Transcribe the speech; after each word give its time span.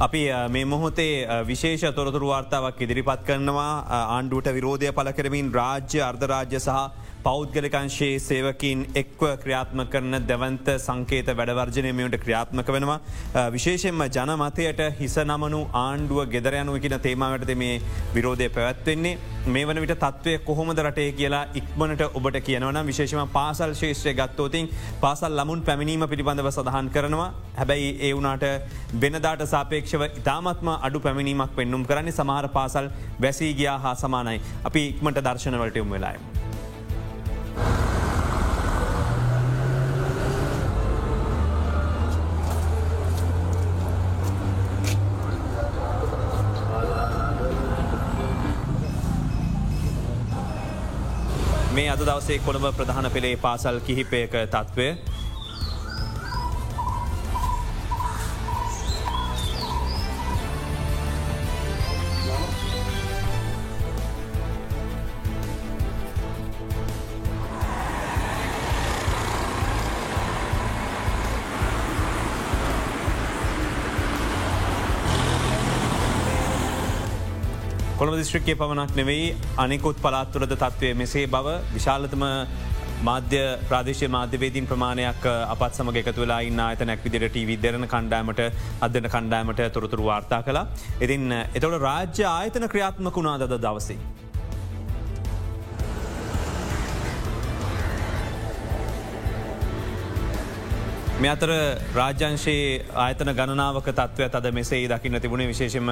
අපි 0.00 0.20
මේ 0.50 0.64
මොහොතේ 0.64 1.26
විශේෂ 1.46 1.94
තොරතුරු 1.94 2.26
වාර්තාවක් 2.30 2.82
ඉදිරිපත් 2.84 3.22
කරනවා. 3.26 3.70
ආණ්ඩුවට 4.16 4.50
විරෝධය 4.56 4.92
පල 4.92 5.10
කරමින් 5.10 5.48
රාජ්‍ය 5.52 6.02
අර්ධරාජ්‍ය 6.08 6.58
සහ 6.58 6.76
පෞද්ගලිකංශයේ 7.28 8.18
සේවකින් 8.20 8.84
එක්ව 8.96 9.22
ක්‍රියාත්ම 9.42 9.80
කරන 9.92 10.18
දැවන්ත 10.28 10.68
සංකේත 10.78 11.28
වැඩවර්ජනයමට 11.32 12.16
ක්‍රියාත්මක 12.22 12.70
වෙනවා. 12.74 12.98
විශේෂෙන්ම 13.54 14.04
ජනමතයට 14.08 14.80
හිස 15.00 15.16
නමනු 15.24 15.60
ආණ්ඩුව 15.78 16.20
ගෙදරයනුව 16.34 16.78
කියන 16.84 16.96
තේමාවටද 17.00 17.52
මේ 17.56 17.74
විරෝධය 18.14 18.48
පැවැත්වෙන්නේ. 18.50 19.18
මේ 19.48 19.66
වන 19.66 19.80
විට 19.80 19.94
තත්වය 19.98 20.38
කොහොමද 20.40 20.80
රටේ 20.80 21.12
කියලා 21.12 21.42
ඉක්මනට 21.54 22.06
ඔබට 22.10 22.40
කියනවන 22.40 22.80
විශේෂම 22.86 23.22
පාසල් 23.30 23.74
ශේෂත්‍රය 23.74 24.14
ගත්තෝතින් 24.14 24.72
පාසල් 25.00 25.38
ලමුන් 25.38 25.62
පැමිණීම 25.62 26.08
පිළිබඳව 26.08 26.50
සඳහන් 26.50 26.90
කරනවා 26.90 27.30
හැබැයි 27.56 27.94
ඒ 28.00 28.12
වුනාට 28.12 28.48
වෙනදාට 29.02 29.46
සාපේක්ෂව 29.46 30.08
ඉතාමත්ම 30.10 30.74
අඩු 30.78 31.04
පැමිණීමක් 31.06 31.56
පෙන්නුම් 31.56 31.84
කරන්නේ 31.84 32.18
සමහර 32.18 32.52
පාසල් 32.58 32.92
වැසී 33.20 33.54
ගියා 33.54 33.78
හා 33.78 33.96
සමානයි 33.96 34.38
අපි 34.64 34.88
ඉක්මට 34.90 35.24
දර්ශනවලට 35.24 35.82
යොම් 35.82 35.96
වෙලායි. 35.96 36.47
මේ 51.78 51.90
අද 51.90 52.00
දවසේ 52.00 52.38
කොළඹ 52.38 52.66
ප්‍රධාන 52.74 53.06
පෙළේ 53.10 53.36
පාසල් 53.38 53.76
කිහිපයක 53.80 54.32
තත්ත්වය 54.46 54.86
කොළඹ 78.18 78.26
දිස්ත්‍රික්කය 78.26 78.54
පමණක් 78.60 78.96
නෙවෙයි 78.98 79.26
අනෙකුත් 79.56 79.98
පලාත්තුරද 80.02 80.52
තත්ත්වය 80.52 80.90
මෙසේ 80.94 81.26
බව 81.26 81.54
විශාලතම 81.74 82.24
මාධ්‍ය 83.08 83.42
ප්‍රාදේශ 83.70 84.02
මාධ්‍යවේදීන් 84.10 84.66
ප්‍රමාණයක් 84.66 85.26
අපත් 85.54 85.78
සමග 85.78 86.02
එකතු 86.02 86.24
වෙලා 86.24 86.40
ඉන්න 86.42 86.60
අත 86.60 86.82
නැක් 86.82 87.04
විදිරට 87.06 87.38
විදරන 87.50 87.86
කණ්ඩෑමට 87.86 88.42
අදන 88.86 89.10
කණ්ඩෑමට 89.14 89.62
තොරතුරු 89.72 90.10
වාර්තා 90.10 90.42
කලා. 90.42 90.66
ඉතින් 91.00 91.32
එතවට 91.32 91.82
රාජ්‍ය 91.88 92.24
ආයතන 92.28 92.70
ක්‍රියාත්මක 92.72 93.14
වුණා 93.16 93.38
දද 93.42 93.60
දවසේ. 93.66 93.98
මෙ 101.22 101.28
අතර 101.28 101.50
රාජ්‍යංශයේ 101.94 102.66
ආයතන 103.04 103.30
ගණනාවක 103.38 103.88
තත්ත්වය 103.92 104.28
අද 104.32 104.50
මෙසේ 104.58 104.84
දකින්න 104.92 105.20
තිබුණේ 105.22 105.48
විශේෂම 105.48 105.88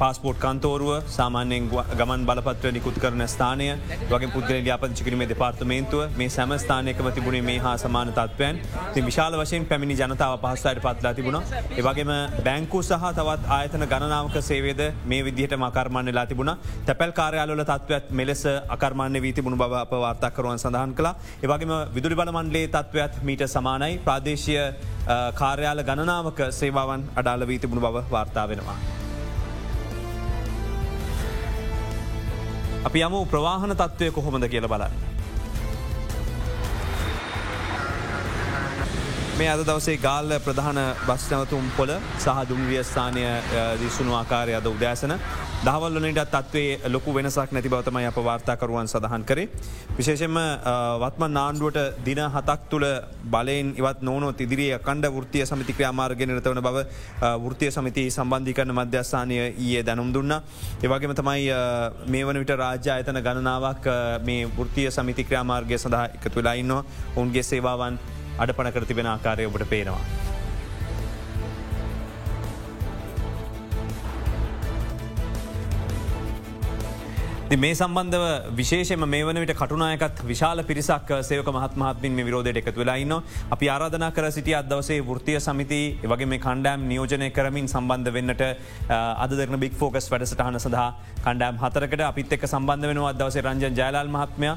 පස්පෝට් 0.00 0.38
කන්තෝරුව 0.44 1.08
සාමාන්‍යෙන් 1.16 1.68
ගමන් 1.98 2.26
බලපත්‍ර 2.28 2.72
නිකුත් 2.76 2.98
කරන 3.02 3.22
ස්ථානය. 3.34 3.68
වගේ 4.10 4.30
පුද්ගල 4.34 4.68
්‍යාපති 4.68 5.04
කිරීම 5.06 5.24
දෙපාර්තමේන්තුව 5.32 6.16
මේ 6.20 6.28
සැම 6.36 6.52
ස්ථානයකම 6.64 7.08
තිබුණේ 7.16 7.44
මේ 7.48 7.58
හා 7.64 7.76
සමාන 7.84 8.12
තත්වයන් 8.18 8.60
ති 8.94 9.04
විශාල 9.08 9.38
වශයෙන් 9.40 9.66
පැමිණි 9.70 9.96
ජනතාව 10.00 10.34
පහස්සයට 10.44 10.82
පත්ලා 10.86 11.14
තිබුණ. 11.18 11.38
ඒවගේම 11.78 12.12
බැංකු 12.48 12.82
සහ 12.82 13.08
තවත් 13.18 13.52
ආයතන 13.56 13.86
ගණනාවක 13.92 14.36
සේවේද 14.50 14.82
මේ 15.12 15.22
විදිහට 15.28 15.56
මකර්මණ්‍යලා 15.56 16.26
තිබුණ. 16.26 16.52
තැපැල් 16.86 17.12
කාරයාලල 17.20 17.64
තත්වත් 17.72 18.14
මෙලෙස 18.20 18.44
අකර්මාන්‍ය 18.76 19.22
වී 19.26 19.34
තිබුණු 19.38 19.58
බව 19.62 19.80
අප 19.84 19.96
වාර්තාකරුවන් 20.04 20.62
සඳහන් 20.64 20.94
කලා 21.00 21.14
ඒවගේම 21.44 21.74
විදුලි 21.96 22.20
බලමන්ලේ 22.20 22.66
තත්ත්වයක් 22.68 23.18
මීට 23.22 23.44
සමානයි. 23.56 23.98
ප්‍රාදේශය 24.06 24.56
කාර්යාල 25.42 25.82
ගණනාවක 25.90 26.40
සේවාවන් 26.60 27.10
අඩාල 27.16 27.48
වී 27.50 27.60
තිබුණු 27.64 27.84
බව 27.86 28.06
වාර්තා 28.14 28.48
වෙනවා. 28.52 28.97
අපි 32.84 33.00
යමු 33.00 33.26
ප්‍රවාහන 33.26 33.72
තත්ත්වය 33.72 34.10
කොහොමද 34.12 34.44
කියල 34.48 34.66
බලන්න. 34.68 34.92
මේ 39.38 39.48
අද 39.48 39.62
දවසේ 39.62 39.96
ගාල්ල 39.98 40.32
ප්‍රධාන 40.44 40.78
බස්නවතුම් 41.06 41.66
පොල 41.76 41.90
සහ 42.18 42.38
දුම්විය 42.48 42.82
ස්ථානය 42.82 43.24
දිස්සුණු 43.80 44.14
ආකාරය 44.14 44.54
අද 44.54 44.66
උදෑසන 44.66 45.14
දහවල්ලනට 45.66 46.20
තත්වේ 46.32 46.90
ලොකු 46.94 47.12
වෙනසක් 47.14 47.50
නැති 47.50 47.70
බවතමයි 47.72 48.06
අප 48.06 48.18
වාර්තාකරුවන් 48.26 48.86
සඳහන් 48.86 49.24
කරේ. 49.26 49.48
විශේෂෙන්ම 49.98 50.38
වත්ම 51.02 51.24
නාණ්ඩුවට 51.36 51.78
දින 52.06 52.20
හතක් 52.34 52.60
තුළ 52.70 52.86
බලයෙන් 53.32 53.74
ඉවත් 53.80 54.04
නෝනො 54.08 54.28
ඉදිරිිය 54.38 54.78
කණ්ඩ 54.78 55.10
වෘතිය 55.16 55.44
සමිති 55.50 55.76
ක්‍රාමාර්ගෙනනතවන 55.80 56.62
බව 56.62 56.84
වෘතිය 57.44 57.70
සමිති 57.70 58.06
සම්බන්ධිකරන 58.08 58.72
මධ්‍යස්ථානය 58.78 59.40
ඊයේ 59.58 59.82
දැනුම් 59.82 60.14
දුන්න. 60.14 60.38
ඒවගේම 60.84 61.18
තමයි 61.20 61.50
මේ 62.06 62.24
වන 62.24 62.42
විට 62.44 62.54
රාජ්‍ය 62.64 62.94
අයතන 62.96 63.22
ගණනාවක් 63.26 63.92
මේ 64.24 64.48
වෘතිය 64.58 64.90
සමිති 64.90 65.24
ක්‍රාමාර්ගය 65.24 65.78
සඳහා 65.78 66.06
එකතු 66.16 66.36
වෙලාඉන්නවා 66.38 66.82
ඔවුන්ගේ 67.16 67.48
සේවාවන් 67.52 67.98
අඩපන 68.38 68.74
කරතිබෙන 68.74 69.14
ආකාරය 69.14 69.50
ඔබට 69.50 69.70
පේනවා. 69.74 70.37
මේ 77.50 77.72
සම්බන්ධව 77.72 78.54
විශේෂම 78.54 79.04
මේ 79.08 79.24
වන 79.24 79.38
විට 79.40 79.52
කටුනායකත් 79.56 80.18
විශාල 80.22 80.60
පිරිසක් 80.62 81.12
සේවක 81.22 81.46
මහත්මහත්මින් 81.48 82.12
මේ 82.12 82.26
විරෝධයට 82.26 82.58
එකතු 82.60 82.80
වෙලායින්න 82.80 83.14
අපි 83.50 83.70
ආරාධනා 83.74 84.10
කර 84.12 84.28
සිටිය 84.30 84.56
අදවසේ 84.58 84.98
වෘතිය 85.02 85.40
සමිති 85.40 85.78
වගේ 86.04 86.26
මේ 86.26 86.38
කණ්ඩෑම් 86.38 86.84
නියෝජනය 86.90 87.30
කරමින් 87.30 87.66
සම්බන්ධ 87.66 88.12
වෙන්නට 88.12 88.42
අදරන 89.24 89.56
බික් 89.62 89.78
ෆෝකස් 89.80 90.10
වැඩසටහන 90.12 90.58
සඳහා 90.58 90.90
කණ්ඩෑම් 91.24 91.56
හතරකට 91.62 92.02
අපිත් 92.10 92.34
එක් 92.36 92.44
සම්බන්ධ 92.46 92.90
වෙන 92.90 93.00
අදවසේ 93.04 93.44
රංජන් 93.46 93.80
ජයලාල් 93.80 94.12
මහත්මය 94.16 94.52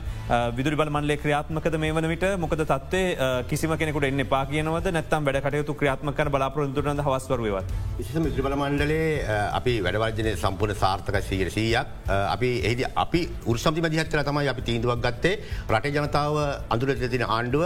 විදුරි 0.59 0.75
බල 0.75 0.91
මන්ලේ 0.91 1.17
ක්‍රියාත්මකද 1.23 1.79
මේ 1.85 1.95
වන 1.95 2.09
විට? 2.11 2.27
මොකද 2.43 2.65
තත්වේ 2.65 3.31
කිසිම 3.47 3.77
කෙනෙකුට 3.77 4.09
එන්න 4.09 4.25
පා 4.27 4.43
කියනවද? 4.51 4.91
නැත්තම් 4.91 5.29
වැඩ 5.29 5.41
කටයුතු 5.47 5.77
ක්‍රියාත්ම 5.79 6.11
කර 6.11 6.33
බලාපොරොන්තුරද 6.35 6.91
හවස්වරුවත් 6.99 7.73
විසිම 7.97 8.29
බල 8.43 8.59
මණ්ඩලේ 8.59 9.39
අපි 9.61 9.79
වැඩවර්ජනය 9.87 10.35
සම්පූර්ණ 10.35 10.83
සාර්ථක 10.83 11.23
සීර 11.31 11.55
සීයක් 11.57 11.97
අපි 12.11 12.53
එහි 12.67 12.79
අපි 12.95 13.21
උරසම්ති 13.45 13.81
මදිහත්තර 13.81 14.23
තමයි 14.23 14.47
අපි 14.47 14.61
තීන්දුවක් 14.61 15.01
ගත්තේ. 15.01 15.39
රට 15.69 15.95
ජනතාව 15.95 16.37
අඳුරට 16.69 17.09
තින 17.09 17.25
ආණ්ඩුව 17.27 17.65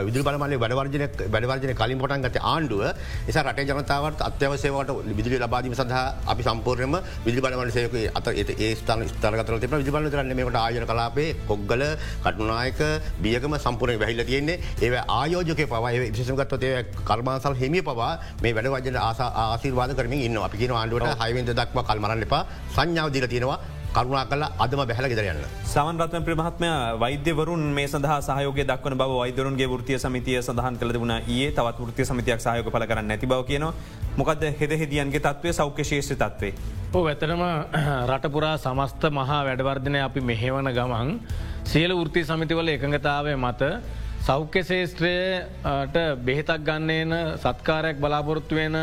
විදුර 0.00 0.22
බලමලේ 0.24 0.58
වැඩවර්ජන 0.58 1.04
වැඩවර්ජන 1.28 1.74
කලින් 1.74 1.98
පොටන් 1.98 2.22
ගත 2.22 2.40
ආණ්ඩුව. 2.42 2.82
එස 3.28 3.36
රට 3.36 3.66
ජනතාවට 3.68 4.22
අත්‍යවසේවට 4.22 4.92
විදුලි 5.10 5.38
ලබාදීම 5.38 5.74
සඳහා 5.74 6.14
අපි 6.26 6.42
සම්පූර්යම 6.42 6.96
විදි 7.26 7.40
බලමල 7.40 7.70
සයක 7.70 7.96
අත 8.12 8.26
ඒ 8.28 8.70
ස්ථාන 8.74 9.04
ස්ථරගතර 9.08 9.58
තින 9.58 9.74
විදිබල 9.74 10.08
රන්න 10.10 10.34
මේට 10.34 10.56
ආයන 10.56 10.86
කලාපේ 10.86 11.28
කොග්ගල 11.48 11.84
කටුනායක 12.24 12.80
බියගම 13.20 13.58
සම්පූර්ය 13.58 13.98
වැහිල 13.98 14.24
තියෙන්නේ. 14.24 14.60
ඒ 14.80 15.04
ආයෝජක 15.10 15.62
පවය 15.66 15.94
විශෂගත්වතය 16.08 16.72
කර්මාසල් 17.04 17.54
හිමිය 17.54 17.82
පවා 17.82 18.12
මේ 18.42 18.54
වැඩවජන 18.54 18.98
ආසිර්වාද 19.44 19.96
කරමින් 19.98 20.26
ඉන්න 20.28 20.38
අපි 20.38 20.56
කියන 20.56 20.72
ආණ්ඩුවට 20.72 21.20
හයිවෙන්ද 21.22 21.52
දක්ව 21.52 21.86
කල්මරන්න 21.88 22.26
එපා. 22.28 22.46
සංඥාව 22.74 23.12
දිල 23.12 23.26
තියෙනවා 23.26 23.60
කරුණා 23.94 24.24
කල 24.24 24.42
අදම 24.58 24.80
බැහල 24.82 25.06
ගෙදරයන්න. 25.12 25.40
සමන්රත්න 25.64 26.24
ප්‍රමහත්මය 26.26 26.68
වෛද්‍යවරුන් 27.02 27.64
මේ 27.76 27.86
සඳහ 27.86 28.14
සහයෝග 28.26 28.58
දක්වන 28.62 28.94
බව 29.00 29.18
වෛදරුන්ගේ 29.20 29.68
ෘතිය 29.72 29.98
සමිතිය 29.98 30.38
සඳහන් 30.40 30.78
කළ 30.80 30.96
වුණ 30.96 31.14
ඒ 31.14 31.48
තවත් 31.50 31.88
ෘතිය 31.88 32.06
සමිතියක් 32.10 32.40
සහයෝග 32.40 32.70
පල 32.72 32.86
කරන්න 32.90 33.06
නැති 33.06 33.26
බව 33.26 33.40
කියන 33.50 33.66
මොකද 34.16 34.44
හෙද 34.60 34.72
හෙදියන්ගේ 34.82 35.20
තත්වය 35.20 35.52
සෞඛ්‍යශේෂ 35.52 36.12
තත්වේ. 36.14 36.52
ඕ 36.94 37.04
ඇතනම 37.06 37.42
රටපුරා 38.10 38.56
සමස්ත 38.58 39.02
මහා 39.12 39.40
වැඩවර්ධනය 39.46 40.00
අපි 40.00 40.20
මෙහෙවන 40.22 40.72
ගමන් 40.72 41.10
සියල 41.64 41.92
ෘති 42.00 42.24
සමිතිවල 42.24 42.68
එකඟතාවය 42.68 43.36
මත 43.36 43.72
සෞඛ්‍ය 44.22 44.62
ශේෂත්‍රයට 44.64 45.96
බෙහෙතක් 46.24 46.62
ගන්නේන 46.66 47.12
සත්කාරයක් 47.38 47.96
බලාපොරොත්තුවෙන 47.98 48.76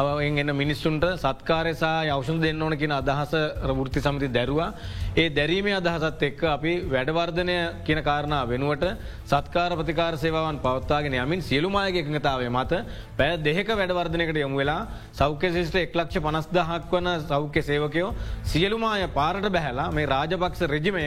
අවෙන් 0.00 0.38
එන්න 0.42 0.50
මිනිස්සුන්ට 0.58 1.04
සත්කාරසා 1.22 1.98
යවෂන් 2.10 2.40
දෙන්න 2.42 2.62
ඕන 2.66 2.74
කියෙන 2.80 2.94
අදහස 2.96 3.34
රෘත්ති 3.70 4.00
සමති 4.02 4.28
දැරවා. 4.36 4.70
ඒ 5.16 5.24
දැරීමේ 5.30 5.74
අදහසත් 5.74 6.22
එක්ක 6.28 6.40
අපි 6.52 6.70
වැඩවර්ධනය 6.92 7.54
කියන 7.86 8.00
කාරණා 8.02 8.40
වෙනුවට 8.52 8.84
සත්කාර 9.32 9.74
ප්‍රතිකාර 9.80 10.14
සේවාවන් 10.22 10.56
පවත්තාගෙන 10.64 11.14
යමින් 11.16 11.44
සියලුමායක 11.48 11.98
එකඟතාවේ 12.00 12.48
මත 12.50 12.80
පැෑ 13.18 13.36
දෙක 13.44 13.68
වැඩවර්ධනකට 13.72 14.40
යොමු 14.42 14.58
වෙලා 14.62 14.80
සෞඛ්‍ය 15.12 15.50
ශිෂ්ට 15.56 15.78
එක්ලක්ෂ 15.82 16.18
පනස්දහක් 16.24 16.94
වන 16.94 17.10
සෞඛ්‍ය 17.28 17.62
සේවකයෝ 17.68 18.08
සියලුමාය 18.54 19.06
පාරට 19.18 19.46
බැහලා 19.56 19.86
මේ 19.98 20.08
රාජපක්ෂ 20.14 20.66
රජමය 20.72 21.04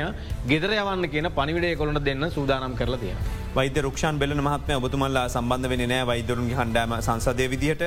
ගෙදර 0.54 0.78
යවන්න 0.78 1.10
කියන 1.16 1.30
පනිවිඩේ 1.40 1.74
කොළට 1.76 2.02
දෙන්න 2.08 2.30
සූදානම් 2.38 2.80
කරලා 2.80 3.02
තියෙන. 3.04 3.20
වෛද්‍ය 3.58 3.82
රක්ෂන් 3.82 4.18
බෙල 4.22 4.38
මහත්ම 4.38 4.80
ඔබතුමල්ලා 4.80 5.26
සම්බන්ධ 5.28 5.70
වෙන 5.74 5.84
නෑ 5.92 6.08
වෛදරුන්ගේ 6.12 6.58
හන්ඩෑම 6.62 6.96
සංසදය 7.02 7.50
විදිහට 7.54 7.84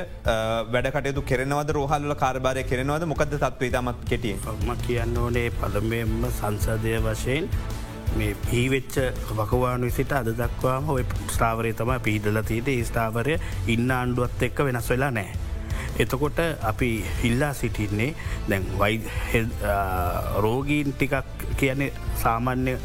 වැඩකටයුතු 0.75 1.27
කෙරෙනවද 1.33 1.75
රෝහල්ල 1.79 2.15
කාරබාරය 2.23 2.69
කෙරෙනවද 2.71 3.09
මොකද 3.15 3.35
තත්වේ 3.39 3.75
තමත් 3.75 4.09
කෙටිය. 4.13 4.37
ම 4.67 4.71
කියන්න 4.87 5.19
ඕනේ 5.25 5.49
පළමෙන්ම 6.11 6.31
සංසදය 6.31 6.95
වශයෙන් 6.99 7.49
මේ 8.17 8.35
පීවෙච්ච 8.43 8.97
වකවානු 9.31 9.91
සිට 9.91 10.13
අද 10.13 10.31
දක්වාම 10.33 10.89
ඔය 10.89 11.05
ස්ථාවරය 11.29 11.73
තම 11.73 11.93
පිහිදල 12.01 12.41
තියට 12.43 12.69
ඒ 12.69 12.85
ස්ථාවරය 12.85 13.39
ඉන්න 13.69 13.91
ආණ්ඩුවත් 13.91 14.43
එක්ක 14.43 14.65
වෙනස් 14.67 14.91
වෙලා 14.91 15.11
නෑ. 15.11 15.31
එතකොට 15.99 16.41
අපි 16.63 16.91
ඉල්ලා 17.25 17.53
සිටින්නේ 17.55 18.15
දැන් 18.49 18.67
වයි 18.81 18.97
රෝගීන් 20.37 20.93
ටිකක් 20.93 21.47
කියන්නේ 21.57 21.93
සාමාන්‍ය 22.17 22.77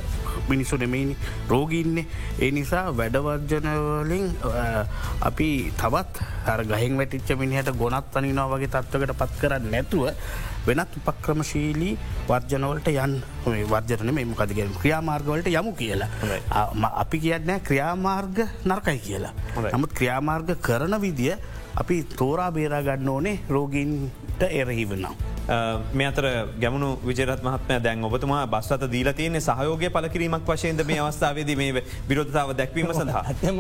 මිනිස්සු 0.50 0.78
නෙමයිනි. 0.78 1.18
රෝගීන්නේ. 1.50 2.06
ඒ 2.40 2.52
නිසා 2.52 2.86
වැඩවර්ජනවලින් 2.94 4.26
අපි 5.22 5.50
තවත් 5.74 6.14
හර 6.48 6.66
ගහෙන් 6.66 6.98
වැටිච්ච 6.98 7.40
මිනිහට 7.40 7.78
ගොනත් 7.78 8.18
අනිනා 8.18 8.50
වගේ 8.52 8.74
තත්වකට 8.76 9.18
පත් 9.18 9.42
කරන්න 9.42 9.72
නැතුව 9.72 10.12
වෙනත් 10.68 10.96
උපක්‍රමශීලී 11.00 11.94
වර්ජනවලට 12.30 12.88
යන් 12.94 13.14
වර්ජන 13.74 14.14
මෙම 14.20 14.34
කදගෙන 14.40 14.74
ක්‍රියාමාර්ගවලට 14.82 15.52
යමු 15.54 15.74
කියලා. 15.82 16.10
අපි 17.04 17.20
කියන්න 17.26 17.60
ක්‍රියාමාර්ග 17.68 18.42
නර්කයි 18.66 19.00
කියලා. 19.08 19.34
නමුත් 19.74 19.94
ක්‍රියාමාර්ග 20.00 20.50
කරන 20.68 20.98
විදිිය 21.06 21.38
අපි 21.82 21.96
තෝරා 22.18 22.52
බේරා 22.58 22.84
ගන්න 22.90 23.10
ඕනේ 23.16 23.40
රෝගීන්ට 23.50 24.44
එරහිවෙනම්. 24.50 25.16
මේ 25.94 26.08
අතර 26.10 26.26
ගැමුණු 26.62 26.90
විජරත් 27.08 27.42
මහත්මය 27.48 27.80
දැන් 27.86 28.04
ඔබතුමා 28.08 28.44
බස්සත 28.54 28.86
දීල 28.94 29.10
තියන්නේ 29.20 29.42
සහයෝගය 29.48 29.90
පලකිරීමක් 29.96 30.48
වශයෙන්ද 30.52 30.82
මේ 30.90 31.00
අවස්ථාවේද 31.06 31.52
මේ 31.62 31.84
විරෝධතාව 32.10 32.56
දැක්වීම 32.60 32.94
සඳහා. 33.00 33.24
ඇතම 33.32 33.60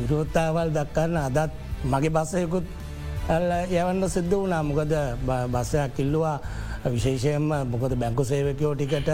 විරෝධතාවල් 0.00 0.74
දක්කන්න 0.76 1.16
අදත් 1.26 1.52
මගේ 1.92 2.12
බස්සයකුත් 2.16 2.66
යවන්න 3.28 4.04
සිද්ධ 4.08 4.30
වුණා. 4.30 4.62
මොකද 4.62 4.92
බස්සයක් 5.24 5.96
කිල්ලවා 5.96 6.40
විශේෂයෙන්ම 6.84 7.48
මොකද 7.72 7.96
බැංකු 7.96 8.24
සේවකයෝ 8.24 8.74
ටිකට 8.74 9.08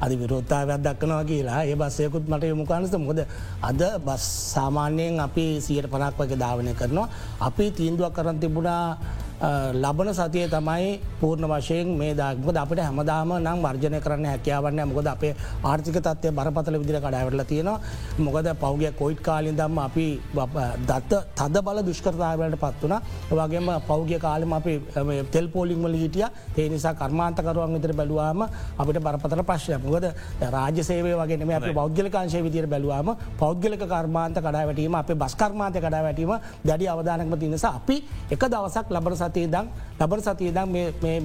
අධි 0.00 0.16
විරෝත්තාවයක් 0.20 0.82
දක්නවා 0.84 1.24
කියලා. 1.24 1.64
ඒ 1.64 1.76
බස්සයකුත් 1.76 2.28
මට 2.28 2.44
යොමුකානස්ත 2.44 2.92
මොකද 2.98 3.24
අද 3.62 3.80
බස් 4.04 4.24
සාමාන්‍යයෙන් 4.54 5.20
අපි 5.20 5.60
සියට 5.60 5.88
පනක් 5.88 6.18
වගේ 6.18 6.36
ධාවනය 6.36 6.74
කරනවා. 6.74 7.08
අපි 7.40 7.70
තීන්දුවක් 7.70 8.12
කරන්න 8.12 8.40
තිබුණා 8.40 8.98
ලබන 9.74 10.14
සතිය 10.14 10.46
තමයි 10.48 11.00
පූර්ණ 11.20 11.46
වශයෙන් 11.50 11.88
මේ 11.98 12.14
දක්මද 12.14 12.56
අපට 12.56 12.80
හැමදාම 12.80 13.32
නම් 13.38 13.58
වර්ජනය 13.60 14.00
කරන්න 14.00 14.26
හැකියාවන්න 14.26 14.88
මොකද 14.88 15.06
අපේ 15.06 15.34
ආර්ථික 15.64 15.98
තත්වය 15.98 16.30
බරපතල 16.30 16.78
විදිර 16.78 17.00
කඩාවටල 17.00 17.44
තියෙනවා. 17.44 17.80
මොකද 18.18 18.48
පෞගගේ 18.60 18.92
කොයිට් 18.92 19.22
කාලින් 19.22 19.56
දම්ම 19.56 19.78
අපි 19.78 20.06
දත්ත 20.86 21.12
තද 21.34 21.62
බල 21.62 21.82
දුෂ්කරතාවලට 21.82 22.58
පත් 22.60 22.82
වන 22.82 22.94
වගේම 23.32 23.70
පෞගගේ 23.88 24.18
කාලම 24.18 24.52
අපි 24.52 24.74
තෙල් 25.30 25.48
පෝලිංවල 25.48 25.94
හිටිය. 25.94 26.26
ඒ 26.56 26.68
නිසා 26.68 26.94
කර්මාන්තකරුවන් 26.94 27.74
විතර 27.74 27.92
බැලවාම 27.92 28.46
අපිට 28.78 29.02
බරපතල 29.02 29.42
ප්‍රශ්ය 29.42 29.78
මොකද 29.78 30.06
රාජ 30.50 30.78
සේවය 30.82 31.12
වගේ 31.14 31.54
අප 31.54 31.68
බෞද්ගලකාංශය 31.74 32.42
විදිර 32.42 32.66
බැලවාම 32.66 33.16
පෞද්ගලක 33.38 33.82
කර්මාන්ත 33.86 34.38
කඩාවැටීම 34.38 34.94
අප 34.94 35.10
බස්කර්මාන්ත 35.14 35.76
කඩාවැටීම 35.76 36.32
දැඩි 36.64 36.88
අවධානක්ම 36.88 37.36
තිනිසා 37.36 37.74
අපි 37.76 37.96
එක 38.30 38.42
දවසක් 38.46 38.86
ලබර 38.90 39.14
සතිය 39.24 39.46
දම් 39.54 39.72
ලබර 40.00 40.26
සතිය 40.26 40.52
දම් 40.58 40.76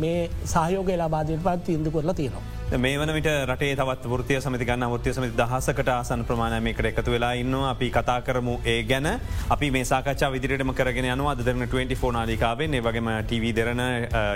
මේ 0.05 0.29
සහයෝග 0.53 0.95
ලබාදයට 1.01 1.43
පත් 1.43 1.59
තිීන්දු 1.67 1.91
කරලා 1.91 2.17
තියෙනවා. 2.21 2.47
මේ 2.77 2.97
වන 3.01 3.11
විට 3.13 3.27
රටේ 3.49 3.75
තවත් 3.77 4.09
ෘතිය 4.21 4.37
සමති 4.41 4.65
ගන්න 4.69 4.91
ෘතිය 4.93 5.13
සමති 5.13 5.31
දහසකට 5.37 5.87
ආසන් 5.89 6.21
ප්‍රමාණයමකට 6.29 6.85
එකතු 6.89 7.13
වෙලා 7.15 7.31
ඉන්න 7.41 7.55
අපි 7.69 7.87
කතා 7.95 8.17
කරමු 8.27 8.59
ඒ 8.73 8.83
ගැන. 8.91 9.07
අපි 9.55 9.71
මේ 9.75 9.85
සාකච්ඡා 9.91 10.29
විදිරටම 10.35 10.73
කරගෙන 10.79 11.07
යනවා. 11.13 11.31
අදරන 11.33 11.65
24 11.65 12.11
නාලිකාවේ 12.17 12.67
ඒ 12.77 12.81
වගේම 12.87 13.09
TV 13.31 13.53
දෙරන 13.59 13.81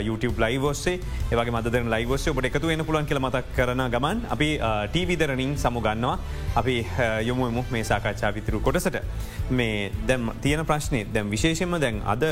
YouTube 0.07 0.41
ලයිවස්සේ 0.45 0.95
ඒවගේ 1.31 1.53
මදරන 1.57 1.93
ලයිවස්ස 1.95 2.27
ඔබට 2.33 2.49
එකතු 2.49 2.71
වෙන 2.71 2.85
පුලන් 2.89 3.05
කියල 3.05 3.21
මතක් 3.21 3.53
කරන 3.59 3.85
ගමන් 3.95 4.25
අපි 4.37 4.49
TV 4.95 5.19
දෙරනින් 5.21 5.53
සමුගන්නවා 5.65 6.17
අපි 6.63 6.77
යොමුමු 7.29 7.65
මේ 7.69 7.83
සාකච්ඡා 7.91 8.33
විතිරු 8.39 8.65
කොටසට. 8.65 8.97
මේ 9.51 9.91
දැම් 10.09 10.33
තියෙන 10.41 10.65
ප්‍රශ්නය 10.65 11.05
දැම් 11.13 11.29
විශේෂෙන්ම 11.29 11.79
දැන් 11.85 12.01
අද 12.15 12.25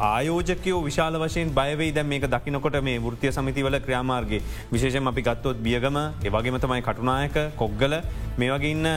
ආයෝජකයෝ 0.00 0.82
විශාල 0.82 1.18
වශයෙන් 1.22 1.50
බයවයි 1.54 1.92
දැ 1.92 2.04
මේක 2.04 2.26
දකිනකොට 2.26 2.78
මේ 2.82 2.98
ෘතිය 3.06 3.32
සමිතිවල 3.32 3.78
ක්‍රාමාර්ගේ 3.86 4.42
විශේෂම 4.72 5.06
අපි 5.06 5.22
ගත්තොත් 5.22 5.62
බියගම 5.62 5.98
ඒවගේම 6.24 6.58
තමයි 6.58 6.82
කටුනායක 6.82 7.38
කොග්ගල 7.56 7.94
මේ 8.38 8.50
වගේ 8.50 8.70
ඉන්න 8.70 8.88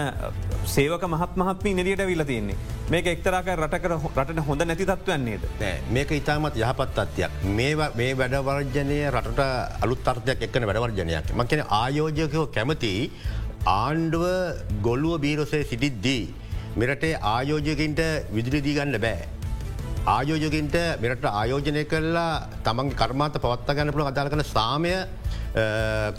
සේවක 0.65 1.07
මහත් 1.07 1.37
මහත්මී 1.37 1.77
නිදියට 1.79 2.05
විල 2.05 2.25
තියන්නේ 2.31 2.57
මේක 2.89 3.07
එක්තරාක 3.07 3.49
රටකර 3.55 3.97
රට 4.15 4.45
හොඳ 4.49 4.65
නැති 4.65 4.85
තත්වයන්නේද 4.85 5.47
මේක 5.91 6.11
ඉතාමත් 6.11 6.57
යහපත් 6.57 7.01
අත්යක් 7.05 7.41
මේ 7.55 7.73
මේ 7.95 8.11
වැඩවර්ජනය 8.15 8.99
රට 9.13 9.49
අලුත් 9.81 10.13
අර්ථයක් 10.13 10.47
එක්කන 10.49 10.69
වැඩවර්ජනයක් 10.71 11.33
මකන 11.37 11.65
ආයෝජකයෝ 11.81 12.47
කැමති 12.49 12.93
ආණ්ඩුව 13.67 14.25
ගොල්ලුව 14.81 15.21
බීරොසේ 15.21 15.63
සිටිද්දී. 15.63 16.21
මෙරටේ 16.77 17.15
ආයෝජකින්ට 17.29 17.99
විදුලිදී 18.35 18.75
ගන්න 18.77 19.01
බෑ. 19.01 19.36
ආයෝජකින්ට 20.07 20.75
මෙරට 21.01 21.25
ආයෝජනය 21.29 21.81
කරලා 21.85 22.31
තමන්ගේ 22.63 22.95
කර්මාත 22.95 23.35
පවත්ත 23.37 23.75
ගන්න 23.75 23.93
පුළ 23.93 24.07
අදාල 24.07 24.29
කන 24.29 24.43
සාමය 24.45 24.93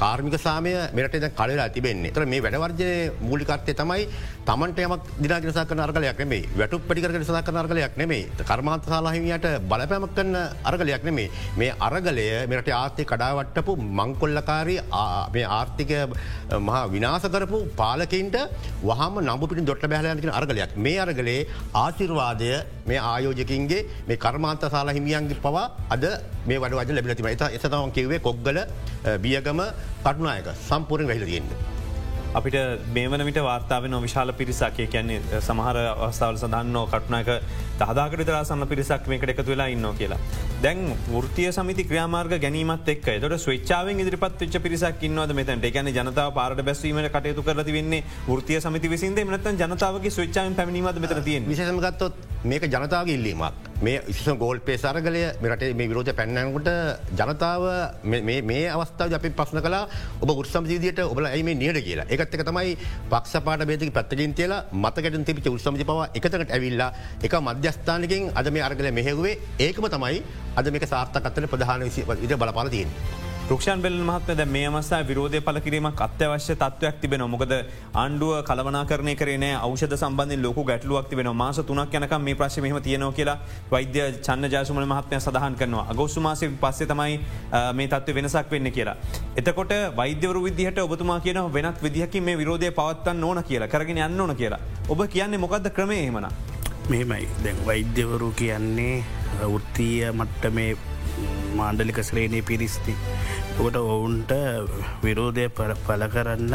කාර්මික 0.02 0.37
සාමය 0.40 0.73
මෙට 0.94 1.14
කලලා 1.37 1.69
තිබෙන්නේ. 1.70 2.12
තර 2.12 2.26
මේ 2.26 2.40
වැඩවර්ජය 2.40 2.90
මූලිකර්තය 3.20 3.75
තමයි 3.75 4.08
තමන්ට 4.46 4.79
යමක් 4.85 5.08
දිනාගෙන 5.20 5.52
කන 5.70 5.82
අර්ගලයක් 5.87 6.20
නෙමේ 6.23 6.49
වැටු 6.56 6.81
පටිකර 6.81 7.12
සඳ 7.19 7.43
කන 7.46 7.61
අර්ගලයක් 7.62 7.96
නෙමේ 7.96 8.44
කර්මාන්ත 8.50 8.88
සාලාහිමියට 8.93 9.46
බලපෑමක් 9.70 10.14
කන්න 10.17 10.37
අර්ගලයක් 10.64 11.05
නෙමේ 11.08 11.29
මේ 11.56 11.75
අරගලය 11.88 12.26
මෙට 12.52 12.70
ආර්ථය 12.73 13.05
කඩාවට්ටපු 13.05 13.76
මංකොල්ලකාරී 13.99 14.81
මේ 15.35 15.46
ආර්ථිකය 15.58 16.00
මහා 16.69 16.82
විනාස 16.94 17.29
කරපු 17.34 17.61
පාලකින්ට 17.76 18.38
වහම 18.82 19.20
නම්පිට 19.26 19.64
දොට 19.69 19.87
බැහලයනක 19.93 20.34
අර්ගලයක්. 20.41 20.76
මේ 20.76 20.99
අරගලේ 20.99 21.46
ආශිර්වාදය 21.75 22.50
මේ 22.88 23.00
ආයෝජකින්ගේ 23.12 23.87
මේ 24.08 24.17
කර්මාන්ත 24.17 24.64
සාලා 24.75 24.96
හිමියන්ගේ 24.99 25.41
පවා 25.44 25.67
අද 25.94 26.05
මේ 26.49 26.58
වඩ 26.58 26.79
වජ 26.81 26.96
ලැබිලතිම 26.96 27.29
එත 27.32 27.44
එසතවන් 27.56 27.93
කිවේ 27.96 28.20
කොග්ගල 28.20 28.58
බියගම 29.28 29.66
කටුනායක 30.04 30.54
සම්පූරෙන් 30.62 31.06
වැහිල 31.06 31.26
තියෙන්න්නේ. 31.26 31.76
අපිට 32.30 32.56
මේවනට 32.92 33.38
වාර්තාව 33.40 33.84
විශාල 33.98 34.32
පිරිසක් 34.32 34.76
කියන්නේ 34.86 35.40
සමහර 35.40 35.76
අවස්ථාවල 35.96 36.36
සඳන්නෝ 36.36 36.84
කටුනාක 36.86 37.30
දහදාකට 37.80 38.22
තරසන්න 38.22 38.66
පිරිසක් 38.66 39.06
මේකට 39.06 39.32
එකතු 39.32 39.46
වෙලා 39.46 39.69
ඉන්න 39.69 39.86
කියලා. 39.94 40.19
දැන් 40.60 40.80
ෘතිය 41.19 41.48
සමති 41.50 41.84
ක්‍රමාර්ග 41.84 42.34
ගැනීමත් 42.36 42.88
එක් 42.88 43.08
තොට 43.17 43.36
ස්වච්චාවෙන් 43.38 44.00
ඉදිරිපත් 44.00 44.36
ච්ච 44.41 44.60
පිරිසක් 44.60 45.03
ඉන්නවද 45.03 45.32
මෙතැට 45.32 45.69
ගැන 45.70 45.88
ජනතාව 45.91 46.34
පාරට 46.34 46.62
බැස්වීමට 46.62 47.10
කටයුතු 47.10 47.43
කරති 47.43 47.72
වෙන්නේ 47.72 48.05
ෘතිය 48.31 48.60
සමති 48.60 48.88
විසින්ද 48.88 49.22
මනත 49.24 49.55
ජනතාවගේ 49.56 50.10
ස්වච්චාවෙන් 50.10 50.55
පැමිණීමද 50.55 51.00
මෙතර 51.00 51.22
තිය 51.22 51.41
විශසමගත්තොත් 51.46 52.37
මේක 52.44 52.62
ජනතාවගේ 52.70 53.16
ඉල්ලීමක්. 53.18 53.52
මේ 53.82 54.02
විශෂ 54.06 54.38
ගෝල් 54.38 54.58
පේ 54.60 54.76
සරගලය 54.78 55.22
මෙරටේ 55.42 55.74
මේ 55.74 55.88
විරෝධ 55.90 56.12
පැන්නකට 56.14 56.68
ජනතාව 57.18 57.64
මේ 58.04 58.64
අවස්ථාව 58.74 59.14
අපි 59.18 59.30
පස්සන 59.30 59.62
කලා 59.62 59.84
ඔබ 60.22 60.30
උත්සම්ජීදයට 60.34 61.02
ඔබල 61.04 61.26
ඇයි 61.26 61.42
මේ 61.42 61.54
නියට 61.54 61.80
කියලා? 61.86 62.06
එකත්තක 62.08 62.44
තමයි 62.48 62.76
පක්ෂපාට 63.10 63.66
බේදක 63.70 63.94
පත්තකින් 63.94 64.34
තියලා 64.34 64.64
මතකට 64.72 65.24
තිපිච 65.26 65.50
උත්සමජි 65.52 65.88
පව 65.90 66.10
එකතකට 66.14 66.50
ඇවිල්ලා 66.50 66.90
එක 67.22 67.34
මධ්‍යස්ථානකින් 67.40 68.30
අද 68.34 68.50
මේ 68.50 68.66
අරගල 68.68 68.90
මෙහෙවේ 68.92 69.38
ඒකම 69.58 69.88
තමයි 69.88 70.22
අද 70.54 70.70
මේක 70.70 70.86
සාර්ථකත්තන 70.86 71.50
ප්‍රධාන 71.50 71.86
ඉද 71.86 72.38
බලපාලතියෙන්. 72.38 73.28
රක්ෂන් 73.50 73.82
බෙල් 73.84 73.94
මහත්ද 74.06 74.40
මේ 74.55 74.70
මසා 74.72 74.98
විරෝධය 75.08 75.38
පල 75.44 75.58
කිරීමක් 75.67 76.00
අත්‍යවශ්‍ය 76.06 76.55
තත්වයක් 76.62 76.96
තිබෙන 77.02 77.22
මොකද 77.34 77.52
ආණ්ඩුව 78.00 78.32
කලවනා 78.48 78.82
කරන 78.90 79.08
කරන 79.20 79.44
අවෂද 79.48 79.94
සම්බන්ධ 79.96 80.43
ලොක 80.43 80.58
ගැටලුවක් 80.70 81.06
තිබෙන 81.10 81.31
මාස 81.43 81.60
තුනක් 81.69 81.94
යනක 81.98 82.12
මේ 82.26 82.34
ප්‍රශ්මම 82.40 82.76
තියනව 82.86 83.14
කියලා 83.19 83.36
වෛද්‍ය 83.70 84.02
චන්න 84.26 84.50
ජාසුමන 84.55 84.86
මහත්මය 84.90 85.20
සඳහන් 85.20 85.56
කරනවා 85.60 85.86
අගෝස්සු 85.94 86.24
මාසය 86.26 86.50
පස්සේ 86.64 86.90
තමයි 86.93 87.17
මේ 87.78 87.88
තත්ව 87.94 88.17
වෙනසක් 88.19 88.52
වෙන්න 88.52 88.70
කියලා. 88.76 88.96
එතකොට 89.40 89.72
වෛද්‍යවරු 90.00 90.44
විදිහට 90.48 90.82
ඔබතුමා 90.84 91.19
කියන 91.20 91.40
වෙනත් 91.56 91.81
විදිහකි 91.86 92.20
මේ 92.20 92.36
විරෝධය 92.43 92.70
පවත්තන්න 92.81 93.24
ඕන 93.24 93.43
කියලා 93.44 93.70
කරගෙන 93.76 94.02
යන්න 94.08 94.20
ඕන 94.20 94.34
කියලා. 94.43 94.60
ඔබ 94.90 95.00
කියන්නේ 95.17 95.43
මොකක්ද 95.46 95.72
ක්‍රමේ 95.78 96.05
එමන. 96.10 96.28
මෙමයි 96.90 97.24
දැන් 97.40 97.64
වෛද්‍යවරු 97.67 98.31
කියන්නේ 98.43 98.94
වෘත්තීය 99.46 100.12
මට්ට 100.12 100.52
මේ 100.52 100.70
මාණ්ඩලික 101.56 101.98
ශ්‍රේණය 102.03 102.43
පිරිස්ති. 102.43 102.94
ඔකට 103.58 103.77
ඔවුන්ට 103.77 104.32
විරෝධය 105.03 105.48
පල 105.48 106.05
කරන්න 106.15 106.55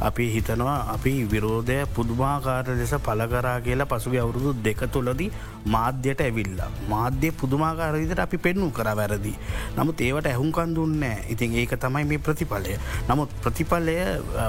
අපි 0.00 0.26
හිතනවා 0.34 0.76
අපි 0.94 1.12
විරෝධය 1.32 1.84
පුදුමාකාර 1.96 2.68
ලෙස 2.78 2.92
පලකරා 3.06 3.60
කියලා 3.60 3.86
පසුගේ 3.86 4.20
අවුරුදු 4.22 4.54
දෙක 4.64 4.80
තුළදී 4.92 5.28
මාධ්‍යයට 5.66 6.22
ඇවිල්ලා. 6.26 6.70
මාධ්‍ය 6.88 7.32
පුදුමාකාරවිදිට 7.32 8.22
අපි 8.24 8.38
පෙන්නු 8.38 8.70
කර 8.70 8.88
වැරදි. 8.96 9.34
නමුත් 9.76 10.00
ඒවට 10.00 10.30
ඇහුන්කන් 10.32 10.74
දුන්නෑ 10.78 11.26
ඉතින් 11.28 11.54
ඒක 11.54 11.76
තමයි 11.76 12.04
මේ 12.04 12.18
ප්‍රතිඵලය. 12.18 12.78
නමුත් 13.08 13.36
ප්‍රතිඵලය 13.44 13.96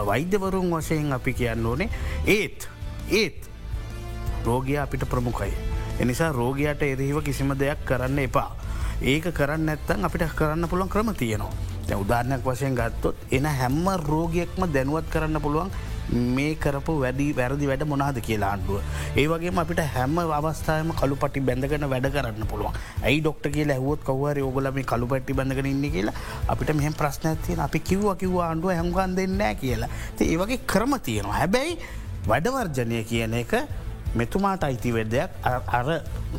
වෛද්‍යවරුන් 0.06 0.72
වශයෙන් 0.72 1.12
අපි 1.20 1.34
කියන්න 1.34 1.66
ඕනේ 1.66 1.90
ඒත් 2.28 2.70
ඒත් 3.12 3.50
රෝගය 4.46 4.78
අපිට 4.78 5.06
ප්‍රමුඛයි. 5.06 5.54
එනිසා 6.00 6.32
රෝගයට 6.32 6.82
එරහිව 6.84 7.24
කිසිම 7.24 7.52
දෙයක් 7.60 7.84
කරන්න 7.86 8.20
එපා. 8.20 8.50
ඒක 9.02 9.34
කරන්න 9.34 9.70
ඇත්තන් 9.74 10.06
අපිට 10.06 10.24
කරන්න 10.38 10.70
පුළුවන් 10.70 10.90
ක්‍රම 10.94 11.14
තියනවා. 11.22 11.54
උදාරණයක් 12.02 12.44
වශයෙන් 12.46 12.76
ගත්තොත් 12.78 13.16
එන 13.38 13.46
හැම්ම 13.46 13.88
රෝගයෙක්ම 14.10 14.62
දැනුවත් 14.76 15.08
කරන්න 15.14 15.42
පුළුවන් 15.42 15.72
මේ 16.36 16.54
කරපු 16.64 16.94
වැඩි 17.02 17.26
වැරදි 17.40 17.66
වැඩ 17.72 17.84
මොනාද 17.92 18.20
කියලා 18.28 18.52
ආණ්ඩුව. 18.54 18.78
ඒ 19.18 19.26
වගේ 19.32 19.54
අපිට 19.64 19.82
හැම 19.96 20.20
අවස්ථාවම 20.20 20.94
කළු 21.02 21.18
පටි 21.24 21.44
බැඳගෙන 21.50 21.88
වැඩ 21.94 22.08
කරන්න 22.16 22.46
පුළුවන් 22.52 22.78
ඇයි 23.02 23.20
ඩොක්ට 23.26 23.50
කියලා 23.58 23.78
ඇහුවොත් 23.78 24.06
කවර 24.10 24.38
යෝගල 24.44 24.72
මේ 24.78 24.86
කළු 24.94 25.10
පටි 25.12 25.38
බඳගෙන 25.40 25.72
ඉන්න 25.74 25.92
කියලා 25.98 26.16
අපිට 26.54 26.74
මෙහම 26.82 26.94
ප්‍රශ්නඇතිය 27.02 27.60
අපි 27.68 27.80
කිව්ව 27.90 28.08
කිව්ව 28.22 28.38
ආණ්ඩුව 28.48 28.76
හැම්ගන් 28.78 29.18
දෙන්නෑ 29.18 29.56
කියලා. 29.64 29.90
ඒ 30.22 30.36
වගේ 30.42 30.62
ක්‍රම 30.74 30.94
තියෙනවා 31.08 31.40
හැබැයි 31.42 31.80
වැඩවර්ජනය 32.30 33.04
කියන 33.12 33.34
එක 33.42 33.54
මෙතුමාට 34.16 34.64
අයිති 34.64 34.92
වෙදයක් 34.92 35.30
අර 35.70 35.88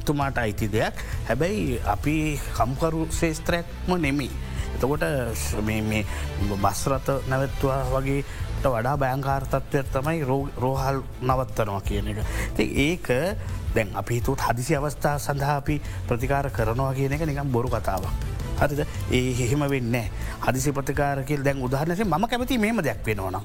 තුමාට 0.05 0.39
අයිති 0.39 0.69
දෙයක් 0.69 0.95
හැබැයි 1.29 1.81
අපි 1.87 2.17
කම්කරු 2.53 3.07
ශේස්ත්‍රයක්ම 3.11 3.91
නෙමී. 3.99 4.31
එතකොට 4.75 5.05
බස්රත 6.63 7.09
නැවත්වා 7.29 7.81
වගේ 7.93 8.25
වඩා 8.65 8.97
බෑංකාර්තත්වය 8.97 9.83
තමයි 9.85 10.25
රෝහල් 10.57 11.03
නවත්තනවා 11.23 11.81
කියන 11.83 12.09
එක. 12.09 12.19
ති 12.57 12.65
ඒක 12.79 13.09
දැන් 13.75 13.89
අපිතුත් 13.95 14.41
හදිසි 14.41 14.77
අවස්ථා 14.77 15.19
සඳහා 15.19 15.57
අපි 15.57 15.81
ප්‍රතිකාර 16.09 16.51
කරනවා 16.51 16.93
කියන 16.95 17.13
එක 17.13 17.27
නිකම් 17.27 17.53
බොරු 17.53 17.69
කතාවක්. 17.69 18.07
හරිද 18.61 18.87
ඒ 19.11 19.49
හෙම 19.51 19.65
වෙන්න 19.67 19.97
හදිසි 20.41 20.73
ප්‍රතිකාරකල් 20.73 21.43
දැන් 21.43 21.63
උදාහරනසේ 21.63 22.05
ම 22.07 22.27
කැමති 22.27 22.59
මේම 22.59 22.79
දෙයක් 22.79 23.01
වෙනවන. 23.05 23.41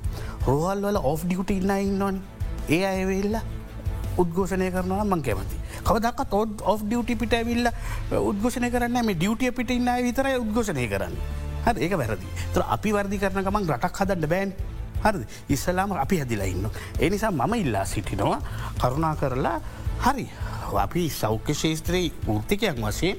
රෝහල් 0.48 0.82
වල 0.82 1.00
ඔෆ් 1.04 1.24
ඩියුට 1.24 1.52
ඉන්න 1.52 1.72
ඉන්නවන් 1.80 2.22
ඒ 2.70 2.84
අයවෙල්ලා 2.86 3.44
උද්ගෝෂණය 4.24 4.70
කරනවා 4.72 5.04
මං 5.06 5.22
කැමති. 5.28 5.58
කවදක් 5.88 6.34
ඔොත් 6.34 6.62
ඔෆ් 6.62 6.82
ඩියුටි 6.86 7.16
පිට 7.16 7.34
ඇවිල්ල 7.34 7.70
උද්ගෝෂණය 8.12 8.72
කරන්න 8.72 9.06
මේ 9.06 9.16
ඩියුටිය 9.20 9.52
පිට 9.52 9.70
ඉන්න 9.78 9.92
විතර 10.08 10.30
උද්ගෝෂණය 10.40 10.88
කරන්න. 10.88 11.16
හ 11.66 11.68
ඒක 11.78 11.94
වැරදි. 12.02 12.28
තර 12.54 12.64
අපි 12.76 12.94
වර්දි 12.98 13.18
කරන 13.22 13.44
ගමන් 13.48 13.70
රටක් 13.76 14.02
හදන්න 14.02 14.30
බෑන් 14.34 14.54
හරි 15.04 15.26
ඉස්සලාම 15.56 15.92
අපි 16.04 16.20
හැදිලා 16.22 16.48
ඉන්න. 16.54 16.70
එනිසා 17.00 17.32
මම 17.32 17.54
ඉල්ලා 17.64 17.86
සිටිනවා 17.86 18.40
කරුණා 18.82 19.16
කරලා 19.16 19.58
හරි 20.06 20.30
අපි 20.86 21.10
සෞඛ්‍ය 21.10 21.54
ශේස්ත්‍රී 21.64 22.08
ෘතිකයක් 22.28 22.80
වශයෙන් 22.86 23.18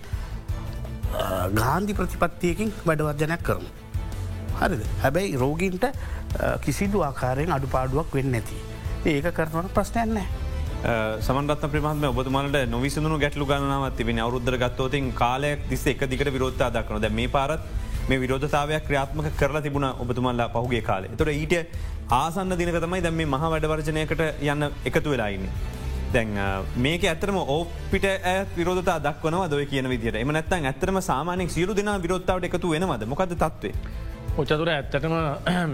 ගාන්ධි 1.60 1.94
ප්‍රතිපත්තියකින් 1.94 2.72
වැඩවර්ජනයක් 2.86 3.42
කරමු. 3.42 3.70
හරිද 4.60 4.82
හැබැයි 5.02 5.36
රෝගීන්ට 5.36 5.84
කිසිදු 6.64 7.02
ආකාරයෙන් 7.02 7.52
අඩුපාඩුවක් 7.52 8.14
වෙන්න 8.14 8.34
ඇති. 8.34 8.58
ඒක 9.06 9.32
කරනවන 9.38 9.70
ප්‍රශ්නයන්නෑ. 9.76 10.47
සමන්ත් 10.78 11.64
ප්‍රමත්ම 11.72 12.04
ඔබතුමලට 12.08 12.56
නොවිසඳු 12.70 13.16
ගැටලු 13.18 13.44
ගන්නාවත් 13.46 13.96
තිබෙන 13.98 14.18
අවරුද්ධ 14.20 14.58
ගත්තෝතින් 14.62 15.12
කාලයක් 15.12 15.64
තිස්ස 15.68 15.86
එක 15.86 16.04
දිකට 16.06 16.30
විරෝත්තා 16.30 16.70
දක්න 16.70 17.00
ද 17.02 17.08
මේ 17.10 17.28
පාරත් 17.28 17.62
මේ 18.08 18.20
විරෝධතාවයක් 18.20 18.86
ක්‍රියාත්මක 18.86 19.26
කරලා 19.40 19.60
තිබුණ 19.60 19.86
ඔබතුමල්ලා 20.02 20.46
පහුගේ 20.48 20.80
කාලේ 20.80 21.16
තොට 21.18 21.32
ඊට 21.32 21.54
ආසන්න 22.10 22.54
දිනක 22.54 22.78
තමයි 22.84 23.02
දැම 23.02 23.18
මේ 23.20 23.26
මහ 23.26 23.50
වැඩවර්ජනයකට 23.54 24.22
යන්න 24.22 24.68
එකතු 24.84 25.10
වෙලායින්නේ. 25.10 25.50
දැන් 26.14 26.30
මේක 26.76 27.02
ඇතරම 27.04 27.38
ඕපිට 27.38 28.06
ඇ 28.06 28.36
විරෝධතා 28.54 28.98
දක්වනව 29.00 29.50
දොය 29.50 29.66
කියන 29.66 29.90
විදිට 29.90 30.20
එම 30.22 30.30
නැත්තන් 30.30 30.70
ඇතරම 30.70 31.00
සාමානයක් 31.02 31.50
සියලු 31.50 31.74
දෙනා 31.74 31.98
විරෝත්තාවට 31.98 32.48
එකතු 32.50 32.70
වෙනවද 32.70 33.04
මොකද 33.06 33.34
තත්වේ. 33.34 33.74
ඔචතුර 34.38 34.70
ඇත්තටම 34.70 35.18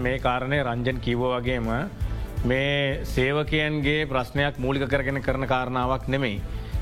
මේ 0.01 0.17
කාරණය 0.19 0.63
රංජන් 0.63 0.99
කිව්ව 0.99 1.29
වගේම 1.35 1.71
මේ 2.45 3.03
සේවකයන්ගේ 3.05 4.05
ප්‍රශ්නයක් 4.05 4.57
මූලික 4.57 4.83
කරගෙන 4.87 5.17
කරන 5.19 5.45
කාරණාවක් 5.45 6.03
නෙමෙයි. 6.07 6.41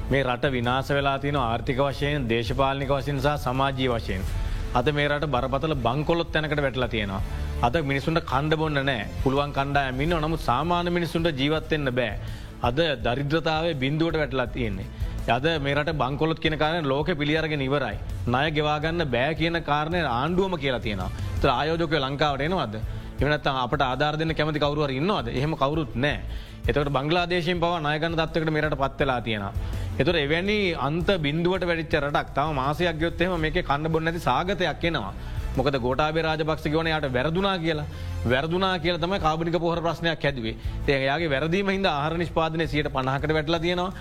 මේ 0.09 0.23
රට 0.23 0.51
විනාස 0.51 0.89
වෙලා 0.89 1.19
තින 1.19 1.35
ආර්ථික 1.37 1.77
වශයෙන් 1.79 2.25
දේශපාලනික 2.27 2.89
වශයෙන් 2.89 3.19
සහ 3.19 3.37
සමාජී 3.39 3.87
වශයෙන්. 3.89 4.25
අද 4.73 4.87
මේරට 4.91 5.25
බරපතල 5.27 5.75
බංකොලොත් 5.77 6.33
තැනකට 6.33 6.59
වැටලා 6.59 6.89
තියෙනවා. 6.89 7.21
අද 7.61 7.75
මිනිසුන්ට 7.81 8.19
කණ්ඩ 8.25 8.57
බොන්න 8.57 8.79
නෑ 8.81 9.05
පුළුවන් 9.23 9.53
කණ්ඩා 9.53 9.93
මින්න 9.93 10.15
නමුත් 10.17 10.41
සාමාන්‍ය 10.41 10.91
මිනිසුන්ට 10.91 11.31
ජීවත්වෙන්න 11.33 11.91
බෑ. 11.91 12.19
අද 12.61 12.81
දරිද්‍රතාවේ 13.05 13.75
බින්දුවට 13.75 14.17
වැටලා 14.17 14.47
තියෙන්නේ. 14.47 14.89
යද 15.27 15.47
මේරට 15.61 15.93
බංකොලොත් 15.95 16.39
කියන 16.39 16.57
කාරන 16.57 16.85
ලෝක 16.85 17.13
පිළියරගෙන 17.15 17.61
ඉවරයි. 17.61 17.95
ණය 18.27 18.51
ගෙවාගන්න 18.51 19.05
බෑ 19.07 19.31
කියන 19.35 19.61
කාරණය 19.63 20.03
ආණ්ඩුවම 20.09 20.57
කියලා 20.57 20.83
තියෙනවා. 20.87 21.09
ත 21.41 21.53
ආයෝජකය 21.53 21.99
ලංකාවට 21.99 22.45
එනවද. 22.49 22.75
එමනත් 23.21 23.47
අපට 23.47 23.81
ආධාරධන 23.81 24.35
කැමති 24.35 24.63
කවරුවර 24.63 24.91
ඉන්නවද 24.91 25.27
එහෙම 25.29 25.53
කවරුත් 25.55 25.93
නෑ. 25.95 26.17
එතකට 26.63 26.89
බංගලාදේශයෙන් 26.89 27.59
පව 27.59 27.81
නායගන 27.85 28.17
තත්වකට 28.19 28.51
මේට 28.51 28.75
පත්වෙලා 28.75 29.19
තියෙනවා. 29.21 29.53
එතුර 29.99 30.15
එවැනි 30.15 30.57
අන්ත 30.87 31.09
බින්දුවට 31.25 31.67
වැඩිච්ච 31.69 31.95
රටක් 31.99 32.33
තම 32.33 32.55
මාසයක් 32.55 32.97
ගයොත්තෙම 33.01 33.35
මේක 33.39 33.59
කන්න 33.61 33.91
බොන්න 33.91 34.07
ඇති 34.07 34.21
සාගතයක් 34.21 34.83
එනවා. 34.89 35.13
මොකද 35.57 35.77
ගෝටාබේ 35.85 36.23
රාජපක්ෂ 36.23 36.67
ගවන 36.67 36.89
යට 36.91 37.13
වැරදුනා 37.13 37.57
කියලා 37.57 37.85
වැරදුනා 38.25 38.79
කියල 38.83 38.97
තම 38.97 39.15
කාබනික 39.19 39.59
පොහර 39.59 39.79
ප්‍රශ්නයක් 39.85 40.23
හැදුවේ. 40.23 40.55
ඒයාගේ 40.87 41.29
වැරදීම 41.35 41.69
හිද 41.75 41.85
ආහර 41.85 42.17
නිෂ්පාදනය 42.17 42.67
සියට 42.67 42.91
පණහකට 42.95 43.33
වැටලා 43.37 43.63
තියෙනවා. 43.65 43.91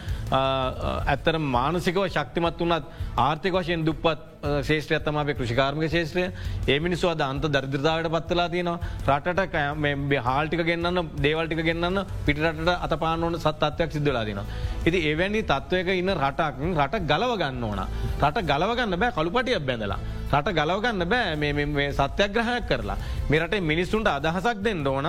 ඇත්තර 1.13 1.39
මානසිකව 1.39 2.05
ශක්තිමත් 2.09 2.61
වනත් 2.61 2.85
ආර්ථික 3.17 3.55
වශයෙන් 3.59 3.85
දුප්පත් 3.89 4.29
ශේෂත්‍රය 4.69 4.97
ඇත්තමාේ 4.99 5.35
කෘෂිකාර්මික 5.39 5.91
ශේත්‍රය 5.91 6.25
ඒ 6.69 6.79
මිනිස්ු 6.87 7.11
අද 7.11 7.21
අන්ත 7.29 7.45
දර්දිරතාවට 7.57 8.11
පත්වලා 8.15 8.49
තියෙනවා. 8.55 8.79
රටට 9.07 10.23
හාල්ටික 10.29 10.65
ගන්න 10.69 11.11
දේවල්ටික 11.27 11.63
ගන්න 11.69 12.01
පිටට 12.27 12.73
අත 12.87 12.97
පානවන 13.05 13.39
සත් 13.43 13.63
අත්වයක් 13.71 13.93
සිද්ධලා 13.99 14.25
දින. 14.25 14.41
ඉති 14.87 14.99
එවැනි 15.11 15.43
තත්ත්වයක 15.53 15.93
ඉන්න 15.99 16.15
රටක් 16.15 16.57
රට 16.79 17.05
ගලව 17.11 17.39
ගන්න 17.43 17.63
ඕන. 17.71 17.85
රට 18.23 18.49
ගලවගන්න 18.51 18.99
බෑ 19.03 19.15
කළුපටියක් 19.19 19.67
බැඳලා. 19.69 20.01
රට 20.33 20.53
ගලවගන්න 20.59 21.09
බෑ 21.13 21.53
මේ 21.77 21.89
සත්‍යග්‍රහයක් 22.01 22.67
කරලා. 22.71 22.97
මෙරට 23.31 23.55
මිනිස්සුන්ට 23.71 24.12
අදහසක් 24.19 24.63
දෙන්න 24.67 24.87
ඕන 24.87 25.09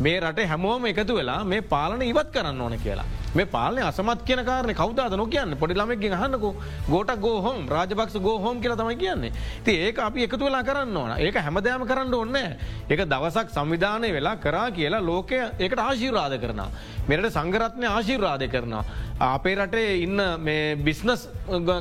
මේ 0.00 0.18
රට 0.20 0.48
හැමෝම 0.50 0.86
එකතු 0.90 1.18
වෙලා 1.18 1.40
මේ 1.44 1.62
පාලන 1.72 2.02
ඉවත් 2.02 2.28
කරන්න 2.34 2.60
ඕන 2.60 2.78
කියලා. 2.84 3.06
මේ 3.34 3.46
පාලන 3.46 3.82
අසමත් 3.82 4.24
කියන 4.24 4.44
කාරන 4.44 4.74
කවදාද 4.74 5.14
නො 5.14 5.26
කියන්න 5.26 5.56
පොඩිලමක්ගේ 5.56 6.14
හන්නකු 6.14 6.50
ගෝට 6.88 7.12
ගෝහොම 7.18 7.68
රාජපක්ෂ 7.68 8.18
ගෝහෝම 8.20 8.60
කියලා 8.60 8.76
තමයි 8.76 8.96
කියන්නේ 8.96 9.32
ති 9.64 9.76
ඒක 9.82 9.98
අපි 10.00 10.24
එකතු 10.24 10.40
වෙලා 10.40 10.62
කරන්න 10.62 10.96
ඕන 10.96 11.12
ඒක 11.18 11.36
හැමදෑම 11.38 11.84
කරන්න 11.84 12.14
ඔන්න 12.14 12.36
ඒක 12.88 13.00
දවසක් 13.04 13.48
සංවිධානය 13.50 14.12
වෙලා 14.12 14.36
කරා 14.38 14.70
කියලා 14.70 15.02
ලෝකය 15.02 15.38
ඒකට 15.58 15.78
ආශීරාධ 15.78 16.38
කරන. 16.38 16.62
මෙරට 17.08 17.30
සංගරත්නය 17.30 17.86
ආශීර්වාධ 17.86 18.46
කරනවා. 18.48 18.84
අපේ 19.20 19.54
රටේ 19.56 20.02
ඉන්න 20.02 20.20
බිස්නස් 20.84 21.28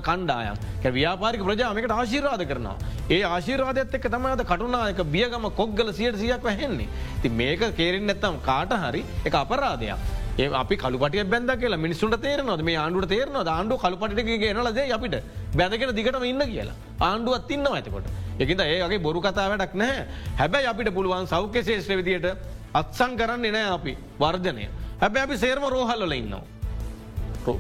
කණ්ඩායම් 0.02 0.58
ව්‍යාපාරික 0.92 1.44
ප්‍රජාමකට 1.44 1.92
ආශීර්වාද 1.92 2.46
කරනවා. 2.46 2.78
ඒ 3.10 3.24
ආශීර්වාදත් 3.26 3.96
එක් 3.96 4.08
තමයිද 4.10 4.44
කටුනායක 4.44 5.04
බියගම 5.08 5.50
කොක්ගල 5.54 5.92
සියට 5.94 6.18
සියක් 6.18 6.44
වැහෙන්නේ. 6.44 6.88
ති 7.22 7.30
මේක 7.32 7.68
කේරෙන් 7.74 8.08
නැත්තම් 8.08 8.40
කාට 8.42 8.80
හරි 8.84 9.04
එක 9.26 9.34
අපරාධයක්. 9.36 10.26
ඒ 10.38 10.48
අපි 10.54 10.76
කළුපටිය 10.78 11.24
බැඳ 11.26 11.52
කියලා 11.62 11.80
මිනිසුන්ට 11.84 12.18
තේරනොද 12.22 12.62
මේ 12.62 12.78
ආණ්ඩුවට 12.78 13.10
තේරන 13.14 13.38
ආණ්ඩු 13.54 13.76
කළුපටිගේ 13.78 14.54
නලද 14.54 14.80
අපිට. 14.98 15.16
බැඳගෙන 15.56 15.96
දිගටම 16.00 16.26
ඉන්න 16.32 16.44
කියලා. 16.52 16.76
ආණ්ඩුවත් 17.00 17.50
ඉන්න 17.52 17.66
ඇතකොට 17.68 18.06
එකද 18.40 18.62
ඒගේ 18.62 19.00
බොරු 19.00 19.20
කතා 19.20 19.48
වැඩක් 19.52 19.74
නෑ 19.74 20.06
හැබැයි 20.42 20.70
අපිට 20.74 20.92
පුළුවන් 20.94 21.26
සෞඛ්‍ය 21.34 21.64
ශේෂ්‍ර 21.64 21.98
විදියට 22.02 22.28
අත්සං 22.74 23.18
කරන්න 23.20 23.50
නෑ 23.52 23.74
අපි. 23.78 23.94
වර්ධනය. 24.20 24.70
හැබැ 25.02 25.24
අපි 25.24 25.38
සේර්ම 25.38 25.66
රෝහල්ල 25.76 26.18
ඉන්නවා. 26.22 26.44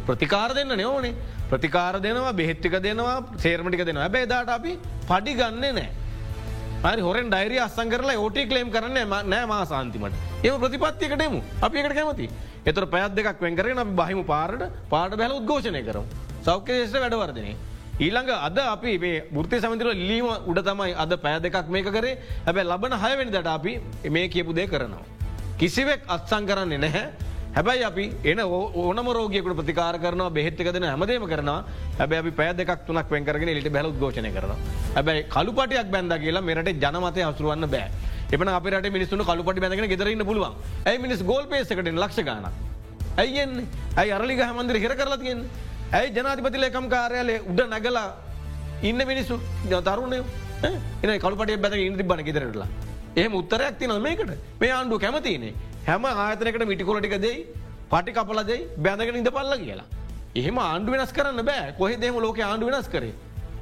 ප්‍රතිකාර 0.07 0.53
දෙන්න 0.53 0.77
නෝනේ 0.77 1.15
ප්‍රතිකාර 1.49 1.95
දෙනවා 1.99 2.33
බෙහෙත්තික 2.33 2.75
දෙනවා 2.79 3.17
සේර්මටික 3.37 3.85
දෙනවා. 3.85 4.05
හැබැයි 4.05 4.29
දාට 4.29 4.49
අපි 4.49 4.77
පඩි 5.09 5.33
ගන්න 5.33 5.65
නෑ. 5.73 5.89
හරි 6.83 7.01
හොරෙන් 7.01 7.29
ඩයිරිය 7.29 7.59
අස්සන් 7.59 7.89
කරලා 7.89 8.17
ඕටි 8.21 8.45
කලේම් 8.45 8.69
කරන්න 8.69 9.09
නෑ 9.31 9.45
මා 9.51 9.63
සාන්තිමට 9.65 10.45
ඒ 10.45 10.53
ප්‍රතිපත්තියකටෙමු 10.63 11.39
අපි 11.61 11.79
එකට 11.81 11.95
කැමති 11.99 12.27
එතර 12.69 12.85
පැත් 12.93 13.15
දෙක් 13.15 13.41
වෙන්කරන 13.45 13.95
බහිම 13.99 14.23
පාරට. 14.31 14.63
පාට 14.93 15.17
බැල 15.21 15.33
උද්ඝෝෂණය 15.39 15.81
කරම්. 15.89 16.05
සෞඛ්‍ය 16.47 16.73
ේෂ 16.81 16.95
වැඩවර්දනය. 17.03 17.53
ඊළඟ 17.99 18.31
අද 18.47 18.57
අපි 18.73 18.97
මේ 19.03 19.23
ෘති 19.43 19.59
සමතිර 19.59 19.93
ලීම 20.09 20.27
උඩ 20.49 20.59
තමයි 20.69 20.93
අද 21.03 21.13
පෑ 21.25 21.39
දෙකක් 21.45 21.69
මේක 21.75 21.87
කරේ. 21.97 22.17
හැබැ 22.47 22.67
ලබන 22.71 22.97
හයවැනි 23.03 23.31
දට 23.35 23.47
අපි 23.57 23.73
මේ 24.15 24.27
කියපු 24.35 24.53
දේ 24.59 24.67
කරනවා. 24.73 25.05
කිසිවෙක් 25.59 26.01
අත්සං 26.15 26.43
කරන්නේ 26.49 26.83
නැහැ. 26.85 27.05
හැබැයි 27.55 27.83
අපි 27.89 28.05
එන 28.31 28.39
ඕනම 28.39 29.07
රෝගයකට 29.17 29.55
ප්‍රතිකාර 29.59 29.95
කරන 30.03 30.21
බෙහෙත්ක 30.37 30.69
දෙන 30.75 30.83
හැමදේම 30.83 31.25
කරන 31.31 31.49
හැබැ 31.99 32.19
අපි 32.23 32.31
පෑ 32.39 32.53
දෙක් 32.59 32.71
තුනක් 32.87 33.09
වෙන්කරගෙන 33.15 33.53
ලිට 33.57 33.71
බැල 33.77 33.89
ගෝෂණය 34.03 34.31
කරන 34.35 34.53
හැබැයි 34.97 35.23
කළුපටයක් 35.35 35.89
බැඳ 35.95 36.13
කියලා 36.25 36.45
මෙරට 36.49 36.69
ජනමතය 36.83 37.25
හසුරුවන්න 37.29 37.69
බෑ. 37.75 37.89
එපන 38.35 38.49
අපට 38.57 38.89
මිනිස්සු 38.95 39.17
කළුපට 39.29 39.59
බැඳගෙන 39.63 39.89
ගෙදරන්න 39.93 40.23
පුළුවන්. 40.29 40.53
ඇයි 40.85 40.99
මිනිස් 41.05 41.21
ගෝල් 41.29 41.45
පේසකට 41.51 41.91
ලක්ෂ 42.03 42.23
ගන 42.29 42.47
ඇයිෙන් 43.23 43.51
ඇයි 44.01 44.11
අරලිග 44.17 44.41
හමන්දිර 44.47 44.79
හිර 44.83 44.93
කරලා 45.01 45.19
තියෙන් 45.23 45.45
ඇයි 45.99 46.15
ජනාතිපති 46.17 46.63
ලේකම් 46.63 46.89
කාරයාලේ 46.95 47.39
උඩ 47.51 47.61
නැගලා 47.73 48.07
ඉන්න 48.89 49.01
මිනිස්සු? 49.11 49.39
තරුණය. 49.87 50.19
එන 51.03 51.19
කළුපට 51.23 51.61
බැත 51.63 51.73
ඉදි 51.73 52.03
බන 52.11 52.23
ගෙදරටලා. 52.29 52.67
එහම 53.21 53.37
උත්තරයක් 53.41 53.77
තින 53.79 53.93
මේකට? 54.07 54.31
මේ 54.61 54.71
ආණ්ඩු 54.77 54.99
කැමතිනේ 55.05 55.53
හැම 55.87 56.05
ආතනකට 56.05 56.65
මිටිකොලටික 56.71 57.15
දෙයි 57.25 57.37
පටි 57.91 58.11
කපලදයි 58.17 58.57
බැඳගෙන 58.85 59.19
ඉඳ 59.21 59.31
පල්ල 59.37 59.53
කියලා. 59.63 59.87
එහෙම 60.39 60.57
ආණ්ඩු 60.63 60.91
වෙනස් 60.95 61.13
කරන්න 61.17 61.45
බෑ. 61.49 61.71
කොහෙ 61.79 61.95
දෙම 62.03 62.19
ලෝක 62.25 62.39
ආණ්ඩු 62.49 62.67
වෙනස් 62.71 62.89
කරේ. 62.95 63.13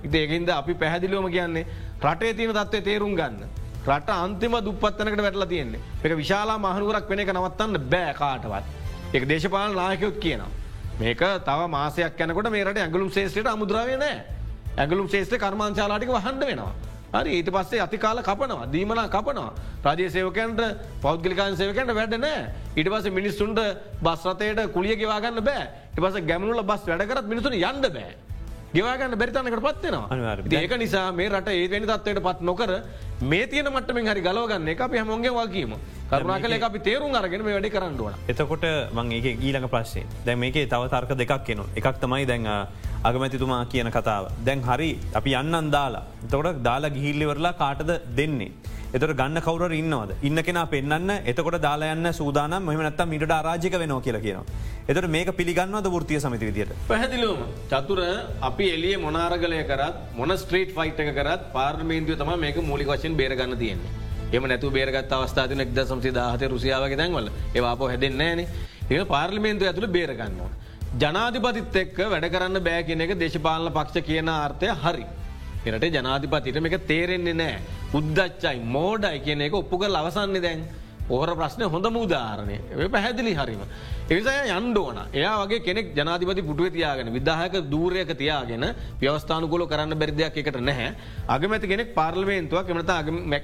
ඉතේකින්ද 0.07 0.49
අපි 0.49 0.73
පැහැදිලිවම 0.81 1.29
කියන්නේ 1.35 1.65
රටේ 2.07 2.33
තියෙන 2.39 2.53
තත්වය 2.57 2.81
තේරුම් 2.89 3.13
ගන්න. 3.21 3.63
රට 3.87 4.09
අන්තිම 4.09 4.53
දුපත්තනකට 4.59 5.21
වැටලා 5.21 5.45
තියෙන්නේ. 5.45 5.79
එක 6.03 6.13
විශාලා 6.13 6.57
මහනුවරක් 6.57 7.09
වෙන 7.09 7.19
එක 7.19 7.29
නවත්තන්න 7.29 7.77
බෑ 7.85 8.13
කාටවත්. 8.13 8.65
එක 9.13 9.27
දේශපාල 9.29 9.73
නායකයොත් 9.73 10.17
කියනවා. 10.17 10.49
මේක 10.99 11.21
තව 11.45 11.59
මාසයක් 11.69 12.19
යනකොට 12.19 12.49
මේට 12.49 12.77
ඇගලුම් 12.77 13.11
ශේෂ්‍රයට 13.11 13.47
අමුදුරාවේ 13.47 13.97
නෑ. 13.97 14.17
ඇගලුම් 14.77 15.07
ශේෂ්‍ර 15.07 15.37
කර්මාංශාලාටික 15.37 16.09
වහන්ඩ 16.09 16.43
වෙනවා. 16.43 16.73
හරි 17.13 17.37
ඊට 17.37 17.49
පස්සේ 17.51 17.81
අතිකාල 17.81 18.21
කපනවා 18.21 18.65
දීමන 18.67 19.01
කපනවා. 19.07 19.53
රජය 19.85 20.09
සේවකන්ට 20.09 20.61
පෞද්ගලිකාන් 21.01 21.55
සේවකට 21.55 21.93
වැඩ 21.93 22.17
නෑ. 22.17 22.49
ඉට 22.75 22.89
පස 22.89 23.09
මිනිස්සුන්ට 23.11 23.59
බස්රතයට 24.01 24.65
කුලිය 24.73 24.95
ගෙවාගන්න 24.95 25.43
බෑ. 25.43 25.69
ඉපස 25.93 26.21
ගැමනුල 26.23 26.63
බස් 26.63 26.81
වැඩකරත් 26.83 27.27
මිනිසුන 27.27 27.53
යන්න 27.53 27.81
බෑ. 27.89 28.13
ගෙවාගන්න 28.73 29.15
බැරිතනකට 29.15 29.61
පත්වෙනවා 29.61 30.35
ඒක 30.59 30.73
නිසා 30.77 31.11
මේ 31.11 31.29
රට 31.29 31.53
ඒවැනි 31.53 31.87
තත්වයට 31.87 32.19
පත් 32.21 32.41
නොකර 32.41 32.71
මේ 33.21 33.47
තියන 33.47 33.69
මට්ටමින් 33.71 34.07
හරි 34.07 34.21
ගලවගන්න 34.21 34.67
එක 34.67 34.81
අපි 34.87 34.97
හැමොන්ගේ 34.97 35.35
වගේම 35.37 35.75
කරුණා 36.09 36.39
කල 36.39 36.63
අපි 36.69 36.79
තේරුම් 36.79 37.15
අරගෙන 37.15 37.45
මේ 37.45 37.55
වැඩි 37.57 37.75
කරන්නුවන 37.75 38.17
එතකොට 38.27 38.65
මං 38.93 39.11
ඒක 39.11 39.27
ඊළඟ 39.37 39.69
ප්‍රශ්ේ 39.75 40.05
දැන් 40.25 40.39
මේකේ 40.39 40.65
තව 40.67 40.89
තර්ක 40.95 41.17
දෙකක් 41.21 41.45
කෙනු 41.45 41.65
එකක් 41.75 42.01
තමයි 42.01 42.25
දැන් 42.25 42.51
අගමැතිතුමා 43.07 43.65
කියන 43.71 43.89
කතාව. 43.95 44.29
දැන් 44.45 44.61
හරි 44.67 44.89
අපි 45.13 45.31
යන්නන් 45.41 45.67
දාලා. 45.75 46.05
එතකොට 46.25 46.61
දාලා 46.67 46.89
ගිහිල්ලිවරලා 46.95 47.53
කාටද 47.61 47.91
දෙන්නේ. 48.17 48.51
එතට 48.95 49.11
ගන්න 49.11 49.41
කවර 49.45 49.73
ඉන්නවද 49.75 50.11
ඉන්න 50.27 50.41
කෙන 50.47 50.57
පෙන්න්න 50.73 51.09
එතකොට 51.31 51.55
දාලායන්න 51.63 52.07
සූදානම් 52.13 52.67
මෙම 52.67 52.81
නත්තම් 52.81 53.09
මිට 53.13 53.33
ආරාජික 53.37 53.73
වෙනෝ 53.81 53.97
කියලා 54.05 54.21
කියනවා. 54.25 54.45
එතට 54.89 55.07
මේක 55.15 55.31
පිළිගන්නවද 55.39 55.89
ෘතිය 55.95 56.19
සමති 56.19 56.47
විදියට. 56.49 56.71
පැහැදිලුවම 56.87 57.41
චතුර 57.71 57.99
අපි 58.41 58.67
එලිය 58.75 58.95
මොනාරගලය 58.97 59.59
කරත් 59.71 59.97
මොන 60.19 60.31
ස්ට්‍රීට් 60.37 60.71
ෆයිට් 60.77 61.01
එක 61.03 61.11
කරත් 61.17 61.43
පාර්මේන්තුව 61.55 62.15
තම 62.21 62.31
මේක 62.39 62.61
මූලි 62.69 62.85
වශයෙන් 62.85 63.17
බේරගන්න 63.19 63.57
තියෙන්නේ. 63.57 63.91
එම 64.31 64.47
නැතු 64.51 64.71
බේරගත් 64.71 65.11
අවස්ථාතින 65.11 65.65
එක්ද 65.65 65.81
සම්සි 65.83 66.15
දාහත 66.19 66.47
රුසියාවගේ 66.53 67.01
දැන්වල 67.01 67.27
ඒවාපෝ 67.53 67.91
හැදෙන්නේන 67.91 68.45
ඒ 68.89 69.03
පාර්ලිමේන්තු 69.05 69.67
ඇතුළ 69.67 69.89
බේරගන්නවා. 69.97 70.49
ජනාධිපතිත් 71.01 71.77
එක්ක 71.83 72.01
වැඩ 72.15 72.31
කරන්න 72.31 72.63
බෑ 72.63 72.87
කියන 72.87 73.01
එක 73.01 73.13
දේශපාලන 73.19 73.75
පක්ෂ 73.77 74.07
කියන 74.07 74.29
ආර්ථය 74.29 74.71
හරි. 74.83 75.05
එරට 75.67 75.85
ජනාධිපතිට 75.97 76.61
මේක 76.61 76.77
තේරෙන්නේ 76.87 77.33
නෑ. 77.33 77.59
උද්දච්චයි 77.93 78.57
මෝඩයි 78.75 79.19
කියන 79.25 79.41
එක 79.41 79.53
ඔප්පු 79.53 79.77
කල් 79.77 80.01
අවසන්නේ 80.01 80.41
දැන්. 80.41 80.65
ඕහර 81.09 81.29
ප්‍රශ්නය 81.35 81.65
හොඳ 81.69 81.87
මුදාරණය 81.97 82.57
පැහැදිලි 82.89 83.33
හරිම. 83.33 83.61
එනිසය 84.07 84.33
යන්ඩෝන 84.53 84.97
එයා 85.13 85.35
වගේ 85.41 85.61
කෙනෙක් 85.65 85.87
ජනාධිපති 85.97 86.41
පුටුව 86.45 86.67
තියාගෙන 86.69 87.07
විදාහක 87.15 87.55
දූරයක 87.71 88.11
තියාගෙන 88.19 88.65
ව්‍යවස්ථානකොල 89.01 89.63
කරන්න 89.65 89.97
බැරිදයක් 89.97 90.37
එකට 90.41 90.59
නැහැ. 90.61 90.89
අගමැති 91.27 91.67
කෙනෙක් 91.67 91.89
පාර්ලමේන්තුවක් 91.95 92.69
එමට 92.69 92.91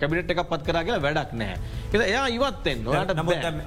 කැබිනට් 0.02 0.34
එකක් 0.34 0.44
පත් 0.52 0.62
කරගල 0.68 1.00
වැඩක් 1.06 1.34
නෑ. 1.34 1.56
එ 1.94 2.04
එයා 2.04 2.28
ඉවත්තෙන් 2.30 2.84
නොට 2.86 3.14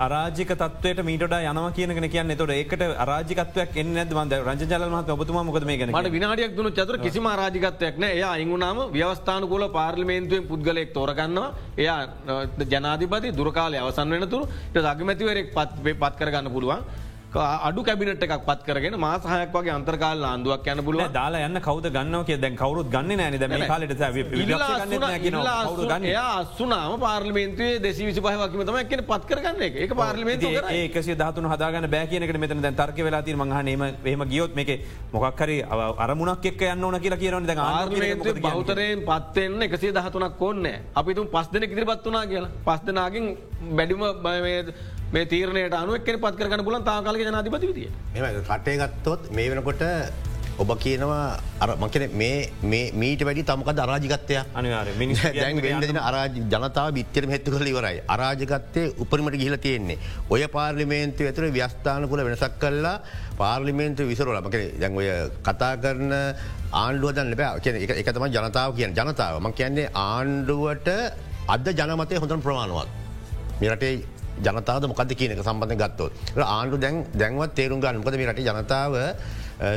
අරාජික 0.06 0.52
තත්වයට 0.54 1.02
මීට 1.02 1.26
යනව 1.26 1.66
කියන 1.74 2.10
කියන්න. 2.14 2.36
තොට 2.36 2.54
ඒකට 2.58 2.86
අරාජිකත්වයක් 3.04 3.76
එන්න 3.76 3.98
මද 4.04 4.40
රජලමත් 4.44 5.10
ඔබතුම 5.16 5.40
මොකද 5.50 5.66
මේ 5.66 5.78
ගැන 5.78 6.12
විනාඩියක් 6.12 6.54
දුණු 6.56 6.70
චතුර 6.70 6.98
කිසිම 6.98 7.26
රාජිකත්වයක් 7.42 7.98
නෑ 7.98 8.20
එයා 8.20 8.34
ඉංගුනාම 8.38 8.84
ව්‍යවස්ථානකොල 8.94 9.66
පාර්ලිමේන්තුවෙන් 9.78 10.46
පුද්ගලෙක් 10.46 10.94
තෝරගන්නවා. 10.94 11.50
එයා 11.76 11.98
ජනාධිපති 12.70 13.36
දුරකාලය 13.42 13.82
අවසන් 13.82 14.16
වෙනතුරු. 14.16 14.46
අගමැතිවරෙක් 14.94 15.54
පත් 15.58 15.98
පත් 15.98 16.14
කරගන්න 16.18 16.54
පුළුවන් 16.54 16.83
අඩු 17.34 17.82
කැබිනට 17.82 18.22
එකක් 18.22 18.44
පත් 18.46 18.60
කරගෙන 18.64 18.96
මාසහයක් 18.96 19.50
වගේ 19.52 19.72
අන්තර්කාල 19.72 20.22
ආන්දුවක් 20.24 20.66
යන 20.66 20.82
පුලුව 20.84 21.10
දාලා 21.12 21.46
යන්න 21.48 21.60
කවද 21.60 21.90
ගන්නව 21.90 22.26
කිය 22.26 22.38
දැන් 22.38 22.56
කවරුත් 22.56 22.88
ගන්න 22.88 23.18
නෑන 23.18 23.38
දැම 23.40 23.64
කාලට 23.66 23.94
අස්සුනාම 26.16 27.00
පාර්ලිමේන්තුවේ 27.00 27.80
දෙසි 27.80 28.06
විසි 28.06 28.20
පහවකිම 28.20 28.62
තම 28.62 28.78
කියන 28.84 29.02
පත් 29.04 29.22
කරගන්න 29.26 29.62
එක. 29.62 29.94
පාර්ලිමේන්තු 29.94 30.52
ඒකසි 30.72 31.16
ධාතුන 31.16 31.50
හදාගන්න 31.50 31.90
බෑකියනකට 31.90 32.38
මෙතන 32.38 32.62
දැන් 32.62 32.76
තර්ක 32.76 32.98
වෙලාති 33.00 33.34
මහනේම 33.34 33.82
එහම 34.04 34.24
ගියොත් 34.26 34.54
මේක 34.54 34.70
මොක්හරි 35.12 35.58
අරමුණක් 35.98 36.46
එක් 36.46 36.62
යන්න 36.70 36.84
ඕන 36.84 37.00
කියලා 37.00 37.18
කියරන 37.18 37.46
දැ 37.46 37.58
ආර්ලිමේන්තු 37.58 38.36
බෞතරයෙන් 38.40 39.02
පත්වෙන්න 39.02 39.68
එකසේ 39.68 39.92
දහතුනක් 39.92 40.38
කොන්න 40.38 40.70
අපිතුම් 40.94 41.26
පස් 41.28 41.50
දෙන 41.52 41.62
ඉදිරිපත් 41.64 42.06
වනා 42.06 42.26
කියලා. 42.26 42.54
පස් 42.64 42.80
දෙනාගෙන් 42.86 43.26
බැඩිම 43.72 44.06
බය 44.22 44.38
මේ 45.14 45.26
තීරණයට 45.26 45.80
අනුවක් 45.80 46.12
පත් 46.18 46.36
කරන 46.42 46.64
පුලන් 46.64 46.84
තාකාලක 46.84 47.24
ජනාධිපති 47.24 47.72
විදිිය 47.72 47.90
එම 48.14 48.44
කටේ 48.44 48.78
ගත්තොත් 48.82 49.32
මේ 49.32 49.50
වෙනකොට 49.50 49.84
ඔබ 50.54 50.70
කියනවා 50.78 51.34
අර 51.58 51.70
මකන 51.74 52.04
මේ 52.14 52.82
මීට 52.94 53.22
වැඩි 53.26 53.42
තමක 53.42 53.74
අරාජිකත්තය 53.76 54.34
දැන් 55.34 55.98
අරාජ 56.00 56.38
ජනතාව 56.46 56.92
බිත්තර 56.94 57.26
හෙත්තු 57.26 57.50
කල 57.50 57.66
ඉවරයි. 57.66 57.98
අරාජකත්තය 58.06 58.82
උපරිමට 58.96 59.34
ගිහිල 59.34 59.56
තියෙන්නේ. 59.58 59.98
ඔය 60.30 60.46
පාර්ලිමේන්තු 60.46 61.26
ඇතුර 61.26 61.50
ව්‍යස්ථානකුල 61.50 62.22
වෙනසක් 62.22 62.54
කල්ලා 62.60 63.02
පාර්ලිමේන්තු 63.36 64.06
විසරල 64.06 64.38
මක 64.40 64.56
දැන් 64.78 64.94
ඔය 64.94 65.08
කතා 65.42 65.74
කරන 65.76 66.14
ආණ්ඩුව 66.72 67.10
දන්න 67.12 67.34
බෑ. 67.34 67.60
කියන 67.60 67.74
එක 67.92 68.08
තම 68.08 68.26
ජනතාව 68.28 68.76
කියන 68.78 68.94
ජනතාව. 68.94 69.42
ම 69.42 69.50
කියන්නේ 69.52 69.90
ආණ්ඩුවට 69.92 70.88
අද 71.48 71.66
ජනමතය 71.72 72.14
හොඳන් 72.16 72.44
ප්‍රමාණුවත්. 72.46 72.88
මිරටේ 73.60 73.94
ජනතාව 74.42 74.86
මොකද 74.92 75.14
කියනක 75.20 75.42
සම්බඳධ 75.44 75.78
ගත්තොත්. 75.82 76.12
ආණ්ඩු 76.36 76.76
දැන් 76.84 77.04
දැන්වත් 77.20 77.54
තේරුම් 77.58 77.80
ගන්න. 77.84 78.00
මොකද 78.02 78.16
මේ 78.20 78.30
රට 78.30 78.40
ජනතාව 78.48 78.92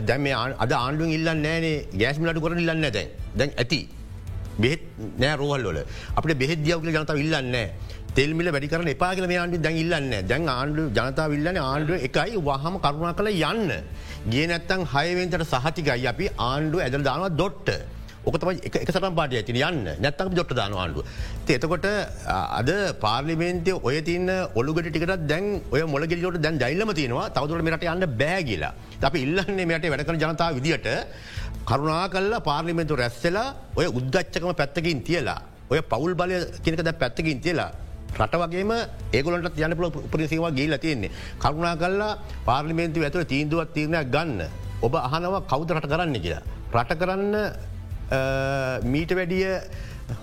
දැම 0.09 0.25
අද 0.63 0.71
ආණ්ඩුව 0.71 1.13
ඉල්ලන්න 1.17 1.43
නෑනේ 1.47 1.85
ගෑස්මිලට 2.01 2.41
කර 2.41 2.57
ඉල්ලන්න 2.63 2.89
දැන්. 2.97 3.09
දැන් 3.39 3.51
ඇති. 3.63 3.81
බෙත් 4.63 4.81
නෑ 5.21 5.35
රෝහල්ලොල 5.41 5.77
අපට 6.17 6.33
බෙහෙද 6.41 6.59
දියවකල 6.65 6.89
ජනතාව 6.95 7.19
ඉල්ලන්න 7.23 7.57
තෙල්මිල 8.17 8.49
වැඩි 8.53 8.69
කරන 8.71 8.87
එපාගල 8.93 9.27
මේ 9.29 9.37
ආණ්ඩු 9.41 9.57
දැන් 9.65 9.77
ඉල්ලන්න 9.83 10.13
දැන් 10.31 10.49
ආණ්ඩු 10.53 10.87
ජනතාව 10.97 11.35
ඉල්ලන්න 11.37 11.59
ආණ්ඩුව 11.63 12.05
එකයි. 12.07 12.39
වහම 12.47 12.79
කරුණා 12.85 13.13
කළ 13.19 13.29
යන්න. 13.51 13.69
ගේ 14.31 14.47
නැත්තං 14.51 14.87
හයවෙන්තට 14.93 15.45
සහතිකයි. 15.53 16.07
අපි 16.13 16.25
ආණ්ඩුව 16.49 16.81
ඇදල් 16.85 17.05
දානවා 17.09 17.29
දොට්ට. 17.41 17.69
ඕකතම 18.27 18.49
එක 18.67 18.89
සටම් 18.91 19.15
පාටිය 19.19 19.39
ඇතින 19.41 19.59
යන්න 19.69 19.87
නැත්තම 20.03 20.35
ජොට්ට 20.37 20.55
දාන 20.59 20.75
ආණ්ඩුව. 20.83 21.05
එතකොට 21.55 21.87
අද 22.59 22.69
පාර්ලිමේන්තය 23.03 23.73
ඔය 23.87 23.97
තින්න 24.09 24.29
ඔළුගට 24.59 24.89
ටිකට 24.91 25.27
දැන් 25.31 25.47
ඔය 25.73 25.81
මොලගෙලට 25.95 26.39
දැන් 26.45 26.59
ජයිල්ලම 26.63 26.93
තියෙනවා 26.99 27.27
තවදුරට 27.35 27.67
මෙට 27.67 27.87
යන්න 27.93 28.07
බෑගිලා. 28.21 28.73
අපි 29.09 29.17
ඉල්ලන්නේ 29.25 29.65
මෙට 29.71 29.89
වැඩකන 29.93 30.21
ජනතාව 30.23 30.59
විදිට 30.59 30.87
කරුණා 31.69 32.07
කල්ල 32.13 32.33
පාර්ලිමෙන්තු 32.49 32.95
රැස්සලා 33.01 33.47
ඔය 33.79 33.87
උද්ගච්චකම 33.99 34.51
පැත්තකින් 34.61 35.03
තියලා 35.07 35.39
ඔය 35.71 35.79
පවුල් 35.91 36.13
බලය 36.19 36.39
කෙනක 36.63 36.83
ද 36.87 36.91
පැත්තකින් 37.01 37.39
තියලා 37.45 37.71
රට 38.19 38.35
වගේම 38.41 38.71
ඒගොලට 39.13 39.59
යන 39.59 39.73
පල 39.77 39.87
උපරිසිවා 40.07 40.51
ගේල 40.57 40.75
තියෙන්නේ. 40.83 41.11
කරුණා 41.43 41.75
කල්ලා 41.81 42.19
පාර්ලිමේන්තු 42.47 43.03
ඇතුව 43.03 43.27
තීන්දුවත් 43.33 43.73
තිරණයක් 43.75 44.11
ගන්න. 44.13 44.47
ඔබ 44.85 44.93
අහනවා 44.95 45.41
කෞද 45.51 45.69
රට 45.75 45.91
කරන්න 45.91 46.15
කියලා. 46.25 46.43
රට 46.73 46.99
කරන්න 47.01 47.35
මීට 48.11 49.11
වැඩිය 49.11 49.45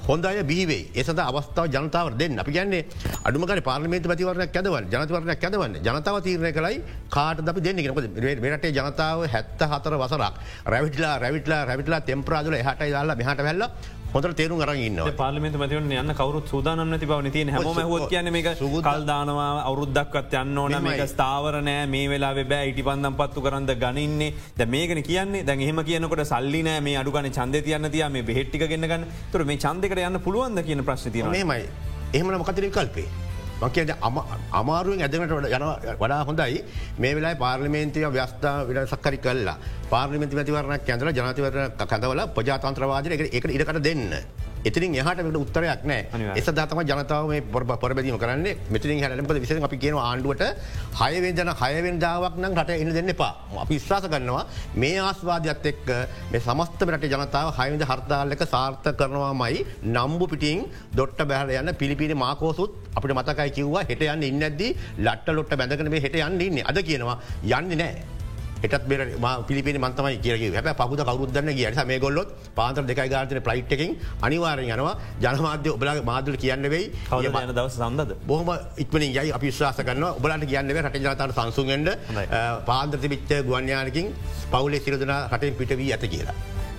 හොඳ 0.07 0.25
බිවේ 0.49 0.89
ඒසද 0.95 1.19
අවස්ථාව 1.21 1.67
ජනතාව 1.69 2.17
දෙන්න. 2.19 2.39
අපි 2.39 2.53
කියන්නේ 2.53 2.85
අඩුමක 3.25 3.53
පාර්මේන්ත 3.65 4.07
පතිවරණයක් 4.07 4.57
ඇදවන් 4.57 4.89
ජනතවරණයක් 4.93 5.45
ඇදවන්න 5.45 5.77
ජනතාව 5.85 6.23
තීරණය 6.23 6.53
කලයි 6.53 6.81
කාට 7.11 7.45
අපි 7.45 7.61
දෙන්න 7.61 7.79
රටේ 8.55 8.73
ජනතාව 8.73 9.27
හැත්ත 9.29 9.61
හතර 9.63 9.99
වසරක්. 10.03 10.35
රැවිටලා 10.67 11.19
රැවිටලා 11.19 11.65
රැවිටලා 11.67 12.01
තෙම්පරාදුල 12.01 12.57
හට 12.57 12.91
දාලා 12.91 13.17
හට 13.21 13.45
වැල්ල 13.49 13.69
හොඳ 14.15 14.27
තේරු 14.39 14.57
අරන්න 14.65 14.99
පාලිමෙන්ත 15.21 15.57
මතිවන 15.61 15.89
යන්න 15.93 16.13
කවරුත් 16.19 16.51
සූදානම 16.53 16.93
ති 17.03 17.07
බව 17.11 17.31
තිය 17.37 17.47
හම 17.55 17.81
හොත් 17.93 18.05
කියන 18.13 18.29
මේ 18.37 18.53
කල්දානවා 18.89 19.49
අවුරුද්දක්වත් 19.71 20.37
යන්න 20.41 20.61
ඕන 20.65 20.77
මේක 20.85 21.03
ස්ථාවරනෑ 21.13 21.89
මේ 21.95 22.05
වෙලා 22.13 22.31
බෑ 22.53 22.71
ඉටි 22.71 22.87
පන්දම් 22.89 23.19
පත්තු 23.21 23.45
කරන්න 23.47 23.67
ගනින්නේ. 23.83 24.31
ද 24.59 24.69
මේකන 24.77 25.03
කියන්නේ. 25.11 25.43
දැන් 25.49 25.67
එහෙම 25.67 25.83
කියනකොට 25.91 26.25
සල්ලිනෑ 26.33 26.85
මේ 26.89 26.97
අඩුගන 27.03 27.31
චන්ද 27.39 27.65
තියන්න 27.67 27.91
තිය 27.91 28.07
මේ 28.17 28.27
බෙහෙට්ටික 28.31 28.69
ගන්නගන්න 28.71 29.11
තුර 29.33 29.45
මේ 29.51 29.59
චන්දකට 29.67 30.07
යන්න 30.07 30.23
පුළුවන්ද 30.29 30.63
කියන 30.71 30.87
ප්‍රශ්තිය 30.87 31.27
මේමයි 31.35 31.67
එහෙමන 32.15 32.39
මකතර 32.39 32.71
කල්පේ. 32.71 33.09
මකද 33.61 33.91
අමාරුවෙන් 34.53 35.03
ඇදනට 35.03 35.35
යන 35.49 35.67
වඩා 36.01 36.23
හොඳයි 36.29 36.63
මේ 36.99 37.15
වෙලා 37.15 37.35
පාර්ලිමේන්තිය 37.37 38.07
ව්‍යස්ථා 38.11 38.57
විට 38.69 38.91
සක්කරි 38.91 39.19
කල්ලා 39.19 39.57
පාර්ලිමති 39.91 40.37
මතිවරණක් 40.37 40.91
ඇඳල 40.91 41.13
ජනතිවර 41.13 41.61
කඳවල 41.85 42.25
ප්‍රජාතන්ත්‍රවාදය 42.35 43.15
එක 43.15 43.47
ඉඩකට 43.47 43.81
දෙන්න. 43.81 44.11
එතිරින් 44.65 44.95
එහට 44.95 45.37
උත්තරයක් 45.37 45.85
නෑ. 45.85 46.07
අනිවාර්යයෙන්. 46.13 46.39
එස 46.39 46.47
දතම 46.59 46.81
ජනතාව 46.91 47.29
මේ 47.29 47.41
පොර 47.55 47.65
පොරබැදීම 47.83 48.19
කරන්න. 48.19 48.47
මෙතිරින් 48.71 49.03
හැලපද 49.05 49.41
විස 49.41 49.53
අපි 49.69 49.77
කියන 49.77 49.99
ආණ්ඩුවට 49.99 50.43
හයවෙන්ජන 51.01 51.53
හයවෙන් 51.63 52.01
ජාවක් 52.05 52.39
නම් 52.39 52.55
රට 52.55 52.81
එන්න 52.83 52.95
දෙන්න 52.97 53.13
එපා. 53.15 53.33
අපි 53.65 53.75
විශ්වාස 53.75 54.07
කරනවා 54.07 54.45
මේ 54.77 54.99
ආස්වාදයක් 55.01 55.69
එක්ක 55.73 55.89
මේ 56.33 56.41
සමස්ත 56.41 56.87
රට 56.87 57.13
ජනතාව 57.13 57.53
හයවිද 57.59 57.85
හර්තාලක 57.91 58.43
සාර්ථ 58.55 58.89
කරනවාමයි 59.01 59.67
නම්බු 59.95 60.31
පිටින් 60.33 60.65
දොට්ට 60.97 61.23
බැහල 61.31 61.55
යන්න 61.61 61.75
පිළිපිරි 61.83 62.17
මාකෝසුත් 62.25 62.73
අපිට 62.97 63.17
මතකයි 63.19 63.51
කිව්වා 63.59 63.85
හෙට 63.91 64.03
යන්න 64.09 64.29
ඉන්නද 64.31 64.65
ලට්ට 64.99 65.37
ලොට්ට 65.39 65.57
බැඳකන 65.61 65.95
මේ 65.95 66.05
හෙට 66.07 66.21
යන්න 66.21 66.41
ඉන්න. 66.41 66.61
අද 66.65 66.79
කියනවා 66.89 67.19
යන්න 67.45 67.79
නෑ. 67.83 68.14
එටත් 68.65 68.87
බෙර 68.89 69.01
පිපිනි 69.49 69.79
මන්තමයි 69.79 70.19
කිය 70.25 70.53
හැබ 70.57 70.69
පහුද 70.81 71.01
කවරුදන්න 71.09 71.51
කියට 71.59 71.81
මේ 71.87 71.99
ගොල්ලොත් 71.99 72.29
පාන්තර 72.55 72.85
දෙකයි 72.91 73.09
ගාතන 73.13 73.41
ප්ලයිට් 73.49 73.75
එකින් 73.77 73.91
අනිවාරෙන් 74.23 74.71
යනවා. 74.71 74.95
ජනමාධ්‍ය 75.21 75.71
ඔබලා 75.77 75.97
මාදුල 76.03 76.37
කියන්න 76.37 76.71
වෙයි. 76.75 76.87
කවද 77.11 77.43
යන 77.43 77.55
දවස 77.59 77.77
සඳද. 77.81 78.17
බොහම 78.27 78.51
ඉක්මනින් 78.79 79.11
යයි. 79.11 79.33
අපි 79.37 79.47
විශ්වාස 79.47 79.77
කරන්න 79.81 80.05
ඔබලට 80.09 80.49
කියන්නව 80.53 80.81
රට 80.85 81.05
ජනතට 81.05 81.37
සංසුන්ගෙන්ට 81.37 81.89
හොඳයි. 82.09 82.27
පාන්ත්‍රති 82.67 83.13
පිච්ච 83.15 83.31
ගුවන්යානකින් 83.49 84.13
පවුලේ 84.51 84.81
සිරදන 84.81 85.15
රටෙන් 85.31 85.55
පිට 85.61 85.77
වී 85.77 85.93
ඇත 85.93 86.09
කියලා. 86.09 86.37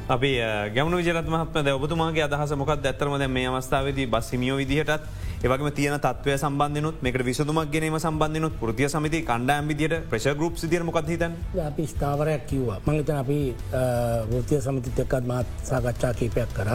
අපි 0.08 0.32
ගැමු 0.74 0.98
විජරත්මහත්ම 0.98 1.70
ඔබතුමාගේ 1.78 2.26
අදහස 2.26 2.52
මොකක් 2.56 2.74
ඇත්තරමද 2.74 3.28
මේ 3.28 3.48
අවස්ථාවදී 3.50 4.06
බස් 4.08 4.28
හිමියෝ 4.34 4.58
විදිහටත් 4.58 5.08
ඒවගේ 5.46 5.72
තියන 5.72 5.94
තත්වය 6.00 6.34
සම්බන්ධනුත් 6.38 6.96
මේක 7.02 7.18
විසදුමක් 7.22 7.70
ගැනීම 7.70 7.98
සම්බන්ධනුත් 8.00 8.54
පෘතිය 8.58 8.88
සමති 8.90 9.22
කණ්ඩෑම් 9.22 9.68
විදිට 9.68 9.94
ප්‍රශ 10.10 10.34
ගරුප් 10.34 10.58
සිදිර 10.58 10.82
මොකක් 10.84 11.06
හිතන් 11.06 11.34
අපි 11.62 11.84
ස්ථාවරයක් 11.86 12.48
කිව්වා. 12.48 12.80
මංගතන 12.82 13.18
අපි 13.18 13.38
වෘතිය 14.32 14.60
සමිතිත් 14.60 15.00
එක්කත් 15.00 15.22
මහත් 15.24 15.48
සාකච්ඡා 15.64 16.14
කීපයක් 16.14 16.50
කර. 16.50 16.70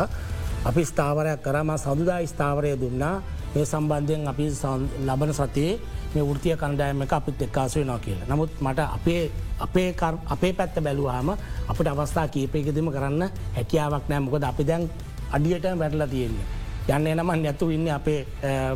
අපි 0.64 0.82
ස්ථාවරයක් 0.84 1.42
කරම 1.42 1.70
සඳුදා 1.76 2.22
ස්ථාවරය 2.24 2.76
දුන්නා. 2.76 3.22
මේ 3.54 3.64
සම්බන්ධයෙන් 3.64 4.28
අපි 4.28 4.44
සන්- 4.52 4.86
ලබන 5.02 5.32
සතියේ 5.32 5.80
මේ 6.14 6.22
ෘතිය 6.30 6.54
කණ්ඩායම 6.56 7.02
එක 7.02 7.12
අපිත් 7.12 7.42
එක්කාසුව 7.42 7.82
නවා 7.82 7.98
කියලා. 7.98 8.26
නමුත් 8.28 8.50
මට 8.60 8.78
අපේ 8.78 9.30
අපේ 9.60 9.90
කර්- 9.92 10.22
අපේ 10.28 10.52
පැත්ත 10.52 10.78
බැලුවාම 10.80 11.34
අපට 11.66 11.86
අවස්ථා 11.88 12.28
කීපයකෙදම 12.28 12.86
කරන්න 12.88 13.22
හැකියාවක් 13.56 14.06
නෑ 14.08 14.20
මොකද 14.20 14.44
අපි 14.44 14.62
දැන් 14.64 14.86
අඩියට 15.32 15.66
වැටලා 15.74 16.06
තියෙන්නේ. 16.06 16.59
යන්න 16.88 17.06
එනමන් 17.06 17.42
නැතු 17.42 17.70
ඉන්න 17.70 17.88
අපේ 17.88 18.24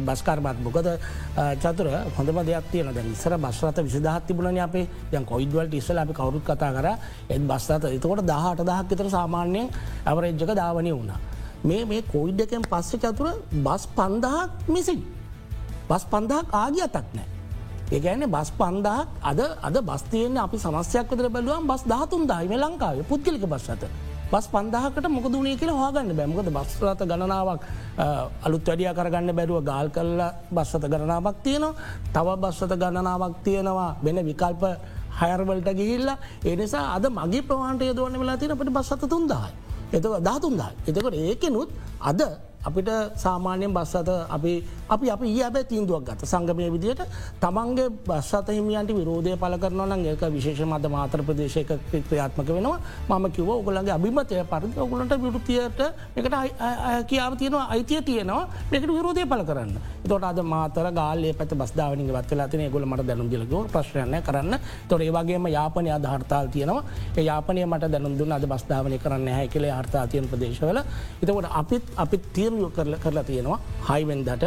බස්කාර්මත් 0.00 0.60
මොකද 0.62 0.88
චතුර 1.62 1.88
හොඳම 2.16 2.38
දෙයක් 2.44 2.70
තියන 2.72 2.92
දැ 2.94 3.04
ඉසර 3.10 3.36
බස්රත 3.38 3.82
විසිදහත් 3.82 4.26
තිබුණන 4.28 4.60
අපේ 4.60 4.86
දැන් 5.12 5.24
කොයිඩවල්ට 5.24 5.74
ඉස්සල 5.74 5.98
අපි 5.98 6.12
කවරුත් 6.12 6.44
කතා 6.44 6.72
කර 6.76 6.88
එත් 7.28 7.42
බස්රත 7.42 7.84
එතකොට 7.90 8.22
දහට 8.22 8.60
දහක් 8.62 8.88
විතර 8.90 9.10
සාමාන්‍යයෙන් 9.10 9.70
අවරෙජ්ජක 10.06 10.54
ධාවනය 10.54 10.92
වුණා. 10.92 11.18
මේ 11.64 11.84
මේ 11.84 12.02
කොයිඩ් 12.04 12.40
එකෙන් 12.40 12.62
පස්සෙ 12.62 12.98
චතුර 12.98 13.28
බස් 13.66 13.86
පන්දහක් 13.96 14.68
මිසින්. 14.68 15.00
බස් 15.88 16.04
පන්දහක් 16.06 16.46
ආගිය 16.54 16.82
අතක් 16.82 17.08
නෑ. 17.14 17.28
ඒගැන්නේ 17.90 18.28
බස් 18.28 18.50
පන්දහක් 18.52 19.08
අද 19.22 19.40
අද 19.62 19.76
බස්තියන 19.82 20.38
අපි 20.38 20.56
සමස්යක් 20.58 21.06
විතර 21.10 21.28
බැලුවම් 21.28 21.66
බස් 21.66 21.82
දහතුන් 21.84 22.26
දායිම 22.26 22.52
ලංකාවේ 22.54 23.08
පුද්ගලික 23.10 23.46
බස් 23.46 23.70
අත. 23.70 23.84
බස් 24.34 24.46
පන්දහකට 24.54 25.06
මොකදුනේ 25.16 25.56
කියලා 25.60 25.84
හගන්න 25.84 26.16
බැමකද 26.18 26.50
බස්රත 26.56 27.02
ගණනාවක් 27.10 27.62
අලුත් 28.46 28.68
වැඩිය 28.68 28.90
කරගන්න 28.98 29.36
බැරුව 29.38 29.60
ගාල් 29.70 29.88
කල්ල 29.96 30.20
බස්සත 30.56 30.84
ගණනාවක් 30.92 31.38
තියනවා 31.46 31.72
තව 32.14 32.36
බස්සත 32.44 32.72
ගණනාවක් 32.82 33.36
තියෙනවා 33.46 33.90
වෙන 34.04 34.18
විකල්ප 34.30 34.64
හයර්වලට 35.20 35.68
ගිහිල්ල 35.80 36.08
එනිසා 36.44 36.86
අද 36.96 37.04
මගේ 37.10 37.46
ප්‍රවාන්ටය 37.48 37.92
දවන්න 37.92 38.18
වෙලා 38.22 38.36
තියෙන 38.36 38.58
පට 38.58 38.74
බස්සත 38.78 39.04
තුන්දායි. 39.08 39.52
එතක 39.92 40.16
ධාතුන්දා. 40.20 40.70
එතකොට 40.88 41.14
ඒකෙනුත් 41.16 41.70
අද 42.00 42.20
අපිට 42.68 42.88
සාමාන්‍යයෙන් 43.24 43.72
බස්සත 43.76 44.08
අපි 44.36 44.52
අපි 44.88 45.06
අපි 45.14 45.26
ඒ 45.28 45.42
ඇබැ 45.46 45.64
තීන්දුවක් 45.72 46.04
ගත 46.08 46.28
සංගමය 46.32 46.68
විදියට 46.74 47.02
තමන්ගේ 47.40 47.88
බස්සත 48.08 48.48
හිමියන්ට 48.56 48.90
විරෝධය 48.98 49.36
පල 49.42 49.56
කරන 49.62 49.82
නම් 49.88 50.04
ඒක 50.12 50.22
විශේෂ 50.36 50.64
මද 50.66 50.90
මාතර 50.96 51.22
ප්‍රදේශයක 51.28 51.70
ක්‍රියාත්මක 52.08 52.48
වෙනවා. 52.56 52.78
මම 53.08 53.26
කිව 53.36 53.48
ඔගලන්ගේ 53.48 53.94
අභිමතය 53.98 54.40
පරිදි 54.52 54.80
ඔගලන්ට 54.86 55.14
විරුතියට 55.24 55.80
එකට 56.16 56.36
කියාව 57.10 57.36
තියෙනවා 57.40 57.66
අයිතිය 57.74 58.02
තියෙනවා. 58.02 58.48
මේකට 58.70 58.88
විරෝධය 58.98 59.26
පල 59.32 59.44
කරන්න. 59.50 59.72
තොට 60.08 60.24
අද 60.30 60.38
මාතර 60.54 60.86
ගාලේ 61.00 61.32
පැත 61.32 61.52
බස්ධාවනින් 61.60 62.12
වත්වෙලාතින 62.16 62.70
ගොල 62.70 62.86
මට 62.86 63.06
දැනුම් 63.08 63.28
දිලකව 63.32 63.54
ප්‍රශ්නය 63.74 64.20
කරන්න. 64.22 64.54
තොර 64.88 65.00
ඒවාගේම 65.00 65.46
යාපනය 65.56 65.90
අද 65.90 66.06
හර්තාල් 66.12 66.48
තියෙනවා. 66.48 66.84
ඒ 67.16 67.24
යාපනය 67.30 67.64
මට 67.66 67.92
දැනුදුන් 67.94 68.32
අද 68.32 68.44
බස්ධාවනය 68.52 68.98
කරන්න 69.04 69.28
හැ 69.36 69.46
කියල 69.48 69.66
හර්තාතියන 69.80 70.28
ප්‍රදේශවල. 70.32 70.78
එතකොට 71.22 71.48
අපිත් 71.60 71.84
අපිත් 71.96 72.22
තීරණය 72.34 72.53
කරල 72.76 72.94
කරලා 73.04 73.22
තියෙනවා. 73.22 73.58
හයිවෙන්දට 73.90 74.44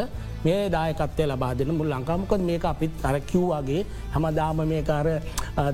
මේ 0.47 0.69
දායකත්වය 0.69 1.23
ලබා 1.25 1.53
දෙන 1.55 1.73
මුල් 1.73 1.89
ලංකාමකොද 1.89 2.41
මේක 2.41 2.65
අපිත් 2.65 3.05
අර 3.05 3.15
කිව්වාගේ 3.23 3.81
හැමදාම 4.13 4.61
මේකාර 4.65 5.07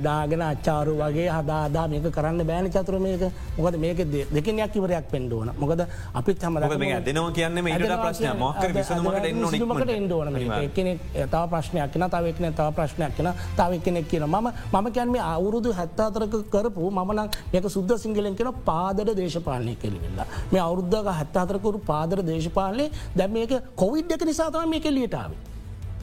දාගෙන 0.02 0.42
අච්චාරු 0.44 0.96
වගේ 0.98 1.30
හදාදා 1.30 1.88
මේක 1.88 2.12
කරන්න 2.12 2.46
බෑන 2.46 2.72
චතුර 2.72 3.00
මේක. 3.00 3.24
මොකද 3.56 3.78
මේක 3.78 3.98
දෙකනයක් 4.30 4.76
ඉවරයක් 4.76 5.06
පෙන්ඩුවන 5.12 5.52
මොකද 5.56 5.82
අපිත් 6.14 6.44
හම 6.44 6.58
දෙනවා 7.06 7.32
කියන්න 7.32 7.64
මේට 7.64 7.94
ප්‍රශ්නය 7.98 8.32
මොක්කර 8.36 8.72
විසඳමට 8.74 9.26
එන්න 9.26 9.44
මට 9.70 9.90
එන්ඩුවන 9.92 10.40
එකනෙ 10.60 10.94
තව 11.26 11.44
ප්‍රශ්නයක් 11.48 11.92
කියෙන 11.94 12.10
තවක්න 12.10 12.48
තව 12.52 12.68
ප්‍රශ්නයක් 12.72 13.16
කියෙන 13.18 13.32
තව 13.58 13.82
කෙනෙක් 13.86 14.08
කියන 14.08 14.26
ම 14.26 14.38
මම 14.74 14.88
කැන්ම 14.90 15.16
අවුරුදු 15.26 15.74
හැත්තාතරක 15.74 16.36
කරපු 16.50 16.90
මන 16.92 17.22
මේක 17.54 17.70
සුද්ද 17.70 17.94
සිංහලෙන් 17.98 18.36
කෙන 18.36 18.52
පාදර 18.66 19.08
දේශපාලනය 19.14 19.76
කෙලිවෙල්ලා 19.76 20.28
මේ 20.52 20.62
අවුද්ධක 20.62 21.12
හැත්තාතරකරු 21.12 21.84
පාදර 21.84 22.24
දේශපාලනය 22.24 22.90
දැ 23.16 23.28
මේක 23.30 23.54
කොවිඩ් 23.76 24.16
එක 24.18 24.26
නිසාතම 24.63 24.69
මේ 24.69 24.80
කෙලියටාව 24.80 25.32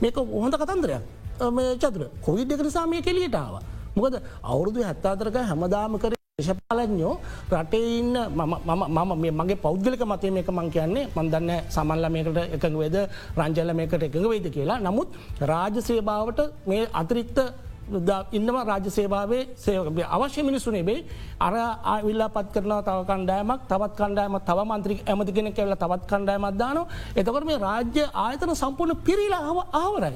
මේක 0.00 0.16
ඔහොඳ 0.16 0.54
කතන්දරයක්. 0.54 1.02
චතුර. 1.78 2.08
කොවිඩ් 2.22 2.52
එක 2.52 2.60
නිසා 2.60 2.86
මේ 2.86 3.02
කෙලියටාව 3.02 3.60
මොකද 3.96 4.14
අවුරුදු 4.42 4.82
හැත්තාතරක 4.82 5.36
හැමදාම 5.42 5.98
කර 5.98 6.12
දේශපාලඥෝ 6.38 7.14
රටඉන්න 7.52 8.16
මම 8.28 9.12
මේ 9.16 9.32
මගේ 9.32 9.56
පෞද්ගලික 9.56 10.02
මතය 10.02 10.30
මේක 10.30 10.48
මං 10.48 10.70
කියන්නේ. 10.70 11.08
මන්දන්න 11.16 11.50
සමල්ල 11.68 12.06
මේකට 12.08 12.38
එකඟ 12.56 12.78
වෙද 12.78 12.96
රංජල්ල 13.36 13.72
මේකට 13.74 14.02
එකඟ 14.02 14.28
වෙයිද 14.28 14.48
කියලා. 14.50 14.78
නමුත් 14.80 15.08
රාජසේභාවට 15.42 16.40
මේ 16.66 16.88
අතිරික්ත 16.92 17.38
ඉන්නවා 18.32 18.64
රාජ 18.64 18.90
සේවාවේ 18.90 19.42
සේවකේ 19.56 20.06
අවශ්‍ය 20.16 20.42
මිනිස්සුනේ 20.42 20.82
බේ 20.82 20.98
අර 21.40 21.54
ආවිල්ලා 21.94 22.28
පත් 22.36 22.52
කරන 22.54 22.74
තව 22.88 22.98
කණ්ඩෑමක් 23.10 23.62
තවත් 23.70 23.92
කණ්ඩෑම 24.00 24.36
තව 24.48 24.58
මන්ත්‍රික 24.70 25.00
ඇමති 25.06 25.32
කෙන 25.32 25.52
කෙවල 25.52 25.74
තවත් 25.82 26.04
කණ්ඩෑමත්දාන 26.10 26.78
එතකට 27.16 27.48
මේ 27.50 27.58
රාජ්‍ය 27.66 28.04
ආයතන 28.26 28.54
සම්පූර්ණ 28.62 29.02
පිරිලා 29.08 29.42
හව 29.48 29.58
ආවරයි. 29.82 30.14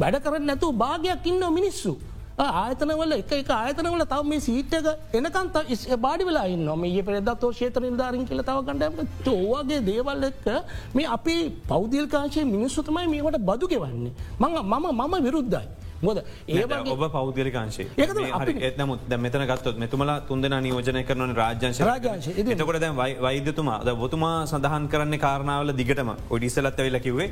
වැඩ 0.00 0.20
කරන්න 0.24 0.46
නැතු 0.46 0.72
භාගයක් 0.82 1.26
ඉන්න 1.26 1.48
මිනිස්සු. 1.52 1.94
ආයතනවල 2.38 3.12
එක 3.16 3.30
එක 3.32 3.50
ආයතනවල 3.50 4.04
තව 4.04 4.22
මේ 4.30 4.40
සීට්ක 4.40 4.74
එනකන්ත 5.18 5.56
බාඩි 6.04 6.24
වෙලා 6.28 6.44
න්න 6.48 6.68
මේ 6.82 7.02
පෙදත් 7.02 7.44
ශේතර 7.58 7.80
නිධාරින් 7.80 8.26
කියල 8.28 8.42
තව 8.48 8.58
කණඩම 8.66 9.32
ඕවාගේ 9.32 9.80
දේවල් 9.88 10.28
එක්ක 10.28 10.46
මේ 10.94 11.06
අපේ 11.16 11.40
පෞද්ිල්කාශය 11.70 12.44
මිනිස්සුතමයි 12.44 13.08
මේකට 13.08 13.40
බදු 13.48 13.66
ගෙවන්නේ. 13.72 14.12
මං 14.40 14.50
මම 14.72 14.86
මම 15.00 15.14
විරුද්ධයි. 15.26 15.66
මොද 16.02 16.18
ඒ 16.48 16.64
ඔබ 16.86 17.02
පෞද්ගලිකාංශේ 17.10 17.86
ඒකද 17.96 18.18
අපි- 18.30 18.56
එත්නමුත් 18.62 19.00
ද 19.08 19.16
මෙතන 19.18 19.46
ගත්තොත් 19.46 19.76
මෙතුමලා 19.78 20.20
තුන්දෙන 20.22 20.54
නියෝජනය 20.60 21.02
කරන 21.04 21.34
රාජ්‍යංශ 21.34 21.80
රාජ්‍යංශ. 21.82 22.28
එතකොට 22.52 22.80
දැන් 22.80 22.96
වෛද්‍යතුමා 23.20 23.80
ද 23.84 23.94
බොතුමා 23.94 24.46
සඳහන් 24.46 24.88
කරන්නේ 24.88 25.18
කාරණාවල 25.18 25.72
දිගටම. 25.72 26.10
ඔඩිසලත් 26.30 26.76
වෙල 26.78 27.00
කිවේ 27.00 27.30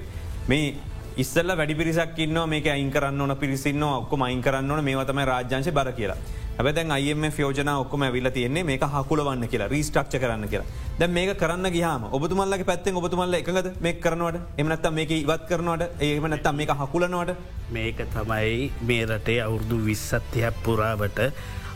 මේ 0.48 0.74
ඉස්සල්ල 1.16 1.50
වැඩි 1.52 1.74
පිරිසක් 1.74 2.18
න්න 2.26 2.48
මේක 2.48 2.66
අයින් 2.66 2.90
කරන්න 2.90 3.20
ඕන 3.20 3.36
පිරිසින්න 3.36 3.82
ඔක්කොම 3.82 4.22
අයින් 4.22 4.42
කරන්න 4.42 4.70
ඕන 4.70 4.84
මේ 4.84 5.04
තම 5.04 5.20
රාජ්‍යංශ 5.24 5.70
බර 5.70 5.92
කියලා 5.92 6.16
හැබැ 6.58 6.72
අයම 6.96 7.24
ෝජන 7.46 7.70
ඔක්කම 7.70 8.02
ඇවිල 8.06 8.30
තියන්නේ 8.36 8.64
මේ 8.68 8.78
හකුලවන්න 8.94 9.48
කියලා 9.52 9.68
රීස්ටක්ෂ 9.72 10.20
කරන්න 10.22 10.48
කියලා. 10.52 10.68
දැ 10.98 11.08
මේක 11.16 11.32
කරන්න 11.40 11.70
ගහම 11.76 12.04
ඔබතුමල්ලගේ 12.18 12.68
පැත්තෙන් 12.70 13.00
ඔබතුමල්ල 13.00 13.34
එකද 13.40 13.70
මේ 13.86 13.94
කරනවට? 14.04 14.40
එමනත්ත 14.58 14.86
මේක 14.98 15.10
ඉවත් 15.16 15.44
කරනවට? 15.50 16.02
ඒම 16.08 16.28
නැත්තම් 16.30 16.56
මේක 16.60 16.70
හකුලනවට? 16.82 17.34
මේක 17.76 17.98
තමයි 18.14 18.70
මේ 18.88 19.04
රටේ 19.10 19.40
අවුරුදු 19.48 19.80
විස්සත්තියක් 19.88 20.62
පුරාවට 20.64 21.20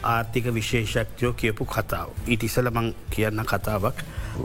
ආර්ථික 0.02 0.46
විශේෂක්තියෝ 0.54 1.32
කියපු 1.32 1.64
කතාව. 1.64 2.08
ඉටිසල 2.26 2.70
මං 2.70 2.94
කියන්න 3.10 3.44
කතාවක්. 3.46 4.04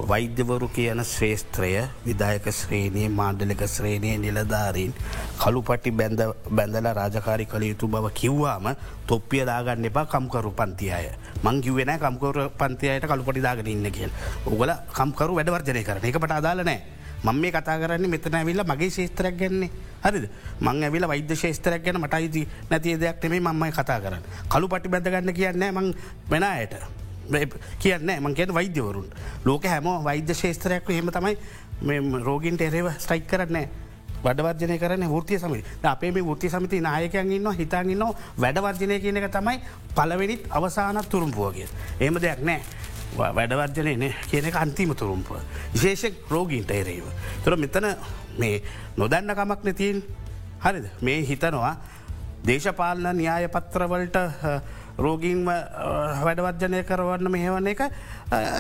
වෛද්‍යවරු 0.09 0.67
කියන 0.67 1.03
ශ්‍රේෂත්‍රය 1.05 1.71
විදායක 2.05 2.47
ශ්‍රේණයේ 2.51 3.09
මාණ්ඩලික 3.09 3.61
ශ්‍රේණය 3.67 4.17
නිලධාරීන් 4.17 4.93
කළුපටි 5.37 5.91
බැඳල 5.91 6.87
රාජකාරි 6.99 7.45
කළ 7.45 7.63
යුතු 7.63 7.87
බව 7.87 8.09
කිව්වාම 8.13 8.73
තොප්පිය 9.07 9.45
දාගන්න 9.45 9.85
එපා 9.85 10.05
කම්කරු 10.05 10.51
පන්තියය. 10.51 11.13
මං 11.43 11.61
කිවෙන 11.61 11.93
කම්කර 11.99 12.49
පන්තියට 12.57 13.05
කළුපටි 13.05 13.41
දාගෙන 13.41 13.67
ඉන්න 13.67 13.91
කියල්. 13.91 14.11
උගල 14.47 14.73
කම්කරු 14.93 15.37
වැඩවර්ජනය 15.37 15.83
කරන 15.83 16.09
එකට 16.09 16.31
අදාලනෑ 16.31 16.81
මං 17.23 17.35
මේ 17.35 17.51
කතා 17.51 17.77
කරන්නේ 17.79 18.09
මෙතන 18.09 18.35
ඇවිල්ල 18.35 18.63
මගේ 18.63 18.89
ශේත්‍රයක් 18.89 19.37
ගැන්නේ. 19.37 19.69
හරිද? 20.03 20.29
මං 20.61 20.83
ඇවිල 20.83 21.07
වෛද්‍ය 21.07 21.35
ශේත්‍රයක් 21.35 21.83
ගැන 21.83 22.01
මට 22.01 22.13
අයිති 22.13 22.47
නැති 22.69 22.97
දෙයක් 22.99 23.23
නෙමේ 23.23 23.39
මංමයි 23.39 23.71
කතා 23.71 23.99
කරන්න. 23.99 24.23
කළු 24.49 24.67
පටි 24.67 24.89
බැඳගන්න 24.89 25.33
කියන්න 25.33 25.63
මං 25.71 25.93
වෙනයට 26.29 26.75
කියන්න 27.79 28.11
මං 28.19 28.35
කියන 28.35 28.53
වෛද්‍යවරුන්. 28.53 29.07
ලෝක 29.45 29.63
හැම 29.65 29.87
වෛද්‍ය 30.03 30.33
ශේස්ත්‍රයක් 30.33 30.89
හෙම 30.89 31.11
තමයි 31.11 31.37
රෝගින්ට 32.23 32.61
එරේව 32.61 32.91
ස්ටයික් 32.99 33.27
කරන්නේ 33.27 33.69
වඩවර්ජනය 34.23 34.77
කරන 34.79 35.03
ෘතිය 35.11 35.39
සමි 35.39 35.63
අපේ 35.83 36.11
මේ 36.11 36.23
ෘති 36.23 36.49
සමති 36.49 36.79
නායකයන් 36.81 37.31
ඉන්න 37.31 37.51
හිතාගන්න 37.51 38.03
වැඩවර්ජනය 38.37 38.99
කියන 38.99 39.17
එක 39.17 39.31
තමයි 39.31 39.59
පලවෙනිත් 39.95 40.47
අවසානත් 40.49 41.09
තුරුම්පුවගේ. 41.09 41.67
ඒම 41.99 42.19
දෙයක් 42.19 42.43
නෑ. 42.43 42.61
වැඩවර්ජනය 43.17 44.11
කියන 44.29 44.45
එක 44.45 44.55
අන්තිම 44.55 44.93
තුරුම්පුව. 44.95 45.39
විශේෂෙක් 45.73 46.13
රෝගීන්ට 46.29 46.71
එරේව. 46.71 47.05
තුර 47.43 47.57
මෙතන 47.57 47.95
මේ 48.37 48.61
නොදන්න 48.97 49.35
කමක් 49.35 49.63
නැතින් 49.63 50.03
හරිද 50.63 50.85
මේ 51.01 51.25
හිතනවා 51.27 51.75
දේශපාලන 52.45 53.15
න්‍යාය 53.15 53.47
පත්‍රවලට 53.47 54.17
රෝගීන්ම 54.97 55.45
වැඩවර්ජනය 56.23 56.83
කරවන්න 56.85 57.31
මෙහෙවන 57.31 57.67
එක 57.67 57.81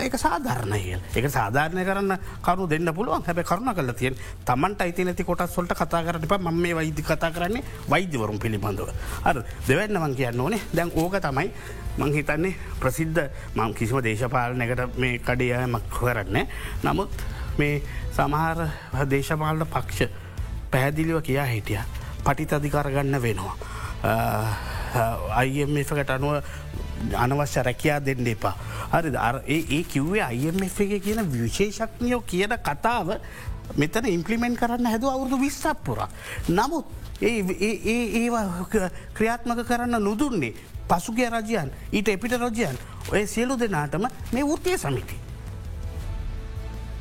ඒක 0.01 0.15
සාධාරණය 0.17 0.97
එක 1.15 1.29
සාධාරණය 1.29 1.85
කරන්න 1.85 2.17
කරු 2.41 2.67
දෙන්න 2.67 2.93
පුළුවන් 2.93 3.23
හැබ 3.27 3.41
කරුණ 3.45 3.73
කල 3.73 3.93
තියෙන් 3.93 4.17
තමන්ට 4.45 4.81
අයිති 4.81 5.05
නැති 5.05 5.23
කොටස් 5.23 5.53
සොල්ට 5.53 5.73
කතා 5.73 6.03
කරට 6.03 6.25
ම 6.39 6.61
මේ 6.61 6.73
වෛද්‍ය 6.73 7.01
කතා 7.01 7.31
කරන්නේ 7.31 7.63
වෛද්‍යවරුම් 7.89 8.39
පිළිබඳව. 8.39 8.89
අ 9.23 9.33
දෙවැන්න 9.67 9.99
මං 10.01 10.15
කියන්න 10.15 10.41
ඕනේ 10.41 10.61
දැන් 10.73 10.91
ඕක 10.95 11.19
තමයි 11.21 11.51
මං 11.97 12.13
හිතන්නේ 12.13 12.55
ප්‍රසිද්ධ 12.79 13.29
මං 13.55 13.73
කිසිම 13.73 14.01
දේශපාලනකට 14.01 14.97
මේ 14.97 15.19
කඩියමක් 15.19 15.89
කරන්න. 15.89 16.47
නමුත් 16.83 17.11
මේ 17.57 17.81
සමහර 18.11 18.67
දේශපාලන 19.09 19.65
පක්ෂ 19.65 20.09
පැහැදිලිව 20.71 21.21
කියා 21.21 21.45
හිටිය 21.45 21.81
පටිත 22.25 22.53
අධිකාරගන්න 22.53 23.21
වෙනවා. 23.21 23.55
අයිකට 25.39 26.09
අනුව 26.09 26.43
අනවශ්‍ය 27.13 27.63
රැකයා 27.63 27.99
දෙන්න 27.99 28.27
එපා. 28.27 28.55
හරි 28.91 29.11
ඒ 29.47 29.83
කිව්වේ 29.83 30.21
අයිF 30.21 30.79
එක 30.81 31.03
කියන 31.03 31.21
විශේෂක්ඥයෝ 31.31 32.21
කියන 32.23 32.57
කතාව 32.59 33.17
මෙතන 33.77 34.05
ඉම්පලිමෙන්ට් 34.07 34.59
කරන්න 34.59 34.85
හැද 34.85 35.03
අවුරදු 35.03 35.39
විස්සක් 35.39 35.83
පුර. 35.83 36.07
නමුත් 36.49 36.85
ඒ 37.21 38.29
ක්‍රියාත්මක 39.13 39.65
කරන්න 39.67 39.99
නොදුන්නේ 39.99 40.53
පසුගේ 40.87 41.29
රජයන් 41.29 41.71
ඊට 41.91 42.07
එපිට 42.07 42.37
රජයන් 42.37 42.77
ඔය 43.11 43.27
සියලු 43.27 43.57
දෙනාටම 43.57 44.07
මේ 44.31 44.43
ෘතිය 44.45 44.77
සමිති. 44.77 45.15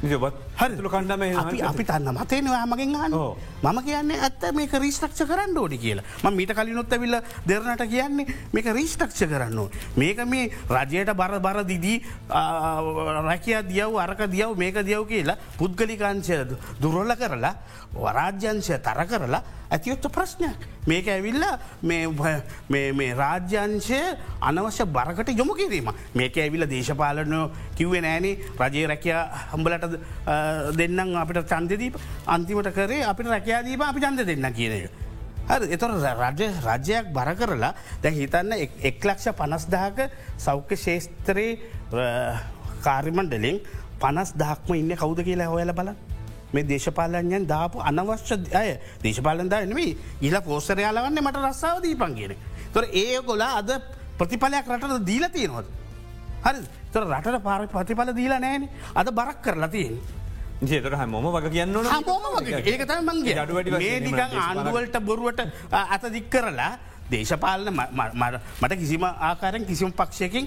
හරිතුළ 0.02 0.33
කණ්ඩම 0.59 1.23
අපි 1.38 1.62
අපි 1.62 1.85
තන්න 1.85 2.15
මතයනවා 2.19 2.67
මගෙන් 2.67 2.95
හන්න 2.95 3.15
මම 3.62 3.79
කියන්නේ 3.87 4.21
ඇත්ත 4.21 4.43
මේක 4.55 4.73
රීස්ටක්ෂ 4.73 5.25
කරන්න 5.31 5.57
ඕඩි 5.59 5.79
කියලා. 5.79 6.05
ම 6.25 6.37
මීට 6.37 6.55
කලිනොත් 6.55 6.93
ඇවිල්ල 6.93 7.17
දෙරනට 7.49 7.85
කියන්නේ 7.88 8.27
මේක 8.53 8.67
රීස්ටක්ෂ 8.79 9.25
කරන්න 9.33 9.71
මේක 9.97 10.19
මේ 10.27 10.51
රජයට 10.69 11.15
බර 11.17 11.41
බර 11.41 11.65
දිදී 11.65 12.03
රැකයා 13.29 13.62
දියව් 13.62 13.97
අරක 14.05 14.27
දියව් 14.29 14.59
මේක 14.59 14.83
දියව් 14.85 15.09
කියලා 15.09 15.37
පුද්ගලිකාංශය 15.59 16.45
දුරොල්ල 16.81 17.17
කරලා 17.17 17.55
වරාජ්‍යංශය 17.95 18.79
තර 18.79 19.05
කරලා 19.09 19.43
ඇතියොත්ත 19.73 20.07
ප්‍රශ්නයක්. 20.12 20.59
මේක 20.87 21.07
ඇවිල්ල 21.09 21.45
මේ 21.83 23.11
රාජ්‍යංශය 23.17 24.01
අනවශ්‍ය 24.41 24.85
බරකට 24.97 25.33
යොමු 25.38 25.55
කිරීම 25.57 25.88
මේක 26.15 26.37
ඇවිල්ල 26.37 26.67
දේශපාලනය 26.69 27.41
කිව්වේ 27.77 28.03
නෑනේ 28.05 28.35
රජයේ 28.61 28.87
රැකයා 28.93 29.23
හම්බලට 29.53 29.97
දෙන්නම් 30.72 31.16
අපිට 31.16 31.46
චන්දදීප 31.46 31.96
අන්තිමට 32.26 32.72
කරේ 32.74 33.02
අපිට 33.05 33.28
රැකයාදීම 33.28 33.83
අපි 33.83 34.00
චන්ද 34.00 34.26
දෙන්න 34.26 34.52
කියනය. 34.52 34.81
හරි 35.48 35.72
එතොර 35.74 35.90
රජ 35.90 36.42
රජයක් 36.66 37.12
බර 37.12 37.35
කරලා 37.35 37.74
දැ 38.02 38.12
හිතන්න 38.12 38.52
එක් 38.59 39.05
ලක්ෂ 39.05 39.35
පනස්දාක 39.35 40.09
සෞඛ්‍ය 40.38 40.76
ශේස්ත්‍රයේ 40.76 41.59
කාරිමන්ඩලින් 42.83 43.61
පනස් 44.00 44.33
දහක්ම 44.35 44.74
ඉන්න 44.74 44.96
කවුද 44.96 45.22
කියලා 45.24 45.50
හොයල 45.50 45.72
බල 45.72 45.90
මේ 46.52 46.64
දේශපාලඥයන් 46.64 47.46
දාපු 47.46 47.81
අනවශ්‍ය 47.81 48.38
අය 48.55 48.70
දේශපාලන්දා 49.02 49.64
නෙවී 49.66 49.92
ඉල 50.22 50.37
පෝසරයාලවන්න 50.48 51.22
මට 51.24 51.44
රස්සාාව 51.44 51.83
දීපන් 51.83 52.14
කියන. 52.14 52.35
තොර 52.74 52.85
ඒ 52.92 53.20
ගොලා 53.22 53.52
අද 53.61 53.70
ප්‍රතිඵලයක් 54.18 54.66
රටට 54.68 55.07
දීල 55.07 55.24
තියෙනවද. 55.37 55.66
හරි 56.44 56.61
තොර 56.92 57.05
රට 57.11 57.42
පාර 57.42 57.66
ප්‍රතිඵල 57.66 58.12
දීලා 58.14 58.40
නෑන 58.40 58.68
අද 58.94 59.09
බරක් 59.11 59.38
කරලා 59.42 59.70
ජේතර 60.62 60.94
හැමෝම 61.01 61.27
වග 61.35 61.51
කියන්න 61.51 61.75
ඒකත 62.72 62.92
මන්ගේ 63.09 63.35
ඒනික 63.90 64.18
ආණ්ඩුවලට 64.22 64.96
බොරුවට 65.09 65.40
අත 65.72 66.05
දික් 66.14 66.29
කරලා 66.31 66.72
දේශපාලන 67.11 67.70
මට 67.72 68.75
කිසිම 68.83 69.05
ආකාරෙන් 69.05 69.64
කිසිම 69.66 69.90
පක්ෂයකින් 69.92 70.46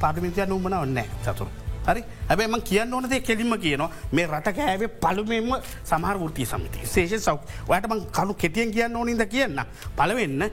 පාර්මිතිය 0.00 0.46
නුම්මන 0.46 0.74
ඔන්න 0.74 1.00
චතුර. 1.24 1.48
හරි? 1.86 2.02
ඇබේ 2.28 2.48
මං 2.48 2.62
කියන්න 2.62 2.94
ඕනදේ 2.94 3.20
කෙලින්ම 3.20 3.56
කියනවා. 3.64 3.90
මේ 4.12 4.26
රට 4.26 4.54
කෑවේ 4.58 4.88
පළුමෙන්ම 5.02 5.52
සමහර 5.84 6.16
ෘතිය 6.26 6.46
සමිති 6.46 6.86
ශේෂ 6.94 7.24
සෞ 7.24 7.38
ඔයට 7.68 7.86
මං 7.90 8.00
කලු 8.16 8.34
කෙටියෙන් 8.34 8.72
කියන්න 8.76 8.96
ඕනිද 8.96 9.22
කියන්න. 9.34 9.60
පලවෙන්න 9.96 10.50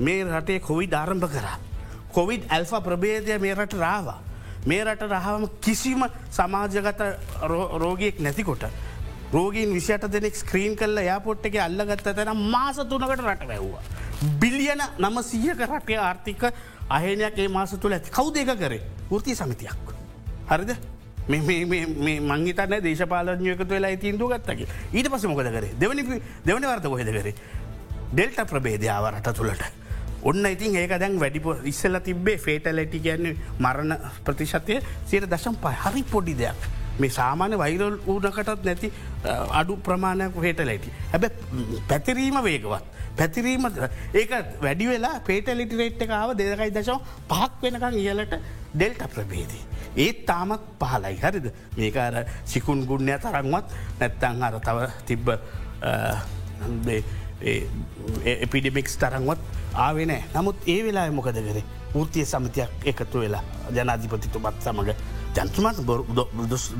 මේ 0.00 0.24
රටේ 0.24 0.60
කොවි 0.60 0.90
ධාරම්භ 0.90 1.28
කරා. 1.34 1.56
කොවිඩ් 2.12 2.44
ඇල්ෆා 2.50 2.80
ප්‍රබේදය 2.80 3.38
මේ 3.38 3.54
රට 3.54 3.80
රාවා. 3.84 4.20
මේ 4.66 4.84
රට 4.84 5.02
රහම 5.10 5.44
කිසිම 5.60 6.04
සමාජගත 6.30 7.02
රෝගයෙක් 7.82 8.20
නැතිකොට. 8.20 8.64
රෝගීන් 9.32 9.72
විසිට 9.72 10.04
දෙනෙක් 10.12 10.36
ස්ක්‍රීන් 10.36 10.76
කල්ල 10.76 10.98
යාපොට් 11.06 11.46
එක 11.46 11.56
අල්ලගත්ත 11.66 12.08
තැන 12.16 12.36
මාස 12.36 12.76
තුනකට 12.76 13.20
රට 13.20 13.48
වැැව්වා. 13.48 13.82
බිලියන 14.40 14.82
නම 14.98 15.22
සීයක 15.22 15.60
රටේ 15.66 15.98
ආර්ථික 15.98 16.42
අහනයක් 16.90 17.38
ඒ 17.38 17.48
මාස 17.48 17.72
තුළ 17.82 17.92
ඇති 17.92 18.10
කවු 18.10 18.30
දෙක 18.34 18.50
කරේ 18.58 18.82
ෘති 19.10 19.34
සමිතියක්. 19.34 19.92
හරිද 20.50 20.70
මංගේතන්න 21.28 22.82
දේශපාලනයකතු 22.86 23.68
වෙලා 23.74 23.96
තිීන්දු 23.96 24.28
ගත්තගේ 24.32 24.66
ඊට 24.92 25.08
පස 25.12 25.24
මොකද 25.30 25.50
කරේ 25.56 25.74
දෙවනි 25.80 26.02
දෙවනි 26.46 26.66
වර්ත 26.66 26.86
කොහෙද 26.92 27.10
කරේ. 27.16 27.34
ඩෙල්ට 28.12 28.44
ප්‍රබේදාව 28.50 29.04
රට 29.14 29.34
තුළට. 29.36 29.81
ඔන්න 30.22 30.46
ඉතින් 30.46 30.76
ඒක 30.76 30.94
දැන් 31.02 31.18
වැඩිප 31.22 31.46
ඉස්සල 31.72 31.98
තිබේ 32.06 32.38
ෆේටලැටි 32.46 33.00
ගැන්න 33.06 33.26
මරණ 33.58 33.96
ප්‍රතිශතය 34.26 34.78
සියට 35.10 35.26
දශම් 35.32 35.58
පයි 35.64 35.76
හරි 35.84 36.02
පොඩි 36.14 36.34
දෙයක්. 36.42 36.62
මේ 37.00 37.10
සාමාන්‍ය 37.10 37.58
වෛරල් 37.58 37.98
ඌනකටත් 38.06 38.64
නැති 38.64 38.92
අඩු 39.60 39.76
ප්‍රමාණයක් 39.86 40.36
හේටලැටි. 40.46 40.90
හැබ 41.12 41.24
පැතිරීම 41.88 42.38
වේගවත්. 42.48 42.84
පැතිරීම 43.16 43.66
ඒක 44.14 44.30
වැඩි 44.62 44.88
වෙලා 44.92 45.20
පේටලිටි 45.28 45.76
රේට් 45.80 46.02
එකාව 46.06 46.36
දෙදකයි 46.40 46.70
දශව 46.76 46.98
පහක් 47.30 47.62
වෙනකං 47.62 47.98
ඉහලට 48.02 48.34
ඩෙල්ට 48.74 49.02
ප්‍රබේදී. 49.14 49.64
ඒත් 49.96 50.22
තාමත් 50.26 50.62
පහලයි 50.80 51.16
හරිද 51.24 51.46
මේක 51.76 51.96
අර 51.96 52.14
සිකුන් 52.44 52.86
ගුණ්‍ය 52.86 53.18
තරන්වත් 53.24 53.74
නැත්තං 54.00 54.46
අර 54.48 54.54
තව 54.68 54.78
තිබ්බ 55.08 55.26
එපිඩිමික්ස් 57.44 58.98
තරන්වත් 58.98 59.40
ආවෙනෑ 59.74 60.22
නමුත් 60.34 60.68
ඒ 60.68 60.82
වෙලා 60.86 61.10
මොකද 61.10 61.32
කරේ? 61.32 61.64
ෘතිය 61.94 62.24
සමිතියක් 62.24 62.86
එකතු 62.86 63.20
වෙලා 63.20 63.42
ජනාධිපතිතුමත් 63.70 64.62
සමඟ 64.64 64.90
ජන්තුමත් 65.36 65.78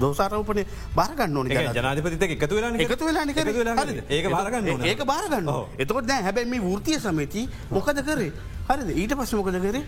දෝසාරවපනේ 0.00 0.66
බාරගන්න 0.96 1.36
ඕන 1.36 1.50
ජනාධපතිත 1.50 2.22
එකතු 2.36 2.54
වෙලා 2.56 2.72
එකතු 2.86 3.04
වෙලා 3.06 3.26
ඒක 4.08 4.30
බාරගන්න 4.30 4.86
ඒක 4.86 5.04
බාරගන්න 5.04 5.52
එතකොට 5.78 6.06
දැ 6.06 6.22
හැබැයි 6.22 6.50
මේ 6.54 6.74
ෘතිය 6.76 6.98
සමති 6.98 7.48
මොකද 7.70 8.02
කරේ? 8.08 8.32
හරිද? 8.68 8.90
ඊට 8.96 9.16
පස්ස 9.18 9.34
මොකද 9.34 9.60
කරේ? 9.60 9.84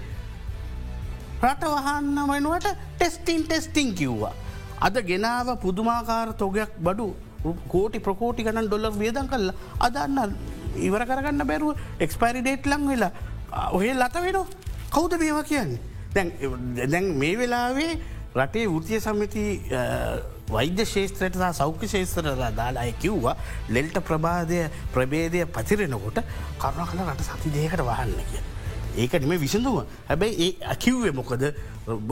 රට 1.42 1.64
වහන්න 1.74 2.18
වෙනුවට 2.30 2.68
ටෙස්ටිං 2.96 3.44
ටෙස්ටිං 3.44 3.94
කිව්වා. 3.94 4.32
අද 4.80 4.96
ගෙනාව 5.08 5.56
පුදුමාකාර 5.60 6.34
තොගයක් 6.34 6.72
බඩු 6.80 7.08
කෝටි 7.68 8.00
ප්‍රකෝටි 8.00 8.44
ගණන් 8.44 8.68
ඩොල්ල 8.68 8.90
වියදන් 8.98 9.28
කල්ල 9.28 9.52
අදන්න 9.80 10.36
ඉවර 10.76 11.06
කරගන්න 11.06 11.46
බැරුව 11.46 11.76
එක්ස්පයිරි 12.00 12.42
ඩේට් 12.42 12.66
ලං 12.66 12.88
වෙලා 12.88 13.12
ඔහේ 13.72 13.94
ලත 13.94 14.14
වෙන 14.22 14.40
කෞද 14.90 15.18
මේවා 15.18 15.42
කියන්නේ. 15.42 15.78
දැන් 16.14 17.06
මේ 17.18 17.38
වෙලාවේ 17.38 17.92
රටේ 18.34 18.66
ෘතිය 18.66 19.00
සමිති 19.00 19.44
වෛද්‍ය 20.50 20.84
ශේත්‍රයට 20.84 21.38
සෞඛ්‍ය 21.52 21.88
ශේත්‍රර 21.88 22.30
දාලා 22.56 22.86
කිව්වා 23.00 23.36
ලෙල්ට 23.68 23.98
ප්‍රබාධය 24.08 24.64
ප්‍රබේදය 24.94 25.44
පතිරෙනකොට 25.46 26.18
කරුණ 26.58 26.88
කළ 26.90 27.04
රට 27.06 27.28
සති 27.28 27.54
දේකට 27.56 27.82
වහන්න 27.82 28.14
කිය. 28.30 28.42
ඒක 28.96 29.12
නිම 29.20 29.40
විසඳුව 29.40 29.84
හැබැයි 30.08 30.48
ඒ 30.48 30.66
අකිව්වේ 30.74 31.12
මොකද 31.12 31.44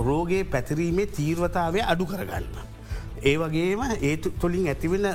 රෝගේ 0.08 0.44
පැතිරීමේ 0.44 1.06
තීර්වතාවය 1.18 1.82
අඩු 1.82 2.06
කරගන්න. 2.06 2.71
ඒ 3.24 3.36
වගේම 3.38 3.82
ඒ 4.00 4.16
තුළින් 4.16 4.66
ඇතිවෙන 4.68 5.06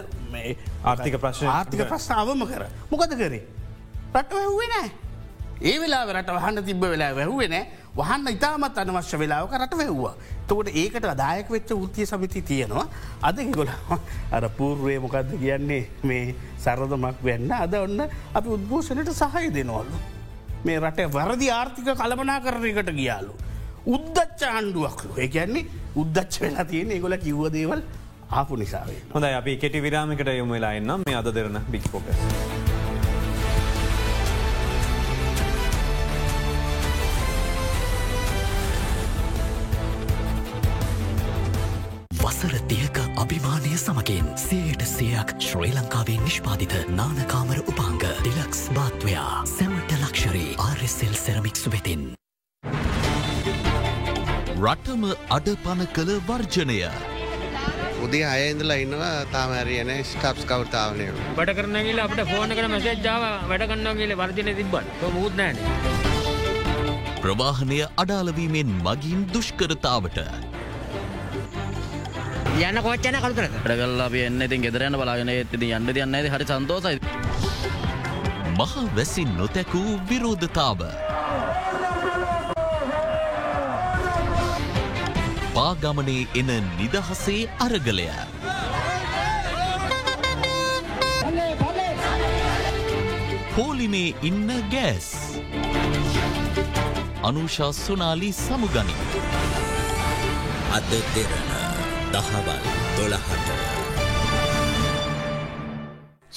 ආර්ථික 0.83 1.17
ප්‍රශ්න 1.19 1.47
ආර්ථික 1.47 1.83
ප්‍රශ්නාවම 1.89 2.45
කර 2.45 2.63
මොකද 2.91 3.13
කරේ. 3.13 3.41
රට 4.13 4.31
වැැහුවේ 4.31 4.69
නෑ. 4.73 4.89
ඒ 5.61 5.75
වෙලා 5.81 6.05
රට 6.13 6.31
වහන්න 6.37 6.63
තිබ 6.63 6.81
වෙලා 6.83 7.11
වැැහුවේ 7.15 7.47
නෑ 7.47 7.65
වහන්න 7.97 8.27
ඉතාමත් 8.31 8.77
අනවශ්‍ය 8.77 9.19
වෙලාවක 9.19 9.55
රට 9.59 9.77
වැැව්වා. 9.77 10.13
තකොට 10.47 10.69
ඒකට 10.73 11.05
අදායක 11.05 11.49
වෙච්ච 11.49 11.71
ෘතිය 11.73 12.05
සමිති 12.05 12.41
තියෙනවා 12.41 12.85
අද 13.21 13.41
ගොල 13.51 13.71
අර 14.35 14.49
පූර්ුවේ 14.57 14.99
මොකක්ද 14.99 15.33
කියන්නේ 15.39 15.81
මේ 16.03 16.35
සරදමක් 16.57 17.23
වෙන්න 17.23 17.51
අද 17.51 17.75
ඔන්න 17.75 18.05
අපි 18.33 18.47
උද්ඝෝෂණයට 18.49 19.11
සහය 19.13 19.51
දෙනවල්ලු. 19.51 19.99
මේ 20.65 20.79
රට 20.79 21.11
වරදි 21.11 21.51
ආර්ථික 21.51 21.91
කළමනා 21.93 22.39
කරනකට 22.41 22.93
ගියාලු. 22.93 23.35
උද්දච්ච 23.95 24.41
ආණ්ඩුවක්ලු 24.49 25.11
ඒ 25.17 25.27
කියන්නේ 25.35 25.65
උද්දච්ච 26.01 26.41
වෙලා 26.43 26.65
තියෙන 26.71 26.91
ඒගොල 26.91 27.17
කිව්ව 27.25 27.47
දේවල් 27.57 27.81
ආපු 28.31 28.55
නිසාවේ. 28.55 29.01
හොඳ 29.13 29.25
අපි 29.25 29.57
කෙටි 29.57 29.81
විරාමිකට 29.81 30.31
යොම 30.37 30.49
වෙලා 30.55 30.73
එන්නම් 30.79 31.03
මේ 31.07 31.15
අද 31.21 31.29
දෙරන 31.35 31.59
බික්‍පෝකස්. 31.71 32.23
වසර 42.21 42.59
තියක 42.67 42.97
අභිමානය 43.23 43.73
සමගින් 43.77 44.27
සේට 44.37 44.83
සයක් 44.91 45.33
ශ්‍රී 45.47 45.73
ලංකාවේ 45.79 46.19
නිෂ්පාතිත 46.25 46.77
නානකාමර 46.99 47.63
උපාංග 47.71 47.99
ඩිලක්ස් 48.03 48.67
බාත්වයා 48.77 49.33
සැමට 49.55 49.97
ලක්ෂරී 50.03 50.55
ආරෙස්සෙල් 50.69 51.19
සෙරමික්ස් 51.25 51.69
වෙතින්. 51.71 52.16
රටම 54.65 55.03
අඩපන 55.35 55.81
කළ 55.95 56.11
වර්ජනය. 56.27 56.77
උදේ 58.05 58.21
අයඉඳලා 58.31 58.77
ඉන්නවා 58.83 59.25
තාමරයන 59.33 59.91
ස්ටප්ස් 60.09 60.43
කවර්තාවනය 60.51 61.05
වැඩ 61.37 61.51
කරනගල 61.57 61.99
අපට 62.05 62.21
ෆෝන 62.31 62.53
කර 62.57 62.65
මසේජ්ජාව 62.73 63.23
වැඩ 63.51 63.65
කන්නගේල 63.71 64.13
වර්ජන 64.21 64.49
තිබ්බට 64.59 65.03
මුූත්නෑන 65.15 65.57
ප්‍රවාහනය 67.23 67.79
අඩාලවීමෙන් 68.03 68.71
මගින් 68.87 69.21
දුෂ්කරතාවට. 69.33 70.17
යන්න 72.67 72.81
කොච්චන 72.87 73.19
කළුතරද 73.23 73.57
වැඩගල්ලා 73.65 74.07
අපි 74.09 74.23
එන්න 74.29 74.45
ඉතින් 74.47 74.65
ගෙදරයන්න 74.65 74.99
බලාගෙන 75.01 75.33
ඇති 75.35 75.69
යන්න 75.69 75.93
යන්න 75.97 76.31
හරි 76.35 76.49
සන්තෝසයි. 76.53 76.97
මහ 78.57 78.73
වැසි 78.97 79.27
නොතැකූ 79.37 79.99
විරෝධතාව 80.09 80.81
පාගමනේ 85.57 86.27
එන 86.39 86.49
නිදහසේ 86.79 87.49
අරගලය. 87.65 88.09
පෝලිමේ 93.55 94.09
ඉන්න 94.29 94.51
ගෑස්. 94.73 95.07
අනුෂා 97.23 97.71
සුනාලි 97.73 98.29
සමුගනි. 98.33 98.97
අද 100.77 100.91
දෙරන 101.15 101.51
දහවල් 102.13 102.49
දොළහට. 102.97 103.49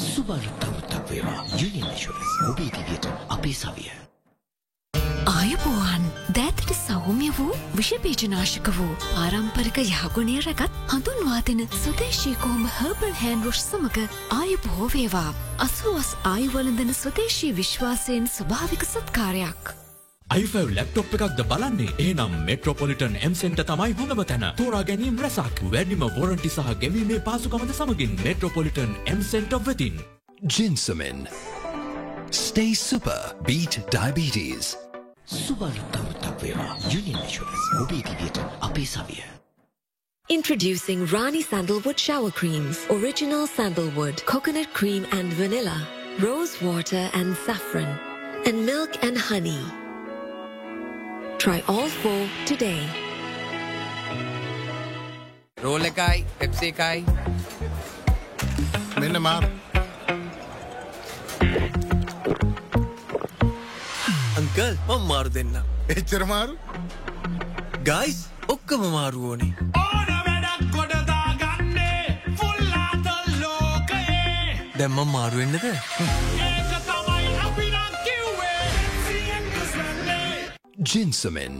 සුබර්තවතක් 0.04 1.10
වේවා 1.10 1.42
යුනිින්ශස් 1.62 2.32
ඔබේ 2.50 2.70
දිවියට 2.76 3.12
අපේ 3.28 3.58
සවිය 3.64 4.09
ආයුබෝවන්. 5.40 6.02
දෑතට 6.36 6.70
සෞම්‍ය 6.76 7.28
වූ 7.36 7.54
විෂපීජනාශක 7.76 8.66
වූ 8.76 8.94
පාරම්පරික 9.02 9.78
යහගුණය 9.82 10.36
රැගත් 10.44 10.74
හඳුන්වාතින 10.92 11.62
සුදේශීකෝම 11.74 12.66
හර්බල් 12.76 13.14
හැන්රුෂ් 13.20 13.62
සමඟ 13.62 14.18
ආයුබහෝ 14.36 14.88
වේවා. 14.94 15.30
අසුවස් 15.58 16.10
ආයුවලඳන 16.32 16.92
ස්වදේශී 16.94 17.52
විශ්වාසයෙන් 17.60 18.26
ස්භාවික 18.28 18.84
සත්කාරයක්. 18.84 19.72
iFව 20.30 20.66
ලැප්ටොප් 20.74 21.16
එකක්ද 21.18 21.40
බලන්නේ? 21.52 21.96
ඒනම් 22.00 22.36
මෙට්‍රොපොලිටන් 22.50 23.16
එම්සෙන්ට 23.22 23.64
තමයි 23.72 23.96
හොඳම 24.02 24.22
තැන. 24.24 24.46
තෝරා 24.60 24.82
ගැනීම් 24.84 25.16
රැසක්. 25.18 25.64
වැඩිම 25.72 26.04
වොරන්ටි 26.18 26.52
සහ 26.52 26.76
ගැවීමේ 26.84 27.24
පාසුකමද 27.30 27.72
සමගින් 27.78 28.20
මෙට්‍රොපොලිටන් 28.26 28.94
එම්සෙන්ට 29.06 29.58
වෙතින්. 29.66 30.04
ජින්සමෙන් 30.48 31.26
Stay 32.32 32.70
super. 32.74 33.34
Beat 33.44 33.82
diabetes. 33.90 34.89
සුබර්තවතක් 35.29 36.41
වේවා 36.43 36.73
යුනිින්ශස් 36.93 37.63
ඔබේ 37.83 38.01
දිවියට 38.07 38.37
අපේ 38.67 38.85
සවිය. 38.85 39.23
Introducing 40.29 41.05
Rani 41.13 41.41
Sandalwood 41.41 41.99
Shower 41.99 42.31
Creams. 42.31 42.77
Original 42.89 43.45
sandalwood, 43.47 44.25
coconut 44.25 44.69
cream 44.73 45.05
and 45.11 45.31
vanilla, 45.33 45.77
rose 46.19 46.53
water 46.61 47.09
and 47.13 47.35
saffron, 47.45 47.89
and 48.47 48.65
milk 48.65 48.91
and 49.03 49.17
honey. 49.17 49.63
Try 51.37 51.61
all 51.67 51.89
four 52.01 52.21
today. 52.45 52.81
Roll 55.63 55.85
එකයි 55.89 56.23
පෙප්සේ 56.39 56.67
එකයි 56.71 56.99
මෙන්න 59.01 59.17
මාර 59.27 59.43
අංකල් 64.60 64.76
මං 64.88 65.06
මාරු 65.08 65.30
දෙන්න. 65.32 65.54
එච්චර 65.88 66.22
මාරු? 66.28 66.54
ගයිස් 67.84 68.18
ඔක්කම 68.48 68.82
මාරුවෝනේ 68.94 69.54
දැම්මම් 74.78 75.08
මාරුවෙන්නද 75.14 75.56
Ginsamin. 80.90 81.56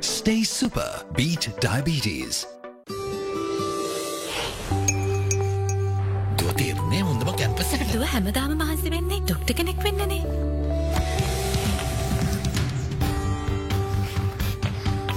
Stay 0.00 0.42
super. 0.44 0.90
Beat 1.16 1.48
diabetes. 1.60 2.46
දෝතේරුණේ 6.38 7.02
හොඳම 7.02 7.30
කැම්පසකට 7.38 7.86
දුව 7.92 8.08
හැමදාම 8.14 8.58
මහන්සි 8.62 8.94
වෙන්නේ 8.96 9.20
ඩොක්ට 9.22 9.54
කෙනෙක් 9.60 9.86
වෙන්නනේ. 9.86 10.43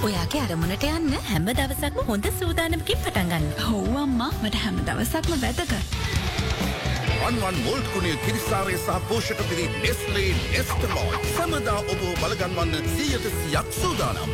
ඔයාගේ 0.08 0.42
අරමුණට 0.46 0.84
යන්න 0.88 1.14
හැම 1.28 1.48
දවසක්ම 1.50 1.98
හොඳ 2.08 2.26
සූදානමකින් 2.38 3.00
පටන්ගන්න. 3.04 3.46
හෝවම්මා 3.68 4.30
මට 4.42 4.60
හැම 4.64 4.78
දවසක්ම 4.86 5.34
වැදක. 5.42 5.72
අන්වන් 7.26 7.58
මෝල්කුණේ 7.64 8.16
කිරිසාරය 8.24 8.76
සහ 8.78 9.00
පෝෂක 9.08 9.42
පිරි 9.50 9.66
නෙස්ලේ 9.82 10.30
නෙස්ටමෝල් 10.52 11.18
සමදා 11.32 11.80
ඔබ 11.94 12.06
බලගන්වන්න 12.22 12.88
සීයට 12.94 13.26
සියක් 13.40 13.74
සූදානම්. 13.80 14.32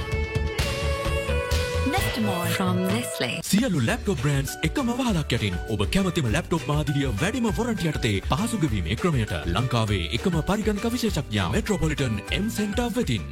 from 2.51 2.79
Nestle. 2.85 3.31
සියලු 3.43 3.81
ලැප්ටොප් 3.87 4.23
බ්‍රන්ඩ්ස් 4.23 4.55
එකම 4.63 4.93
වාලක් 5.01 5.35
යටින් 5.37 5.59
ඔබ 5.71 5.83
කැමතිම 5.89 6.31
ලැප්ටොප් 6.33 6.69
මාදිලිය 6.71 7.11
වැඩිම 7.23 7.51
වොරන්ටි 7.59 7.91
යටතේ 7.91 8.21
පහසුගවීමේ 8.31 9.01
ක්‍රමයට 9.03 9.35
ලංකාවේ 9.57 10.07
එකම 10.19 10.39
පරිගණක 10.51 10.87
විශේෂඥා 10.97 11.51
මෙට්‍රොපොලිටන් 11.57 12.23
එම් 12.39 12.51
සෙන්ටර් 12.51 12.91
වෙතින්. 12.97 13.27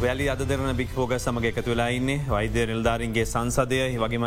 වැලි 0.00 0.28
අද 0.30 0.42
දෙරන 0.48 0.76
බික් 0.76 0.90
හෝග 0.94 1.12
සමග 1.14 1.44
එකතු 1.50 1.70
වෙලා 1.72 1.88
ඉන්නේ. 1.90 2.20
වෛද්‍ය 2.28 2.66
නිල්ධාරින්ගේ 2.70 3.24
සංසදය 3.26 3.78
වගේම 3.98 4.26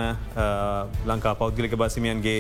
ලංකා 1.10 1.36
පෞද්ගලික 1.42 1.76
බසිමියන්ගේ 1.82 2.40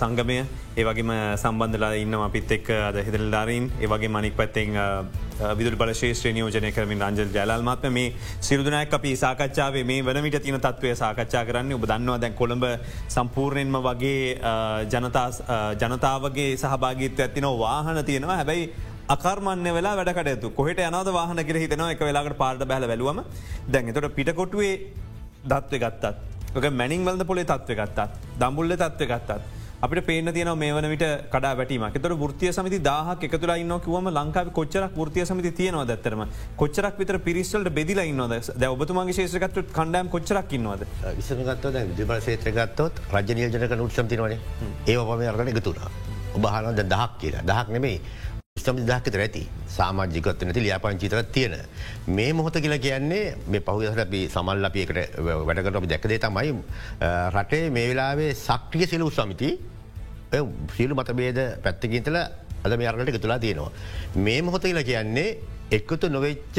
සංගමය 0.00 0.36
ඒවගේම 0.76 1.10
සම්බන්ධලා 1.42 1.92
ඉන්න 2.02 2.14
අපිත් 2.26 2.54
එක් 2.56 2.70
අද 2.70 2.96
හිදරල්ධාරීන් 3.06 3.66
ඒවගේ 3.80 4.10
මනික් 4.14 4.36
පැත්තෙන් 4.38 4.78
විදුර 5.58 5.76
බල 5.76 5.92
ශේෂත්‍ර 5.92 6.32
නියෝජනය 6.32 6.70
කරමින් 6.72 7.04
රංජල් 7.06 7.34
ජලල්මත්ම 7.36 7.92
මේ 7.98 8.14
සිරුදුනයක් 8.40 8.96
අපි 8.98 9.12
සාකච්ඡාවේ 9.24 9.84
මේ 9.84 10.06
වනමිට 10.08 10.40
තින 10.42 10.56
තත්වය 10.56 10.94
සාකච්ඡා 11.02 11.44
කරන්න. 11.44 11.76
ඔබ 11.76 11.84
දන්නවා 11.84 12.18
දැන් 12.24 12.34
කොළඹ 12.40 12.64
සම්පූර්ණයෙන්ම 13.16 13.76
වගේ 13.88 14.40
ජනතාවගේ 15.82 16.50
සහභාගිත්ව 16.56 17.24
ඇතින 17.26 17.50
වාහන 17.64 18.04
තියෙනවා. 18.04 18.40
හැබැයි 18.40 18.72
අකර්මන්න 19.08 19.66
වෙලා 19.76 19.96
වැඩකටයතු 19.96 20.50
කොහට 20.50 20.78
යනද 20.80 21.08
වාහන 21.12 21.40
කර 21.48 21.58
හිතනවා 21.62 21.90
එක 21.92 22.00
වෙලාකට 22.00 22.36
පාට 22.38 22.62
බැල 22.64 22.86
බැලුවම. 22.88 23.20
දැන් 23.68 23.88
එතොට 23.88 24.14
පිටකොටුවේ 24.14 24.78
දත්ව 25.44 25.80
ගත්තත් 25.82 26.14
ක 26.54 26.70
මැනිින් 26.72 27.04
වලද 27.04 27.26
පොලේ 27.26 27.44
තත්ව 27.44 27.76
ගත්තත් 27.80 28.38
දම්බුල්ල 28.40 28.72
තත්ව 28.74 29.08
ගත්තත් 29.10 29.40
අපට 29.82 30.00
පේන 30.06 30.32
තියන 30.32 30.50
මේ 30.56 30.72
වන 30.72 30.88
විට 30.88 31.04
කඩා 31.28 31.52
වැටීම 31.54 31.84
එතර 31.90 32.14
ෘතිය 32.22 32.52
සමති 32.52 32.78
දාහක් 32.80 33.26
එකතුලා 33.28 33.58
ඉන්න 33.60 33.76
කිවම 33.84 34.08
ලංකාව 34.08 34.48
කොච්චරක් 34.58 34.96
ෘතිය 35.08 35.26
සමති 35.26 35.52
තියෙනවා 35.52 35.84
දත්තරම 35.84 36.24
කොච්චරක් 36.56 36.96
විතර 36.96 37.18
පිරිස්සල්ට 37.18 37.68
බෙදිලා 37.70 38.08
ඉන්නවද? 38.08 38.56
ද 38.56 38.64
ඔබතුමගේ 38.66 39.12
ශේෂකත් 39.12 39.60
කණ්ඩෑම් 39.76 40.08
කොච්චරක් 40.08 40.56
ඉන්නවද? 40.58 40.88
විසමගත්ව 41.20 41.76
විදිබල 41.92 42.20
සේත්‍ර 42.22 42.56
ගත්තොත් 42.56 43.04
රජ 43.12 43.36
නියෝජනක 43.36 43.86
උත්සම් 43.88 44.08
තිනවනේ 44.08 44.40
ඒ 44.88 44.96
පම 44.96 45.28
අරගන 45.28 45.52
එකතුනා 45.52 45.92
ඔබහනද 46.34 46.80
දහක් 46.92 47.10
කියලා. 47.20 47.42
දහක් 47.44 47.68
නෙමේ 47.76 47.98
ස්තම 48.62 48.78
දහකත 48.88 49.16
ඇති 49.20 49.40
සාමාජිකත් 49.76 50.42
නැති 50.46 50.60
ලියාපංචිතර 50.64 51.20
තියෙන. 51.34 51.54
මේ 52.16 52.32
මොහොත 52.32 52.56
කියලා 52.64 52.78
කියන්නේ 52.84 53.34
මේ 53.52 53.60
පහුදසට 53.66 54.00
අපි 54.04 54.20
සමල් 54.34 54.68
අපිකට 54.68 54.98
වැඩකට 55.48 55.78
අපි 55.80 55.88
දැකදේ 55.92 56.18
තමයි 56.24 56.52
රටේ 57.34 57.64
මේ 57.76 57.88
වෙලාවේ 57.90 58.30
සක්්‍රිය 58.42 58.86
සිලු 58.86 59.10
සමිති 59.10 59.50
සියලු 60.76 60.94
මතබේද 60.94 61.40
පැත්තකින්තල 61.64 62.16
අද 62.16 62.76
මේ 62.80 62.88
අරට 62.90 63.10
එකතුලා 63.12 63.38
තියෙනවා. 63.38 63.72
මේ 64.16 64.40
මොහොත 64.42 64.62
කියලා 64.62 64.86
කියන්නේ 64.90 65.28
එක්කතු 65.78 66.08
නොවෙච්ච 66.08 66.56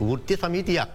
වෘත්තිය 0.00 0.36
සමීතියක්. 0.42 0.92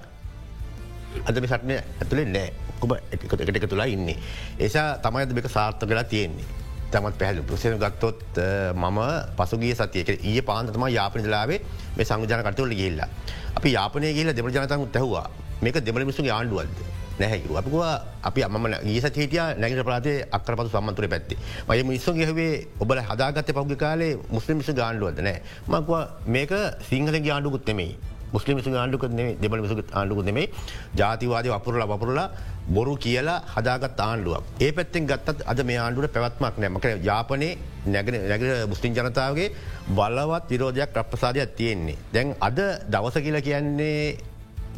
අද 1.28 1.41
මේ 1.41 1.49
සටනය 1.51 1.80
ඇතුළේ 1.80 2.28
නෑ 2.36 2.53
ඔබ 2.84 2.93
එකට 3.11 3.57
එක 3.57 3.67
තුලා 3.74 3.89
ඉන්නේ. 3.95 4.22
ඒසා 4.59 4.88
තමයි 5.01 5.26
අද 5.26 5.36
එක 5.43 5.49
සාර්ථ 5.57 5.89
කලා 5.89 6.05
තියෙන්නේ. 6.13 6.47
ඉතාමත් 6.95 7.17
පැහල 7.19 7.43
ප්‍රසන 7.43 7.75
ගත්තොත් 7.77 8.21
අ, 8.39 8.73
මම 8.73 8.99
පසුගිය 9.37 9.75
සතියක 9.75 10.09
ඒ 10.23 10.41
පාන්තම 10.41 10.85
යාපනලාවේ 10.89 11.59
මේ 11.97 12.05
සංවිධන 12.05 12.43
කටතුවල 12.43 12.71
ගිල්ලා. 12.73 13.07
අපි 13.55 13.69
යාපනය 13.69 14.13
කියල 14.13 14.31
දෙමල 14.31 14.51
ජනතන් 14.51 14.87
තැහවා 14.89 15.27
මේක 15.61 15.75
දෙමල 15.81 16.05
මිසුගේ 16.05 16.31
ආණ්ඩුවල්ද. 16.31 16.77
නැහැකු 17.19 17.57
අපිවා 17.57 17.93
අපි 18.23 18.43
අම 18.43 18.65
ඒසට 18.67 19.15
හිටිය 19.15 19.43
නැගට 19.57 19.83
ප්‍රාතේ 19.83 20.15
අක්කරපතු 20.31 20.69
සම්මන්තුර 20.69 21.07
පැත්ති. 21.07 21.35
මය 21.67 21.83
මිස්සු 21.83 22.13
ගැහවේ 22.13 22.67
ඔබල 22.79 22.99
හදාගත 23.01 23.51
පෞග 23.53 23.71
කාලේ 23.75 24.17
මුස්ලිම් 24.29 24.57
මිස 24.57 24.71
ගාණ්ඩුවද 24.71 25.19
නෑ 25.19 25.39
මක්වා 25.69 26.03
මේක 26.27 26.51
සිංහල 26.89 27.15
ආණ්ඩුකුත් 27.15 27.67
නෙමේ 27.67 27.95
මුස්ලිම් 28.34 28.57
මිසු 28.57 28.73
ආණ්ඩුක 28.73 29.05
දෙබල 29.41 29.61
මිසු 29.61 29.76
ආණ්ඩුක 29.91 30.26
නෙමේ 30.26 30.47
ජාතිවාද 30.95 31.47
වපුරලා 31.47 31.88
වපුරලා 31.88 32.28
බොරු 32.67 32.93
කියලා 32.97 33.39
හදාගත් 33.47 33.99
ආණ්ඩුවක්. 33.99 34.43
ඒ 34.59 34.71
පැත්තෙන් 34.71 35.07
ගත්තත් 35.07 35.45
අද 35.45 35.59
මේ 35.63 35.78
ආණ්ඩුවට 35.78 36.13
පැවත්මක් 36.15 36.55
නෑමක 36.57 36.86
යාපනයේ 37.03 37.57
නැගෙන 37.88 38.15
නැගර 38.23 38.49
මුස්ලිම් 38.67 38.93
ජනතාවගේ 38.93 39.49
බලවත් 39.89 40.45
විරෝධයක් 40.49 40.89
ප්‍රප්‍රසාධයක් 40.89 41.55
තියෙන්නේ. 41.55 41.97
දැන් 42.13 42.36
අද 42.39 42.59
දවස 42.89 43.17
කියලා 43.19 43.41
කියන්නේ 43.41 44.17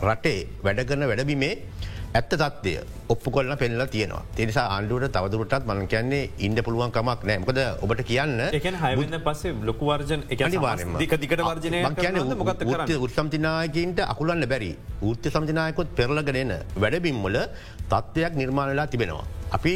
රටේ 0.02 0.39
වැඩගන්න 0.64 1.08
වැඩබිමේ 1.08 1.54
ඇත්ත 2.18 2.32
තත්වය 2.34 2.74
ඔප්පු 3.13 3.30
කොල්ල 3.36 3.51
පෙල්ල 3.61 3.82
තියෙනවා. 3.93 4.24
තිනිසා 4.38 4.65
ආණ්ඩුවට 4.76 5.13
තවදුරටත් 5.15 5.65
මන 5.70 5.88
කියන්නේ 5.91 6.30
ඉන්ඩ 6.45 6.59
පුළුවන් 6.65 6.91
කමක් 6.95 7.22
නෑ 7.30 7.39
මොකද 7.43 7.59
ඔබට 7.86 8.01
කියන්න 8.09 8.39
හයවන්න 8.84 9.18
පස්සේ 9.28 9.53
ලොකු 9.70 9.89
වර්ජන 9.89 10.24
එක 10.34 10.41
දික 11.03 11.13
දිකට 11.24 11.43
වර්ජනය 11.47 11.84
කරන්න? 12.01 12.97
උත්සම්තිනායකින්ට 13.05 13.99
අකුලන්න 14.13 14.45
බැරි. 14.53 14.72
ෘත්‍ය 15.13 15.30
සම්තිනායකොත් 15.36 15.89
පෙරලගෙනන 15.99 16.53
වැඩබිම්මල 16.84 17.38
තත්ත්වයක් 17.91 18.34
නිර්මාණලා 18.41 18.88
තිබෙනවා. 18.93 19.26
අපි 19.57 19.74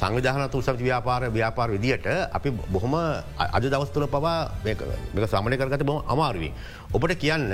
සංවිධානතු 0.00 0.60
උසම් 0.62 0.76
ව්‍යාපාර 0.84 1.22
ව්‍යාපාර 1.36 1.68
විදිට 1.74 2.06
අපි 2.38 2.52
බොහොම 2.74 2.94
අද 3.56 3.64
දවස්තුල 3.72 4.06
පවා 4.12 4.52
සමනය 5.32 5.56
කරගත 5.56 5.82
බොම 5.90 6.04
අමාරුවී. 6.14 6.52
ඔබට 6.92 7.16
කියන්න 7.24 7.48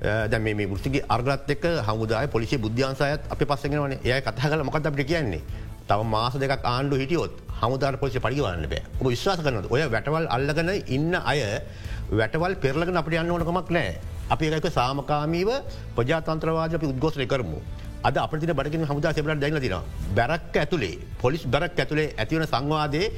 දැ 0.00 0.38
මේ 0.40 0.66
ෘතිගේ 0.66 1.04
අර්ගත් 1.08 1.50
එක් 1.50 1.64
හමුදාය 1.86 2.28
පොලිසි 2.28 2.56
බුද්ධ්‍යන්සයත් 2.56 3.20
අප 3.30 3.40
පස්සගෙනවන 3.40 3.98
ඒ 4.02 4.20
කතා 4.20 4.50
කල 4.50 4.62
මොකත් 4.64 4.86
අපට 4.86 5.04
කියන්නේ? 5.04 5.42
තව 5.88 6.00
මාස 6.04 6.34
දෙක 6.34 6.64
ආණ්ඩු 6.64 6.96
හිටියොත් 6.96 7.32
හමුදාර 7.60 7.98
පොලිසි 8.00 8.18
පරිගවන්න 8.18 8.64
බෑ. 8.72 8.82
ඔබ 9.00 9.06
විශ්වාස 9.12 9.44
කරනද 9.44 9.68
ඔය 9.68 9.82
වැටවල් 9.94 10.26
අල්ලගන 10.36 10.70
ඉන්න 10.88 11.12
අය 11.14 11.40
වැටවල් 12.12 12.56
පෙරලගෙන 12.56 12.96
අපට 12.96 13.12
යන්න 13.12 13.30
ඕනකමක් 13.30 13.68
නෑ. 13.76 13.92
අපි 14.30 14.48
එකක 14.48 14.72
සාමකාමීව 14.72 15.50
ප්‍රජාතන්ත්‍රවාද 15.96 16.74
අපි 16.80 16.86
උද්ගෝසය 16.92 17.26
කරමු. 17.26 17.60
අද 18.02 18.16
අපට 18.16 18.44
බඩගෙන 18.58 18.88
හමුදා 18.88 19.12
සෙබලට 19.12 19.40
දැන්න 19.40 19.60
තින 19.60 19.76
බැරක් 20.16 20.56
ඇතුළේ 20.56 20.96
පොලිස් 21.20 21.44
බැරක් 21.44 21.76
ඇතුළේ 21.76 22.14
ඇතිවන 22.16 22.46
සංවාදයේ 22.48 23.12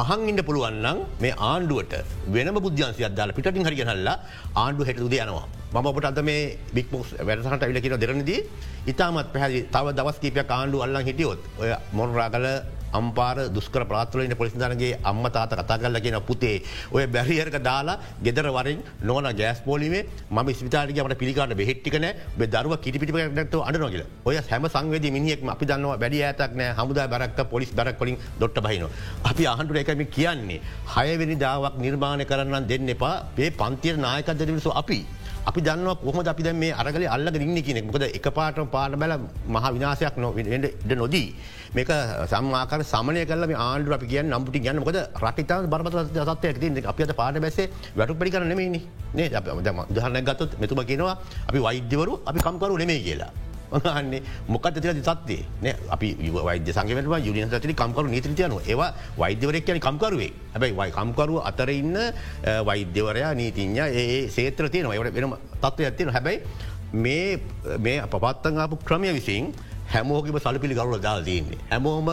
අහන් 0.00 0.28
ඉන්න 0.30 0.40
පුළුවන්නම් 0.48 0.98
මේ 1.22 1.34
ආණ්ඩුවට 1.50 1.94
වෙනම 2.34 2.56
බුද්ධ්‍යන්සියක් 2.64 3.12
දාල 3.18 3.30
පිටින් 3.36 3.64
හරිගෙනල්ලා 3.68 4.16
ආණ්ඩු 4.62 4.84
හෙටුද 4.88 5.14
යනවා. 5.16 5.46
මම 5.74 5.86
ඔබට 5.90 6.08
අද 6.10 6.18
මේ 6.28 6.42
බික්මෝස් 6.76 7.08
වැඩසට 7.28 7.64
ඇවිල 7.64 7.80
කියන 7.84 7.96
දෙරනදී 8.02 8.40
ඉතාමත් 8.92 9.30
පැහදි 9.34 9.60
තව 9.74 9.94
දවස් 9.98 10.18
කීපයක් 10.22 10.52
ආණ්ඩු 10.56 10.82
අල්ලන් 10.84 11.06
හිටියොත් 11.08 11.40
ඔය 11.62 11.70
මොනරාගල 11.98 12.46
අම්පාර 12.98 13.36
දුස්කර 13.56 13.84
ප්‍රාත්වලන 13.92 14.36
පොලිසිධනගේ 14.40 14.92
අම්ම 15.04 15.24
තාත 15.36 15.52
කතා 15.52 15.78
කරල 15.78 16.00
කියෙන 16.00 16.20
පුතේ 16.22 16.56
ඔය 16.92 17.06
බැරිහරක 17.08 17.58
දාලා 17.68 17.98
ගෙදර 18.22 18.48
වරින් 18.50 18.82
නොන 19.02 19.30
ගෑස් 19.40 19.60
පෝලිමේ 19.60 20.06
ම 20.30 20.38
ස්විතාරගට 20.52 21.18
පිළිකාට 21.18 21.56
බෙහෙට්ටිකන 21.56 22.08
බ 22.38 22.50
දරුව 22.54 22.76
කිටිපිට 22.78 23.14
අඩනොගල 23.60 24.02
ඔය 24.24 24.36
හැම 24.50 24.68
සංවේද 24.68 25.06
මිනිියෙක් 25.16 25.42
අපි 25.48 25.66
දන්නවා 25.66 25.98
වැඩි 26.02 26.22
ඇතක්න 26.28 26.62
හමුදා 26.78 27.06
බරක් 27.08 27.48
පොලිස් 27.50 27.70
බරක් 27.72 27.98
කොලින් 27.98 28.16
දොට්ට 28.40 28.60
බහින. 28.60 28.86
අපි 29.24 29.44
අහන්ටුට 29.46 29.82
එකම 29.82 30.02
කියන්නේ 30.16 30.60
හයවෙනි 30.94 31.36
දාවක් 31.36 31.76
නිර්මාණය 31.78 32.24
කරන්න 32.24 32.68
දෙන්න 32.68 32.88
එපා 32.88 33.14
පේ 33.36 33.50
පන්තිය 33.52 33.96
නායකදරවිසු 33.96 34.70
අපි. 34.74 35.00
අපි 35.48 35.60
දන්න 35.66 35.88
කොහම 36.04 36.18
අපි 36.32 36.42
දැ 36.46 36.54
මේ 36.62 36.72
අරගල 36.80 37.04
අල්ල 37.16 37.28
ඉන්න 37.46 37.58
කියනෙ 37.66 37.80
මොකද 37.88 38.04
එක 38.18 38.26
පාට 38.38 38.58
පාට 38.74 38.96
බැල 39.02 39.14
මහ 39.54 39.64
විනාසයක් 39.76 40.16
නො 40.24 40.32
නොදී. 41.02 41.28
මේක 41.76 41.90
සම්මාකර 42.32 42.80
සමනය 42.92 43.24
කල 43.30 43.44
ආණ්ඩු 43.54 43.96
අපි 43.98 44.06
කිය 44.12 44.22
නම්පුටි 44.22 44.60
ගන්න 44.66 44.82
මොකද 44.82 44.98
රටිතා 45.24 45.58
බරපත 45.72 45.96
සත්ය 46.28 46.46
ඇති 46.50 46.86
අපිට 46.92 47.14
පාට 47.20 47.40
බැසේ 47.46 47.66
වැටු 47.98 48.18
පඩි 48.20 48.34
කරන 48.34 48.48
නෙමේනි 48.52 48.80
නේ 49.18 49.28
දහන්න 49.30 50.22
ගත්තත් 50.28 50.60
මෙතුම 50.62 50.82
කියෙනවා 50.90 51.16
අපි 51.48 51.58
වෛද්‍යවරු 51.66 52.14
අපි 52.30 52.38
කම්කරු 52.46 52.78
නෙමේ 52.82 53.00
කියලා. 53.08 53.32
න්නේ 53.72 54.22
මොකත් 54.48 54.78
තිර 54.80 54.94
සත්ේ 55.02 55.44
න 55.62 55.66
අපි 55.90 56.08
වෛද්‍ය 56.32 56.72
සංගමට 56.72 57.26
යුනිියන් 57.26 57.50
සටි 57.50 57.74
කම්කරු 57.74 58.08
නීතිතියන 58.08 58.56
ඒවා 58.66 58.94
වෛද්‍යවරක් 59.18 59.64
කියන 59.66 59.80
කම්කරුවේ. 59.80 60.32
හැබයි 60.54 60.72
වයි 60.78 60.90
කම්කරුව 60.98 61.42
අතර 61.44 61.70
ඉන්න 61.70 61.96
වෛද්‍යවරයා 62.68 63.34
නීතිඥ 63.34 63.80
ඒ 64.02 64.28
සේත්‍ර 64.28 64.70
තියෙන 64.70 64.88
වට 64.90 65.14
වෙනම 65.14 65.36
තත්ව 65.62 65.84
ඇත්තියෙන 65.88 66.12
හැබැයි 66.16 66.42
මේ 66.92 67.38
මේ 67.78 68.02
පපත්තංආපු 68.12 68.78
ක්‍රමය 68.84 69.12
විසින් 69.12 69.52
හැමෝගම 69.92 70.38
සලපිලි 70.38 70.74
ගරුල 70.74 70.98
දාල් 71.00 71.22
තියන්නේ. 71.24 71.58
හැමෝම 71.70 72.08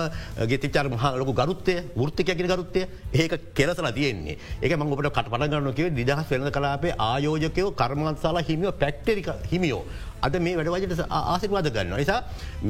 ගෙතිචර 0.52 0.90
මහලක 0.90 1.32
ගරුත්තය 1.40 1.76
ෘත්තිකයකින 1.98 2.48
ගරුත්තය 2.48 2.82
ඒක 3.14 3.34
කෙරසල 3.58 3.88
තියෙන්නේ. 3.98 4.38
ඒක 4.62 4.78
මං 4.78 4.94
ඔබට 4.94 5.10
කට 5.10 5.30
පටගන්නකව 5.34 5.90
නිදහස් 6.00 6.30
වෙන 6.30 6.52
කලාපේ 6.52 6.94
ආයෝජකයෝ 6.98 7.72
කර්මන්සාලා 7.82 8.46
හිමියෝ 8.50 8.74
පැක්ටරික 8.82 9.30
හිමියෝ. 9.52 9.84
අද 10.26 10.38
මේ 10.46 10.56
වැඩවජට 10.60 11.04
ආසිකවාද 11.22 11.72
ගන්න 11.76 11.96
නිසා 11.96 12.22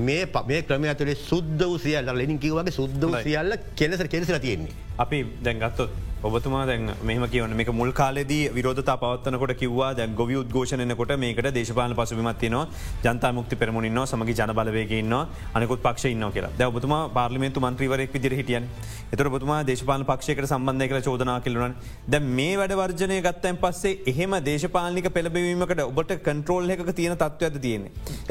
මේ 0.08 0.24
මේ 0.48 0.62
ක්‍රම 0.64 0.88
ඇතුලේ 0.92 1.20
සුද්ද 1.24 1.62
සියල්ල 1.84 2.16
ලෙනින් 2.22 2.40
කිවගේ 2.40 2.78
සුද්ද 2.80 3.06
සියල්ල 3.28 3.60
කෙලෙස 3.76 4.08
කෙලෙසල 4.08 4.40
තියෙන්නේ. 4.40 4.82
අපි 4.98 5.20
දැන්ගත්තොත් 5.46 5.94
ඔබතුමා 6.24 6.66
දැන් 6.66 6.84
මෙහම 7.04 7.24
කියවන 7.28 7.54
මේ 7.60 7.74
මුල් 7.74 7.92
කාලෙදී 7.92 8.44
විරෝධතා 8.58 8.96
පවත්වනකොට 8.98 9.54
කිවවා 9.62 9.90
දැන් 9.94 10.14
ගොවි 10.16 10.36
උද්ඝෝෂණයකොට 10.42 11.12
මේකට 11.18 11.50
දේශපාල 11.58 11.96
පසුවිමත්තිනවා 12.00 12.66
ජනතා 13.06 13.32
මුක්ති 13.34 13.56
පෙරමුණන්න 13.56 14.02
සමග 14.04 14.36
ජනබලවයගන්න 14.40 15.16
අනකුත් 15.54 15.82
පක්ෂ 15.86 16.06
ඉන්න 16.06 16.26
කියලා. 16.36 16.52
දැ 16.60 16.68
ඔබතුමා 16.68 17.02
පාර්ලිමේන්තු 17.10 17.60
මන්ත්‍රීවරෙක් 17.60 18.14
විදිර 18.16 18.36
හිටියන්. 18.40 18.70
එතර 19.14 19.30
බතුමා 19.30 19.60
දේශපාල 19.64 20.06
පක්ෂයකට 20.12 20.48
සම්බන්ධය 20.48 20.88
කළ 20.92 21.04
චෝදනා 21.08 21.38
කිලුවන් 21.42 21.76
ද 22.08 22.22
මේ 22.30 22.54
වැඩවර්ජනය 22.56 23.18
ගත්තයින් 23.28 23.60
පස්සේ 23.64 24.00
එහෙම 24.06 24.38
දේශපාලික 24.48 25.10
පෙළබවීමකට 25.18 25.84
ඔබට 25.84 26.14
කන්ට්‍රෝල් 26.28 26.74
එක 26.76 26.86
තියෙන 26.94 27.18
තත්ව 27.18 27.43
ඇද 27.48 27.58
තියෙන. 27.66 27.84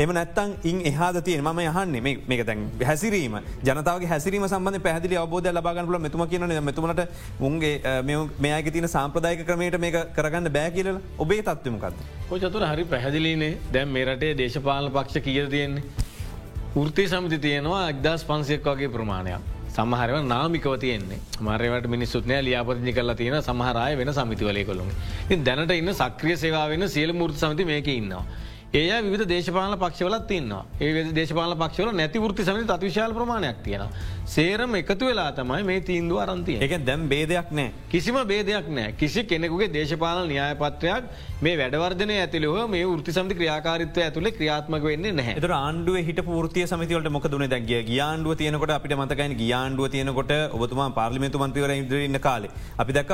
එම 0.02 0.12
නැත්තන් 0.18 0.54
ඉන් 0.70 0.80
එහාද 0.90 1.18
තියෙන 1.28 1.44
ම 1.44 1.60
යහන්නේ 1.64 2.02
මේක 2.30 2.42
දැන් 2.50 2.64
හැසිරීම 2.90 3.36
ජනතාව 3.68 4.06
හැසිරීම 4.12 4.46
සම්බඳ 4.48 4.82
පැහදිලි 4.86 5.18
අවබෝධ 5.22 5.50
ලබාගන්නල 5.52 5.98
මෙතුම 6.06 6.26
කියන 6.32 6.46
මෙතුමට 6.70 7.02
උන්ගේ 7.48 7.74
මේක 8.46 8.72
තින 8.76 8.88
සම්ප්‍රදායක 8.94 9.46
ක්‍රමයට 9.48 9.78
මේ 9.86 10.04
කරගන්න 10.18 10.52
බෑ 10.58 10.70
කියල 10.76 10.92
ඔබේ 11.18 11.42
තත්වමකක්ද. 11.48 11.96
ඔය 12.32 12.38
චතුර 12.44 12.68
හරි 12.72 12.84
පැහැදිලීනේ 12.94 13.52
දැම් 13.72 13.96
මේ 13.96 14.04
රටේ 14.10 14.36
දේශපාල 14.42 14.90
පක්ෂ 14.98 15.24
කිය 15.28 15.48
තියෙන්නේ. 15.56 15.84
ෘති 16.86 17.04
සමිති 17.08 17.38
තියෙනවා 17.38 17.88
එක්දස් 17.94 18.22
පන්සියක් 18.28 18.68
වගේ 18.68 18.92
ප්‍රමාණයක්. 18.94 19.50
සමහරව 19.74 20.16
නාමිකව 20.30 20.72
තියන්නේ 20.80 21.18
මරවට 21.44 21.86
මිනිස්සුත්නය 21.92 22.36
ලියාපතිි 22.46 22.92
කරලා 22.96 23.16
තියෙන 23.20 23.36
සමහරය 23.46 23.92
වෙන 24.00 24.10
සමිතිවලය 24.18 24.64
කොළුම් 24.70 24.88
දැනට 25.46 25.72
ඉන්න 25.76 25.92
සක්‍රිය 26.00 26.36
සේවා 26.42 26.66
වෙන 26.72 26.84
සියල 26.94 27.12
මුෘත් 27.20 27.36
සමති 27.42 27.64
මේක 27.70 27.88
ඉන්නවා. 27.92 28.24
ඒ 28.74 29.00
විධ 29.04 29.24
දේශපාල 29.30 29.74
පක්ෂවලත් 29.80 30.22
තින්නවා 30.28 30.60
ඒ 30.84 31.02
දේශපාල 31.16 31.50
පක්ෂවල 31.62 31.90
නැති 31.98 32.20
ෘති 32.30 32.44
සමි 32.44 32.62
අතිශාල 32.74 33.12
ප්‍රමාණයක් 33.12 33.58
තියෙන. 33.64 33.82
සේරම 34.34 34.76
එකතු 34.78 35.08
වෙලා 35.08 35.26
තමයි 35.38 35.66
මේ 35.70 35.80
තීන්දුව 35.88 36.22
අරන්තිය 36.24 36.56
එක 36.66 36.72
දැම් 36.86 37.02
බේදයක් 37.10 37.50
නෑ. 37.52 37.68
කිසිම 37.90 38.16
බේදයක් 38.30 38.70
නෑ. 38.78 38.92
කිසි 38.92 39.24
කෙනෙකුගේ 39.24 39.68
දේශපාල 39.76 40.24
න්‍යායපත්‍රයක් 40.32 41.04
මේ 41.42 41.58
වැඩවර්ධනය 41.60 42.16
ඇතිලව 42.22 42.56
මේ 42.74 42.88
ෘති 42.96 43.12
සමි 43.12 43.36
ක්‍රියාකාරිත්ව 43.40 44.02
ඇතුළේ 44.06 44.36
ක්‍රියාත්මක 44.38 44.88
වෙන්නේ 44.90 45.12
නැහැ. 45.12 45.36
එතර 45.36 45.52
ආණ්ඩුව 45.60 46.00
හිට 46.08 46.22
පෘතිය 46.28 46.66
සමතිවලට 46.66 47.12
මොක 47.16 47.28
දුන 47.34 47.44
දැගේ 47.54 47.82
ගියාන්ඩුව 47.90 48.38
තියනකොට 48.42 48.76
අපිට 48.78 48.96
මතකයි 48.96 49.40
ගියාන්ඩුව 49.42 49.92
තියනකොට 49.96 50.32
ඔබතුමා 50.58 50.88
පාර්ලිමේතු 51.00 51.42
මන්තිවර 51.44 51.76
ඉදිරන්න 51.76 52.20
කාලේ. 52.28 52.54
අපි 52.78 52.96
දැක 52.98 53.12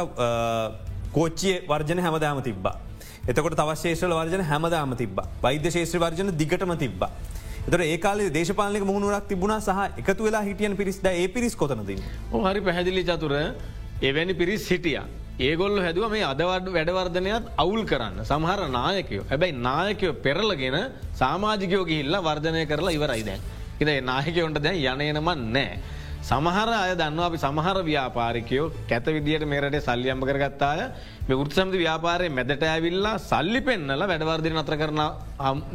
කෝච්චිය 1.16 1.56
වර්ජන 1.66 2.06
හැමදාම 2.06 2.46
තිබ්බා. 2.50 2.87
එතකොට 3.28 3.56
තවශේෂල 3.56 4.12
වර්ජන 4.12 4.42
හැමදාම 4.50 4.92
තිබ 4.96 5.18
වෛද්‍ය 5.42 5.70
ශේෂ්‍ර 5.70 5.98
වර්ජන 6.00 6.30
දිගටම 6.36 6.72
තිබ. 6.78 7.02
එතර 7.68 7.80
ඒකාල 7.84 8.20
දේශපාලක 8.30 8.84
මුහුණුවක් 8.90 9.26
තිබුණ 9.28 9.54
සහ 9.58 10.00
එකතු 10.00 10.22
වෙලා 10.26 10.42
හිටියන් 10.42 10.76
පිරිස්ද 10.76 11.06
ඒ 11.06 11.26
පිරිස් 11.28 11.54
කොතනද. 11.54 11.90
හරි 12.46 12.60
පැහැදිලි 12.60 13.02
චතුර 13.04 13.34
එවැනි 14.02 14.34
පිරිස් 14.34 14.64
හිටිය. 14.72 15.02
ඒගොල්ල 15.40 15.76
හැදුව 15.78 16.08
මේ 16.10 16.24
අදවඩ 16.24 16.72
වැඩවර්ධනයක් 16.76 17.52
අවුල් 17.56 17.84
කරන්න 17.84 18.24
සමහර 18.24 18.60
නායකයෝ 18.70 19.26
හැබැයි 19.30 19.60
නායකයෝ 19.60 20.14
පෙරලගෙන 20.24 20.78
සාමාජිකයෝ 21.14 21.84
ගිහිල්ලා 21.84 22.24
වර්ධනය 22.28 22.64
කරලා 22.66 22.96
ඉවරයි 22.98 23.22
දැන්. 23.28 23.42
ඉද 23.80 23.90
නායකයොන්ට 24.10 24.58
දැන් 24.64 24.80
යනයනමන් 25.04 25.44
නෑ. 25.52 25.78
සමහර 26.28 26.68
අය 26.70 26.92
දන්න 26.94 27.20
අපි 27.20 27.38
සමහර 27.38 27.76
ව්‍යාපාරිකයෝ 27.82 28.64
කැත 28.86 29.06
විදිට 29.08 29.44
මේරට 29.44 29.76
සල්ලි 29.80 30.10
අම්ම 30.10 30.22
කරගත්තාය 30.22 30.80
මේ 31.26 31.38
ෘත්සමති 31.38 31.78
ව්‍යාපාරය 31.78 32.28
මැදට 32.30 32.64
ඇවිල්ලා 32.64 33.14
සල්ලි 33.22 33.60
පෙන්නල 33.60 34.02
වැඩවර්දින 34.02 34.60
අත්‍ර 34.62 34.76
කරන 34.76 35.00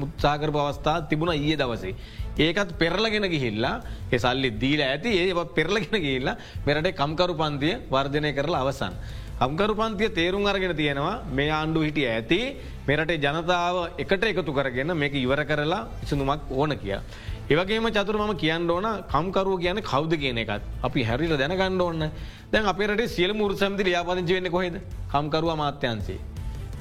උත්සාකර 0.06 0.52
අවස්ථා 0.60 0.98
තිබුණ 1.04 1.34
ඒ 1.34 1.56
දවසේ. 1.56 1.96
ඒකත් 2.40 2.78
පෙරලගෙන 2.78 3.26
ගිහිල්ලා 3.28 3.74
ඒ 4.12 4.20
සල්ලි 4.20 4.52
දීල 4.60 4.84
ඇති 4.84 5.16
ඒ 5.24 5.48
පෙරලගෙන 5.56 5.98
ගිල්ලා 6.00 6.38
මෙරට 6.68 6.92
කම්කරු 6.94 7.34
පන්තිය 7.34 7.76
වර්ධනය 7.90 8.32
කරලා 8.32 8.64
අවසන්. 8.64 8.94
කම්කරු 9.40 9.74
පන්තිය 9.74 10.10
තේරුම් 10.12 10.46
අරගෙන 10.46 10.76
තියෙනවා 10.76 11.16
මේ 11.32 11.50
ආණ්ඩු 11.52 11.80
හිටිය 11.82 12.08
ඇති 12.08 12.40
මෙරටේ 12.86 13.18
ජනතාව 13.18 13.78
එකට 13.98 14.24
එකතු 14.26 14.54
කරගෙන 14.54 14.94
මේක 14.96 15.16
ඉවර 15.16 15.42
කරලා 15.44 15.88
ඉසඳුමක් 16.04 16.52
ඕන 16.52 16.78
කිය. 16.78 17.00
ඒවගේම 17.54 17.86
චතුර 17.96 18.18
ම 18.18 18.34
කියන්න 18.36 18.70
ඕන 18.70 18.86
කම්කරුව 19.14 19.60
කියන 19.62 19.80
කවද 19.82 20.18
කියන 20.18 20.38
එකත්. 20.44 20.62
අපි 20.82 21.02
හැරිල 21.04 21.38
දැනගන්න 21.38 21.82
ඕන්න 21.82 22.10
දැන් 22.52 22.66
අපේට 22.66 23.02
සියල 23.08 23.34
මුර 23.34 23.54
සැමති 23.54 23.84
ලියාපදිංචි 23.86 24.34
වෙන්න 24.34 24.50
කොහෙද? 24.50 24.76
කම්කරුව 25.12 25.54
මාත්‍යන්සේ. 25.56 26.18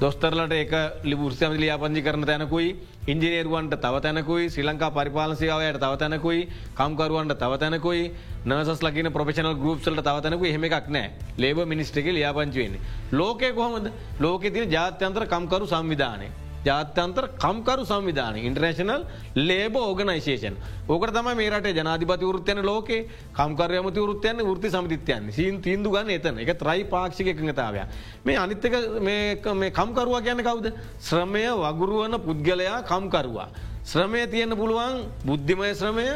දොස්තරලට 0.01 0.53
එක 0.53 0.73
ලිබුර්සම 1.03 1.53
ලියාපංචි 1.53 2.01
කරන 2.01 2.25
තැනකුයි. 2.25 2.69
ඉංජිනේරුවන්ට 3.07 3.75
තව 3.77 4.01
තැනකුයි. 4.01 4.49
ශ්‍රී 4.49 4.65
ලංකා 4.65 4.91
පරිපාලසයාවයට 4.91 5.79
තව 5.79 5.93
තැනකුයි. 5.97 6.47
කම්කරුවන්ට 6.75 7.37
තව 7.37 7.59
තැනකුයි. 7.59 8.11
නසස් 8.45 8.81
ලකින 8.81 9.11
ප්‍රපේෂනල් 9.11 9.53
ගරුප්සල්ට 9.55 10.01
තව 10.01 10.17
තැනකු 10.21 10.45
එහෙම 10.45 10.63
එකක් 10.63 10.87
නෑ. 10.89 11.11
ලේබ 11.37 11.61
මිනිස්ට්‍රක 11.65 12.09
ලියාපංචිවෙන්නේ. 12.09 12.81
ලෝකය 13.11 13.53
කොහොමද? 13.53 13.91
ලෝකෙ 14.19 14.49
තින 14.49 14.71
ජාත්‍යන්ත්‍ර 14.71 15.27
කම්කරු 15.27 15.67
සංවිධානය. 15.67 16.29
ජාත්‍යන්තර 16.65 17.25
කම්කරු 17.43 17.83
සංවිධාන 17.85 18.37
ඉන්ටර්නේශනල් 18.39 19.03
ලේබ 19.35 19.75
ඕගනයිශේෂන් 19.75 20.55
ඕක 20.87 21.05
තම 21.11 21.29
මේරට 21.37 21.67
ජනාධිපති 21.69 22.25
වෘත්යන 22.25 22.61
ලෝකේ 22.63 23.07
කම්කරයමති 23.33 23.99
වෘත්යන 23.99 24.43
ෘති 24.49 24.69
සමිතියන් 24.69 25.31
සීන් 25.31 25.61
තිීන්දු 25.61 25.91
ගන්න 25.91 26.09
එතන. 26.09 26.39
එක 26.39 26.57
ත්‍රයි 26.57 26.85
පාක්ෂික 26.85 27.27
එකඟතාවය 27.27 27.83
මේ 28.25 28.37
අනිත්තක 28.37 28.75
මේ 29.01 29.71
කම්කරුවා 29.71 30.21
ගැන 30.21 30.43
කවුද? 30.43 30.71
ශ්‍රමය 30.99 31.45
වගුරුවන 31.63 32.19
පුද්ගලයා 32.19 32.83
කම්කරුවා. 32.83 33.49
ශ්‍රමය 33.83 34.27
තියෙන්න්න 34.27 34.55
පුළුවන් 34.55 35.03
බුද්ධිමය 35.25 35.75
ශ්‍රමය 35.75 36.07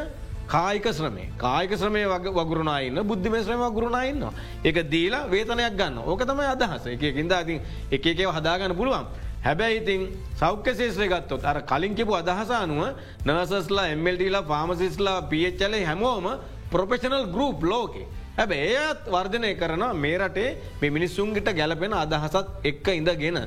කායික 0.47 0.87
ශ්‍රමේ 0.93 1.29
කායික 1.37 1.75
ශ්‍රමය 1.75 2.07
වගුරුණයින්න 2.07 3.03
බුද්ධිම 3.03 3.35
ශ්‍රම 3.43 3.63
වගුරුණයින්න 3.67 4.23
එක 4.63 4.77
දීලා 4.89 5.27
වේතනයක් 5.27 5.75
ගන්න 5.75 5.97
ඕක 5.99 6.23
තමයි 6.23 6.47
අදහස. 6.55 6.87
එක 6.87 7.03
ඉදා 7.03 7.43
එකකව 7.91 8.31
හදාගන්න 8.31 8.75
පුළුවන්. 8.75 9.26
හැබැයි 9.47 9.79
ඉතින් 9.79 10.01
සෞඛ්‍ය 10.35 10.71
ශේත්‍රය 10.73 11.07
ගත්තොත් 11.07 11.43
අර 11.43 11.57
කලින් 11.63 11.95
කිපු 11.95 12.13
අදහස 12.13 12.51
අනුව 12.53 12.81
නර්සස්ලා 13.25 13.87
එම්ල්ටලා 13.87 14.43
ෆාමසිස්ලා 14.43 15.17
පිච්චලේ 15.23 15.83
හැමෝම 15.85 16.25
ප්‍රොපෙෂනල් 16.69 17.25
ගරුප් 17.27 17.61
ලෝකේ. 17.63 18.07
හැබ 18.37 18.51
ඒත් 18.53 18.99
වර්ධනය 19.07 19.51
කරන 19.55 19.83
මේ 19.95 20.17
රටේ 20.19 20.49
මේ 20.81 20.91
මිනිස්සුන්ගිට 20.91 21.49
ගැලපෙන 21.51 21.93
අදහසත් 21.95 22.35
එක්ක 22.63 22.87
ඉඳගෙන. 22.91 23.37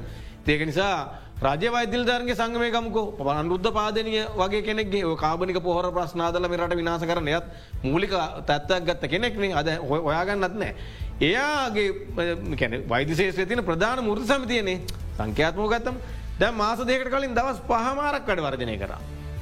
ඒක 0.46 0.62
නිසා 0.62 0.94
රජ 1.40 1.64
වෛදල්ධරගේ 1.68 2.34
සංගමයකමකෝ 2.34 3.04
පනරුද්ධ 3.18 3.70
පාදනය 3.70 4.14
වගේ 4.34 4.62
කෙනෙක්ගේ 4.62 5.12
කාබනික 5.16 5.58
පොහර 5.58 5.86
ප්‍රශ්නාදල 5.90 6.46
මෙරට 6.46 6.74
විනාස 6.74 7.02
කරන 7.02 7.28
යත් 7.30 7.46
මූලික 7.82 8.12
තත්ත්යක් 8.42 8.82
ගත්ත 8.84 9.08
කෙනෙක්නේ 9.08 9.54
අද 9.54 9.68
ඔයාගන්නත් 9.80 10.54
නෑ. 10.54 10.74
එයාගේ 11.20 12.84
වෛදශේෂ 12.88 13.36
තින 13.48 13.62
ප්‍රධාන 13.64 14.04
මුෘත 14.04 14.24
සමිතියනේ 14.24 14.78
සංඛ්‍යාත්මෝ 15.18 15.68
ගත්තම 15.68 15.96
දැ 16.40 16.50
මාස 16.52 16.80
දෙකට 16.80 17.10
කලින් 17.12 17.34
දවස් 17.34 17.60
පහමාරක් 17.68 18.24
කඩ 18.26 18.40
වර්ජනය 18.40 18.76
කර. 18.78 18.92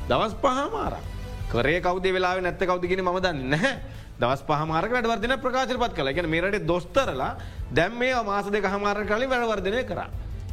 දවස් 0.09 0.35
පහමාරක් 0.43 1.05
කරේ 1.53 1.81
කවද 1.81 2.07
වෙලා 2.17 2.41
නැත්ත 2.41 2.59
කවදගෙන 2.61 3.03
ම 3.05 3.11
දන්න 3.21 3.45
නැහැ. 3.55 3.75
දවස් 4.19 4.43
පහමාරක 4.43 4.91
වැඩවර්ධන 4.91 5.37
ප්‍රකාශපත් 5.39 5.95
කළ 5.95 6.11
ගැන 6.17 6.29
මේරට 6.29 6.67
දොස්තරලා 6.67 7.31
දැම් 7.71 7.95
මේ 7.95 8.19
මාස 8.25 8.51
දෙක 8.51 8.67
හමාර 8.67 9.05
කලින් 9.07 9.31
වැඩවර්ධනය 9.31 9.85
කර. 9.87 10.01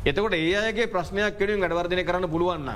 එතකොට 0.06 0.38
ඒ 0.38 0.54
අයගේ 0.62 0.92
ප්‍රශ්නයක් 0.94 1.40
කෙනින් 1.40 1.60
වැඩවර්ධනය 1.60 2.04
කරන්න 2.06 2.30
පුළුවන්න. 2.30 2.70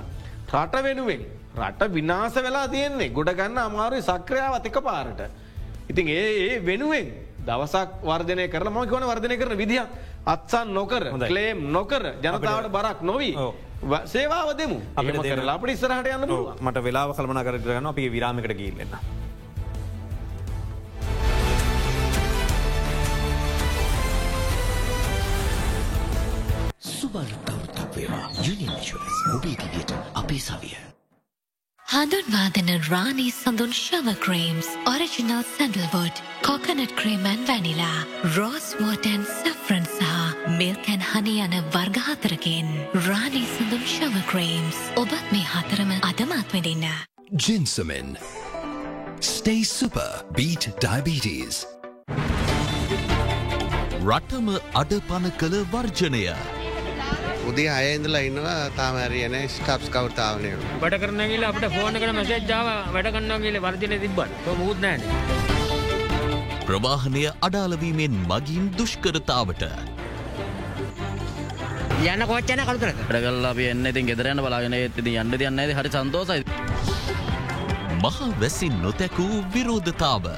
රට 0.50 0.84
වෙනුවෙන් 0.84 1.22
රට 1.56 1.94
විනාස 1.94 2.36
වෙලා 2.36 2.68
තියෙන්නේ 2.68 3.14
ගොඩ 3.14 3.30
ගන්න 3.30 3.62
අමාරුයි 3.62 4.02
සක්‍රයාව 4.02 4.58
අතික 4.58 4.82
පාරට. 4.82 5.22
ඉතින් 5.90 6.08
ඒ 6.10 6.30
ඒ 6.46 6.66
වෙනුවෙන් 6.66 7.29
දවසක් 7.46 7.90
වර්ධනය 8.04 8.48
කරලා 8.48 8.74
ම 8.74 8.88
කොන 8.88 9.04
වර්ධනය 9.04 9.36
කරන 9.38 9.58
විදිහ 9.58 9.84
අත්සන් 10.26 10.74
නොකර 10.74 11.04
ලේම් 11.30 11.72
නොකර 11.72 12.04
ජනතාවට 12.22 12.72
බරක් 12.72 13.02
නොවී. 13.02 13.34
සේවාව 14.06 14.58
දෙමු. 14.58 14.82
අපට 14.96 15.24
කරලා 15.24 15.56
අපට 15.56 15.70
ඉස්සරහට 15.70 16.08
යන්න 16.08 16.36
මට 16.60 16.84
වෙලාව 16.84 17.16
කල්මන 17.16 17.42
කරගන්න 17.44 17.86
අපි 17.86 18.10
විරාමිකට 18.10 18.58
ගීල්ලන්න. 18.58 18.94
සුබල්තවෘතක් 26.80 27.96
වේවා. 27.96 28.28
යුනිින් 28.44 28.78
ශස් 28.82 29.18
ඔබේ 29.36 29.56
දිවියට 29.56 29.94
අපේ 30.14 30.40
සවිය. 30.40 30.89
හඳුන්වාදන 31.90 32.68
රානී 32.88 33.32
සඳුන් 33.34 33.72
ශව 33.76 34.12
ක්‍රේම්ස් 34.24 34.68
ඔරිජිනල් 34.92 35.40
සැඩල්වොඩ් 35.52 36.20
කොකනට 36.48 36.92
ක්‍රේමන් 37.00 37.42
වැනිලා 37.48 38.04
රෝස්වෝටන් 38.36 39.24
සෆරන් 39.30 39.88
සහ 39.94 40.52
මිල්කැන් 40.60 41.06
හනි 41.14 41.34
යන 41.46 41.56
වර්ගහතරකින් 41.76 42.70
රානී 43.08 43.50
සඳුන් 43.56 43.82
ශව 43.96 44.22
ක්‍රේම්ස් 44.30 44.84
ඔබත් 45.04 45.34
මේ 45.34 45.50
හතරම 45.56 45.96
අදමත් 46.12 46.54
වෙඩන්න. 46.54 46.86
Ginsumin. 47.48 48.14
Stay 49.32 49.66
super. 49.66 50.08
Beat 50.38 50.70
diabetes. 50.78 51.66
රටම 54.06 54.56
අඩපන 54.76 55.32
කළ 55.42 55.62
වර්ජනය. 55.74 56.26
උදේ 57.50 57.68
අයඉඳලා 57.76 58.24
ඉන්නවා 58.30 58.58
තාමරයන 58.78 59.36
ස්ටප්ස් 59.54 59.90
කවර්තාවනය 59.96 60.52
වැඩ 60.82 60.96
කරනගල 61.04 61.46
අපට 61.50 61.66
ෆෝන 61.76 62.00
කන 62.02 62.12
මසේජ්ජාව 62.18 62.68
වැඩ 62.96 63.10
කන්නගේල 63.16 63.60
වර්ජන 63.66 63.96
තිබ්බට 64.04 64.50
මුූත්නෑන. 64.60 65.02
ප්‍රවාහනය 66.68 67.24
අඩාලවීමෙන් 67.48 68.20
මගින් 68.32 68.66
දුෂ්කරතාවට. 68.78 69.64
යන 72.04 72.22
කොච්චන 72.32 72.62
කළුතර 72.68 72.92
වැඩගල්ලා 73.08 73.54
එන්න 73.72 73.90
ඉතින් 73.92 74.12
ගෙදරන්න 74.12 74.44
බලාගෙන 74.46 74.78
ඇති 74.78 75.16
යන්න 75.16 75.34
යන්න 75.40 75.76
හරි 75.80 75.96
සන්තෝසයි. 75.96 76.44
මහ 78.02 78.20
වැසි 78.42 78.70
නොතැකූ 78.76 79.34
විරෝධතාව. 79.56 80.30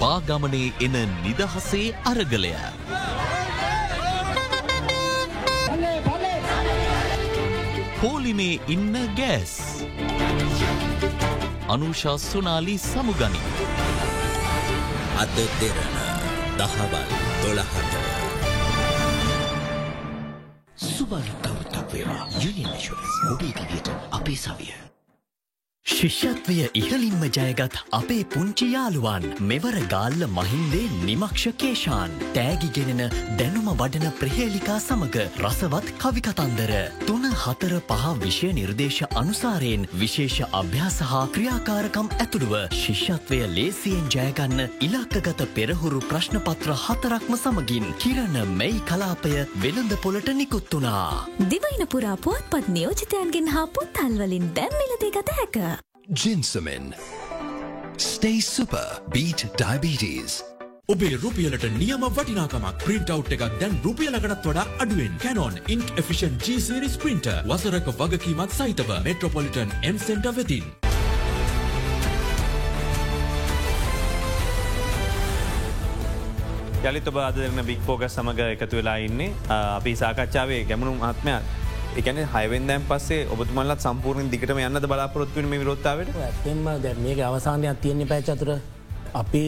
පාගමනේ 0.00 0.72
එන 0.80 0.96
නිදහසේ 1.24 1.86
අරගලය. 2.10 2.54
පෝලිමේ 8.00 8.60
ඉන්න 8.68 8.94
ගෑස්. 9.18 9.54
අනුෂා 11.68 12.16
සුනාලි 12.18 12.76
සමුගනි. 12.78 13.42
අද 15.22 15.36
දෙරන 15.60 15.96
දහවල් 16.58 17.10
දොළහට. 17.42 17.94
සුබල්තවෘතක් 20.76 21.92
වේවා 21.92 22.24
යුනිින් 22.44 22.72
ශස් 22.78 23.12
ඔබේ 23.32 23.52
දිවියට 23.58 23.92
අපේ 24.10 24.36
සවිය. 24.36 24.72
ශිෂ්‍යත්වය 25.90 26.56
ඉහලින්ම 26.74 27.22
ජයගත් 27.28 27.76
අපේ 27.92 28.24
පුංචි 28.32 28.66
යාළුවන් 28.74 29.26
මෙවර 29.42 29.76
ගාල්ල 29.92 30.22
මහින්දේ 30.30 30.90
නිමක්ෂ 31.02 31.44
කේෂාන් 31.62 32.14
තෑගිගෙනෙන 32.34 33.02
දැනුම 33.38 33.68
වඩන 33.72 34.14
ප්‍රහේලිකා 34.20 34.78
සමඟ 34.80 35.18
රසවත් 35.40 35.94
කවිකතන්දර 36.02 36.72
තුන 37.06 37.26
හතර 37.34 37.74
පහ 37.90 38.06
විෂය 38.22 38.50
නිර්දේශ 38.58 39.00
අනුසාරයෙන් 39.14 39.88
විශේෂ 39.94 40.38
අභ්‍යාස 40.52 40.98
හා 41.10 41.24
ක්‍රියාකාරකම් 41.34 42.12
ඇතුළුව 42.16 42.54
ශිෂ්‍යත්වය 42.74 43.40
ලේසියෙන් 43.50 44.08
ජයගන්න 44.16 44.64
ඉලක්කගත 44.80 45.44
පෙරහුරු 45.56 46.02
ප්‍රශ්නපත්‍ර 46.10 46.74
හතරක්ම 46.84 47.36
සමගින් 47.36 47.90
කිරණ 47.98 48.40
මෙයි 48.54 48.80
කලාපය 48.90 49.34
වෙළඳ 49.58 49.94
පොලට 50.04 50.32
නිකුත් 50.34 50.72
වුණා. 50.72 51.26
දිවයින 51.50 51.86
පුරා 51.88 52.16
පුවත්පත් 52.18 52.66
නියෝජිතයන්ගෙන් 52.70 53.54
හා 53.56 53.68
පුත්තල්වලින් 53.68 54.50
දැම්මිලදී 54.56 55.14
ගත 55.18 55.38
හැක. 55.38 55.79
Ginsumin. 56.12 56.92
Stay 57.96 58.40
super. 58.40 58.98
Beat 59.12 59.46
diabetes. 59.56 60.42
ඔබේ 60.88 61.10
රුපියලට 61.22 61.66
නියම 61.74 62.02
වටිනාකමක් 62.16 62.80
ප්‍රින්ට් 62.84 63.12
අව් 63.14 63.30
එකක් 63.36 63.44
දැන් 63.60 63.76
රුපියලකටත් 63.84 64.48
වඩා 64.48 64.64
අඩුවෙන් 64.84 65.14
Canon 65.24 65.54
Ink 65.74 65.92
Efficient 66.02 66.42
G 66.42 66.56
Series 66.64 66.96
printer 67.04 67.36
වසරක 67.46 67.94
වගකීමත් 68.00 68.56
සහිතව 68.58 68.90
Metropolitan 69.06 69.70
M 69.92 70.02
Center 70.08 70.34
වෙතින්. 70.34 70.66
යළිත් 76.82 77.06
ඔබ 77.14 77.22
අද 77.22 77.38
දෙරන 77.38 77.66
බික් 77.70 77.86
පෝගස් 77.86 78.18
සමඟ 78.18 78.44
එකතු 78.58 78.82
වෙලා 78.82 78.98
ඉන්නේ 79.06 79.30
අපි 79.78 79.94
සාකච්ඡාවේ 80.02 80.62
ගැමණු 80.72 80.98
ආත්මයක් 81.12 81.69
එකන 81.92 82.18
හයවෙන්දෑන් 82.24 82.82
පස්සේ 82.84 83.26
ඔබතුමල්ලත් 83.26 83.80
සම්පූර්ණ 83.80 84.30
දිකට 84.30 84.50
යන්න 84.50 84.80
බලාපොරොත්වන 84.82 85.48
මේ 85.50 85.58
විරොත්තාවට 85.58 86.14
ඇත්තෙන්ම 86.16 86.66
දැ 86.78 86.94
මේක 86.96 87.18
අවසානයක් 87.20 87.80
තියෙන්නේ 87.82 88.06
පැචතුර 88.06 88.50
අපි 89.12 89.44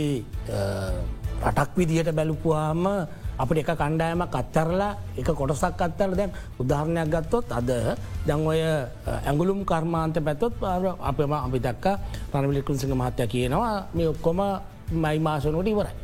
රටක් 1.40 1.70
විදිහට 1.76 2.10
බැලුපුවාම 2.10 2.82
අපට 3.38 3.56
එක 3.56 3.70
කණ්ඩායමක් 3.72 4.34
අත්තරලා 4.34 4.90
එක 5.16 5.30
කොටසක් 5.32 5.80
අත්තර 5.80 6.10
දැන් 6.12 6.34
උදාහරණයක් 6.58 7.08
ගත්තොත් 7.08 7.46
අද 7.52 7.70
දැන් 8.26 8.40
ඔය 8.44 8.60
ඇගුලුම් 9.20 9.62
කර්මාන්ත 9.64 10.18
පැත්තොත් 10.18 10.54
අපම 11.00 11.32
අපි 11.32 11.58
දක්ක 11.60 11.86
පරමිලිකුන්සිංහ 12.30 12.90
මහත්තය 12.92 13.26
කියනවා 13.28 13.86
මේ 13.94 14.08
ඔක්කොම 14.08 14.40
මයි 14.92 15.18
මාසනෝට 15.20 15.66
ඉවරයි. 15.66 16.01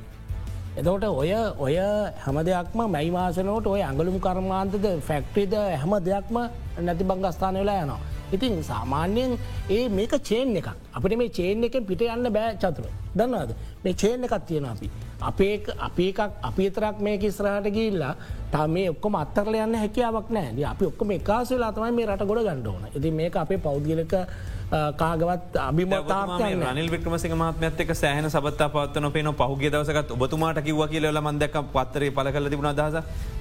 එතකොට 0.78 1.04
ඔය 1.04 1.32
ඔය 1.58 1.76
හැම 2.16 2.36
දෙයක්ම 2.46 2.80
මැයි 2.86 3.10
මාසනෝට 3.10 3.66
ඔය 3.66 3.80
ඇඟලුම් 3.82 4.18
කර්මාන්තද 4.20 4.84
ෆැක්ට්‍රීද 5.02 5.54
හැම 5.74 5.92
දෙයක්ම 6.00 6.36
නැති 6.80 7.04
බංගස්ථාන 7.04 7.54
වෙලා 7.54 7.82
යනවා. 7.82 7.98
ඉතින් 8.32 8.62
සාමාන්‍යයෙන් 8.62 9.38
ඒ 9.70 9.88
මේක 9.88 10.14
චේන් 10.22 10.54
එකක්. 10.56 10.68
අපිට 10.94 11.18
මේ 11.18 11.28
චේන් 11.30 11.64
එකෙන් 11.64 11.84
පිට 11.84 12.02
යන්න 12.06 12.30
බෑ 12.30 12.54
චතුර. 12.56 12.86
දන්නවාද? 13.12 13.50
මේ 13.84 13.94
චේන් 13.94 14.24
එකක් 14.24 14.38
තියෙන 14.46 14.66
අපි. 14.66 14.90
අපේ 15.20 15.54
අපි 15.78 16.08
එකක් 16.08 16.20
අපිතරක් 16.42 17.00
මේක 17.00 17.22
ඉස්රහට 17.22 17.66
ගිල්ලා 17.70 18.14
තා 18.52 18.66
මේ 18.68 18.90
ඔක්කොම 18.90 19.16
අත්තරල 19.16 19.54
යන්න 19.56 19.74
හැකියාවක් 19.74 20.30
නෑ 20.30 20.64
අපි 20.64 20.84
ඔක්කොම 20.86 21.10
එකකාස 21.10 21.50
වෙලා 21.50 21.72
තමයි 21.72 21.92
මේ 21.92 22.06
රට 22.06 22.28
ගොඩ 22.30 22.44
ගණ්ඩෝන 22.46 22.86
ඇති 22.86 23.10
මේක 23.12 23.36
අපේ 23.36 23.58
පෞද්ගලක 23.58 24.14
කාගවත් 24.70 25.56
අභිමතාර්ය 25.58 26.52
නිල් 26.74 26.90
වික්‍රමසිංහ 26.90 27.34
මහත්මත් 27.34 27.80
එක 27.80 27.92
සෑහන 27.94 28.28
සබත්තා 28.28 28.68
පවත්වන 28.68 29.12
පේන 29.12 29.32
පහුගේ 29.34 29.70
දවසකත් 29.70 30.12
ඔබතුමාට 30.12 30.60
කිව 30.60 30.82
කියල 30.86 31.08
මන්දක් 31.18 31.64
පත්තරේ 31.72 32.10
පල 32.10 32.28
කල 32.28 32.48
තිබුණ 32.48 32.72
අදහස 32.72 32.96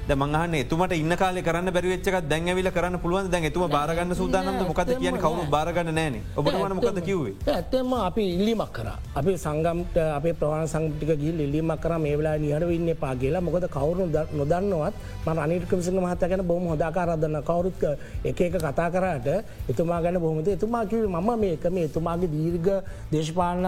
ද 0.07 0.15
මංහන්න 0.15 0.53
එතුමට 0.63 0.93
ඉන්න 0.95 1.13
කාල 1.19 1.37
කරන්න 1.45 1.69
බැරිවෙච්චක් 1.75 2.17
දැන්ඇවිල 2.31 2.67
කරන්න 2.75 2.95
පුළුවන් 3.03 3.25
දැන් 3.31 3.45
එතුම 3.47 3.63
බාරගන්න 3.73 4.15
සූදානම 4.19 4.59
මොකද 4.67 4.91
කියන 5.01 5.17
කවරු 5.23 5.41
බාරගන්න 5.55 5.89
නෑන. 5.97 6.13
ඔබට 6.39 6.55
මොකද 6.77 6.99
කිවේ 7.07 7.33
ඇත්තම 7.55 7.91
අපි 7.93 8.23
ඉල්ලිමක් 8.35 8.71
කර. 8.77 8.87
අපි 9.19 9.31
සංගම්ට 9.45 9.97
අපේ 10.17 10.33
ප්‍රවාණ 10.41 10.69
සංටික 10.73 11.11
ගිල් 11.23 11.41
ඉල්ලිමක් 11.45 11.81
කර. 11.83 11.91
මේ 12.03 12.15
වෙලා 12.19 12.37
නිහට 12.43 12.71
ඉන්න 12.77 12.91
පා 13.01 13.15
කියලා. 13.23 13.41
මොකද 13.47 13.67
කවරු 13.75 14.05
නොදන්නවත් 14.39 14.95
ම 15.25 15.41
අනිර්කමසිංහ 15.45 15.99
මහත 16.05 16.23
ගැන 16.31 16.45
බොහම 16.51 16.69
හොදාකාරදන්න 16.71 17.37
කවරුත් 17.49 17.83
එක 18.23 18.39
එක 18.47 18.55
කතා 18.63 18.87
කරට 18.95 19.27
එතුමා 19.75 19.99
ගැන 20.05 20.21
බොහමද 20.25 20.47
එතුමා 20.55 20.85
කිව 20.85 21.03
මම 21.03 21.29
මේක. 21.43 21.67
මේ 21.75 21.85
එතුමාගේ 21.91 22.31
දීර්ග 22.35 22.71
දේශපාලන 23.11 23.67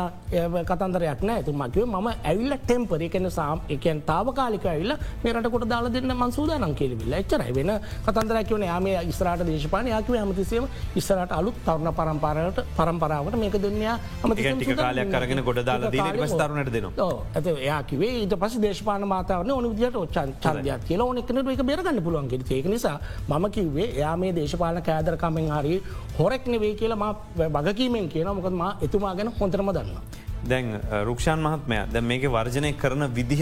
කතන්දරයක් 0.71 1.27
නෑ. 1.27 1.43
එතුමාකිව 1.43 1.83
මම 1.83 2.09
ඇවිල්ල 2.23 2.57
ටෙම්පර 2.63 3.03
එකන 3.09 3.29
සාම් 3.29 3.59
එකන් 3.75 4.01
තාවකාලික 4.13 4.71
ඇවිල්ල 4.75 4.97
මේරට 5.23 5.51
කොට 5.51 5.69
දාලා 5.75 5.95
දෙන්න 5.99 6.27
මන්සූදානම් 6.29 6.73
කෙරවිල්ල 6.75 7.13
එච්චරයි. 7.13 7.53
වෙන 7.57 7.71
කතන්දරැකිවන 8.05 8.63
යාම 8.63 8.87
ස්රාට 9.11 9.43
දේශපාන 9.49 9.87
යකිව 9.89 10.15
හමතිසේම 10.15 10.65
ඉස්සරට 10.95 11.31
අලුත් 11.31 11.57
තරුණ 11.65 11.91
පරම්පරට 11.99 12.59
පරම්පරාවට 12.77 13.37
මේක 13.43 13.57
දෙන්නයා 13.65 13.95
ටික 14.25 14.73
කාලයක් 14.77 15.11
කරගෙන 15.13 15.43
ගොඩ 15.43 15.61
දාලා 15.65 16.27
ස්තරුණට 16.27 16.71
දෙනවා. 16.75 17.09
ඇත 17.35 17.47
එයාකිවේ 17.47 18.11
ඊට 18.21 18.35
පස 18.43 18.59
දේශපාන 18.65 19.07
මාතාවන 19.13 19.51
ඕන 19.51 19.69
විදිට 19.73 19.99
ඔච්චන් 20.03 20.35
චන්දයක් 20.45 20.87
කියලා 20.89 21.09
ඕනෙක්නට 21.09 21.53
එක 21.55 21.65
බේරගන්න 21.71 22.03
පුළුවන්ගේ 22.07 22.57
ඒක 22.59 22.69
නිසා 22.75 22.97
මම 23.29 23.49
කිව්වේ 23.57 23.89
එයා 23.97 24.15
මේ 24.17 24.35
දේශපාලන 24.39 24.81
කෑදරකමෙන් 24.89 25.51
හරි 25.57 25.75
හොරෙක් 26.19 26.47
නෙවේ 26.47 26.73
කියලා 26.81 27.13
බගකීමෙන් 27.57 28.09
කියන 28.15 28.33
මොකද 28.39 28.57
මා 28.63 28.71
එතුමා 28.87 29.15
ගැන 29.15 29.31
හොඳරම 29.39 29.71
දන්න. 29.77 29.97
දැන් 30.43 30.67
රුක්ෂාන් 31.07 31.39
මහත්මය 31.39 31.79
දැ 31.93 32.01
මේක 32.01 32.23
වර්ජනය 32.35 32.71
කරන 32.81 33.03
විදිහ 33.17 33.41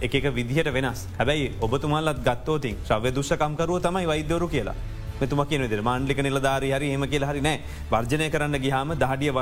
එක 0.00 0.28
විදිහට 0.34 0.72
වෙනස් 0.72 1.06
හැබැයි 1.18 1.52
ඔබතුමාලත් 1.60 2.20
ගත්තෝතින් 2.22 2.76
ශ්‍රව්‍ය 2.84 3.14
දුෂකම්කරුව 3.14 3.80
තමයි 3.80 4.06
වෛද්‍යවරු 4.06 4.48
කියලා 4.48 4.76
මෙතුම 5.20 5.44
කියන 5.46 5.62
විදිර 5.62 5.82
මාන්ලික 5.82 6.18
නිලධාරී 6.18 6.72
හරි 6.72 6.90
හෙම 6.90 7.06
කියල 7.06 7.24
හරි 7.24 7.40
නෑ 7.40 7.60
වර්ජනය 7.90 8.28
කරන්න 8.30 8.58
ගිහාම 8.58 8.92
දහඩිය 8.96 9.32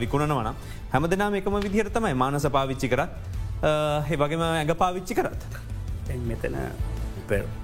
විකුණනවන 0.00 0.52
හැම 0.92 1.06
දෙනාම 1.06 1.40
එකම 1.40 1.56
විදිහර 1.60 1.88
තමයි 1.90 2.14
මානස 2.14 2.46
පාවිච්චි 2.58 2.88
කරත් 2.88 3.34
හෙවගේම 3.62 4.42
ඇඟ 4.42 4.74
පාවිච්චි 4.76 5.14
කරත්. 5.14 5.44
මෙතන 6.26 6.56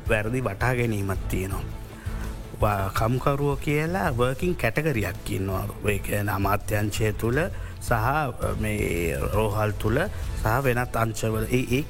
වැරදි 0.08 0.40
වටා 0.40 0.74
ගැනීමත් 0.74 1.28
තියෙනවා. 1.28 2.90
කම්කරුව 2.90 3.58
කියලා 3.58 4.12
වර්කින් 4.12 4.56
කැටගරියක් 4.56 5.30
ඉන්නවා 5.30 5.64
ඒකන 5.86 6.28
අමාත්‍යංශය 6.28 7.12
තුළ 7.14 7.40
සහ 7.80 8.60
මේ 8.60 9.16
රෝහල් 9.34 9.72
තුළ 9.78 9.98
සහ 10.42 10.60
වෙනත් 10.64 10.96
අංශවල 10.96 11.46
ඒ 11.50 11.82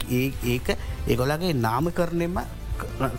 ඒක 0.45 0.69
ඒගොලගේ 1.09 1.53
නාම 1.67 1.93
කරනෙම 1.93 2.41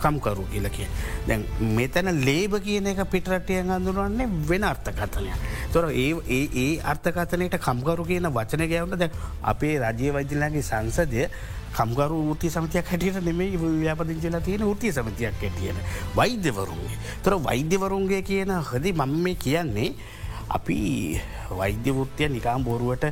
කම්කරු 0.02 0.44
කියලකිය. 0.52 0.86
දැන් 1.26 1.46
මෙතැන 1.76 2.10
ලේබ 2.24 2.54
කියන 2.64 2.86
එක 2.86 3.04
පිටරටිය 3.10 3.60
අඳුරන්නේ 3.60 4.28
වෙන 4.48 4.64
අර්ථකතනය. 4.64 5.32
තොර 5.72 5.90
ඒ 5.90 6.12
ඒ 6.30 6.80
අර්ථකතනයට 6.82 7.58
කම්කරු 7.58 8.04
කියන 8.04 8.28
වචන 8.28 8.68
ගැවුණ 8.68 8.98
ද 8.98 9.10
අපේ 9.42 9.78
රජය 9.78 10.12
වෛදිලගේ 10.12 10.62
සංසදය 10.62 11.28
කම්ගරු 11.72 12.18
ෘති 12.32 12.50
සමතියක් 12.50 12.86
හැටියට 12.86 13.22
නෙමේ 13.24 13.56
ව්‍යාපදිංචල 13.56 14.40
තියෙන 14.40 14.64
ෘතිය 14.64 14.92
සමතියක් 14.92 15.38
හැටියන. 15.40 15.78
වෛද්‍යවරුන්ගේ. 16.14 16.98
තොර 17.22 17.38
වෛද්‍යවරුන්ගේ 17.38 18.22
කියන 18.22 18.50
හදි 18.50 18.92
මම 18.92 19.22
මේ 19.22 19.34
කියන්නේ 19.36 19.94
අපි 20.48 21.20
වෛද්‍ය 21.50 21.90
වෘත්තිය 21.90 22.28
නිකාම් 22.28 22.64
බොරුවට 22.64 23.04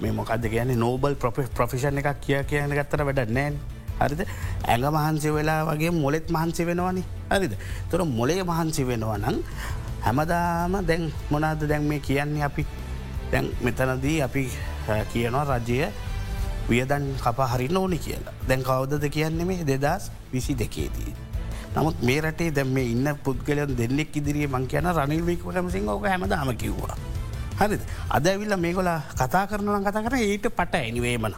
මේ 0.00 0.12
මොකක්ද 0.12 0.48
කියන්නේ 0.48 0.76
නෝබල් 0.76 1.14
ප්‍රොෆිෂන් 1.54 1.98
එකක් 1.98 2.20
කිය 2.20 2.42
කියන 2.44 2.72
ගත්තර 2.72 3.04
වැඩ 3.04 3.30
නෑන්. 3.30 3.58
හරිද? 4.00 4.22
ඇඟ 4.64 4.90
මහන්සි 4.96 5.30
වෙලා 5.30 5.64
වගේ 5.68 5.90
මොලෙත් 5.90 6.30
මහන්සි 6.30 6.64
වෙනවානි. 6.64 7.04
හරිද? 7.30 7.56
තොර 7.90 8.04
මොලේ 8.04 8.42
මහන්සි 8.42 8.86
වෙනවා 8.86 9.18
නම් 9.18 9.42
හැමදාම 10.00 10.78
දැන් 10.86 11.12
මොනාද 11.30 11.64
දැන් 11.68 11.82
මේ 11.82 12.00
කියන්නේ 12.00 12.44
අපි? 12.44 12.66
දැන් 13.32 13.50
මෙතනදී 13.62 14.22
අපි 14.22 14.48
කියනවා 15.12 15.58
රජය 15.58 15.90
වියදන් 16.68 17.04
කපා 17.24 17.46
හරින්න 17.46 17.76
ඕනි 17.76 17.98
කියලා. 17.98 18.34
දැන් 18.48 18.62
කවදද 18.62 19.10
කියන්නේ 19.10 19.44
මේ 19.44 19.66
දෙදස් 19.66 20.10
විසි 20.32 20.58
දෙකේදී. 20.58 21.29
නමුත් 21.74 22.02
මේ 22.02 22.20
රටේ 22.20 22.50
දැම් 22.50 22.74
මේ 22.74 22.90
ඉන්න 22.94 23.08
පුද්ගලයන් 23.24 23.76
දෙන්නෙක් 23.78 24.16
ඉදිරිිය 24.16 24.48
මං 24.50 24.66
කියන 24.66 24.90
රනිල්වික 24.98 25.44
ලමසිං 25.46 25.88
ඕක 25.88 26.06
හැමදාම 26.06 26.50
කිව්වා. 26.56 26.96
හරිද 27.60 27.82
අද 28.10 28.26
ඇවිල්ල 28.26 28.56
මේගොල 28.56 28.90
කතා 29.14 29.46
කරනන 29.46 29.84
කතා 29.86 30.02
කර 30.02 30.16
ඊට 30.18 30.50
පට 30.50 30.74
ඇනිවේමන. 30.82 31.34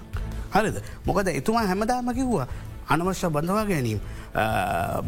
හරිද 0.55 0.77
මොකද 1.07 1.29
එතුමා 1.29 1.67
හැමදාම 1.67 2.13
කිව්වා 2.15 2.49
අනවශ්‍ය 2.89 3.29
බඳවා 3.31 3.65
ගැනීම් 3.71 4.01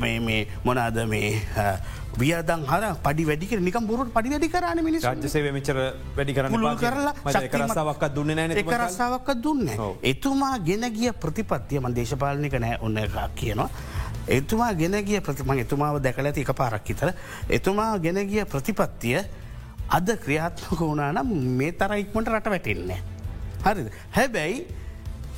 මේ 0.01 0.41
මොනාද 0.65 0.99
මේ 1.09 1.31
වියදන් 2.21 2.63
හර 2.71 2.85
පඩි 3.05 3.25
වැඩික 3.31 3.53
නික 3.61 3.77
පුරට 3.89 4.13
පඩි 4.15 4.31
වැඩි 4.35 4.49
කරන 4.53 4.85
මිනි 4.87 5.01
රජසේ 5.01 5.53
මචර 5.53 5.79
වැඩි 6.17 6.37
කරන 6.37 6.53
කරසාාවක් 7.57 8.05
දුන්න 8.15 8.37
නෑ 8.37 8.61
එක 8.63 8.71
රස්සාාවක් 8.83 9.35
දුන්න. 9.43 9.67
එතුමා 10.13 10.59
ගෙන 10.69 10.87
ගිය 10.93 11.13
ප්‍රතිපත්තිය 11.25 11.81
මන් 11.81 11.97
දේශපාලනික 11.99 12.61
නෑ 12.61 12.79
ඔන්න 12.81 12.99
එකක් 13.05 13.19
කියනවා. 13.41 13.71
එතුමා 14.29 14.75
ගෙන 14.75 14.97
ගිය 15.05 15.21
ප්‍රතිමං 15.21 15.59
එතුමාව 15.61 16.01
දැකල 16.03 16.27
ඇති 16.27 16.41
එක 16.41 16.53
පාරක් 16.57 16.89
හිතර. 16.89 17.13
එතුමා 17.49 17.99
ගෙන 17.99 18.21
ගිය 18.29 18.45
ප්‍රතිපත්තිය 18.45 19.21
අද 19.89 20.09
ක්‍රියාත්මක 20.25 20.81
වුණනම් 20.81 21.35
මේ 21.59 21.73
තර 21.73 21.93
ඉක්මට 21.99 22.29
රට 22.29 22.49
වැටෙන්නේ. 22.49 23.01
හරිද. 23.65 23.93
හැබැයි 24.17 24.67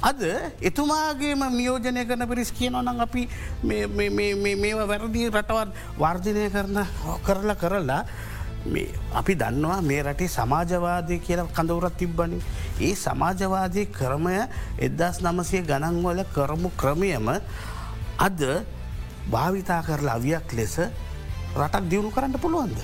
අද 0.03 0.23
එතුමාගේම 0.61 1.43
මියෝජනය 1.51 2.07
කරන 2.07 2.29
පිරිස් 2.29 2.53
කියනවනම් 2.53 3.01
අපි 3.01 3.29
මේවා 3.63 4.87
වැරදි 4.87 5.29
රටවත් 5.31 5.71
වර්ධනය 5.99 6.51
කරන 6.51 6.79
කරලා 7.25 7.57
කරලා 7.57 8.03
අපි 9.15 9.35
දන්නවා 9.35 9.81
මේ 9.83 10.03
රටේ 10.03 10.29
සමාජවාදය 10.29 11.19
කියලා 11.19 11.49
කඳවුරත් 11.57 11.97
තිබ්බනි. 11.99 12.39
ඒ 12.81 12.95
සමාජවාදය 12.95 13.87
ක්‍රමය 13.87 14.37
එදස් 14.79 15.23
නමසය 15.23 15.63
ගණන්වල 15.63 16.23
කරමු 16.35 16.71
ක්‍රමයම 16.77 17.29
අද 18.19 18.41
භාවිතා 19.31 19.83
කරලා 19.83 20.17
අවියක් 20.21 20.53
ලෙස 20.59 20.77
රටක් 21.57 21.85
දියුණු 21.91 22.11
කරන්න 22.11 22.39
පුළුවන්ද. 22.45 22.79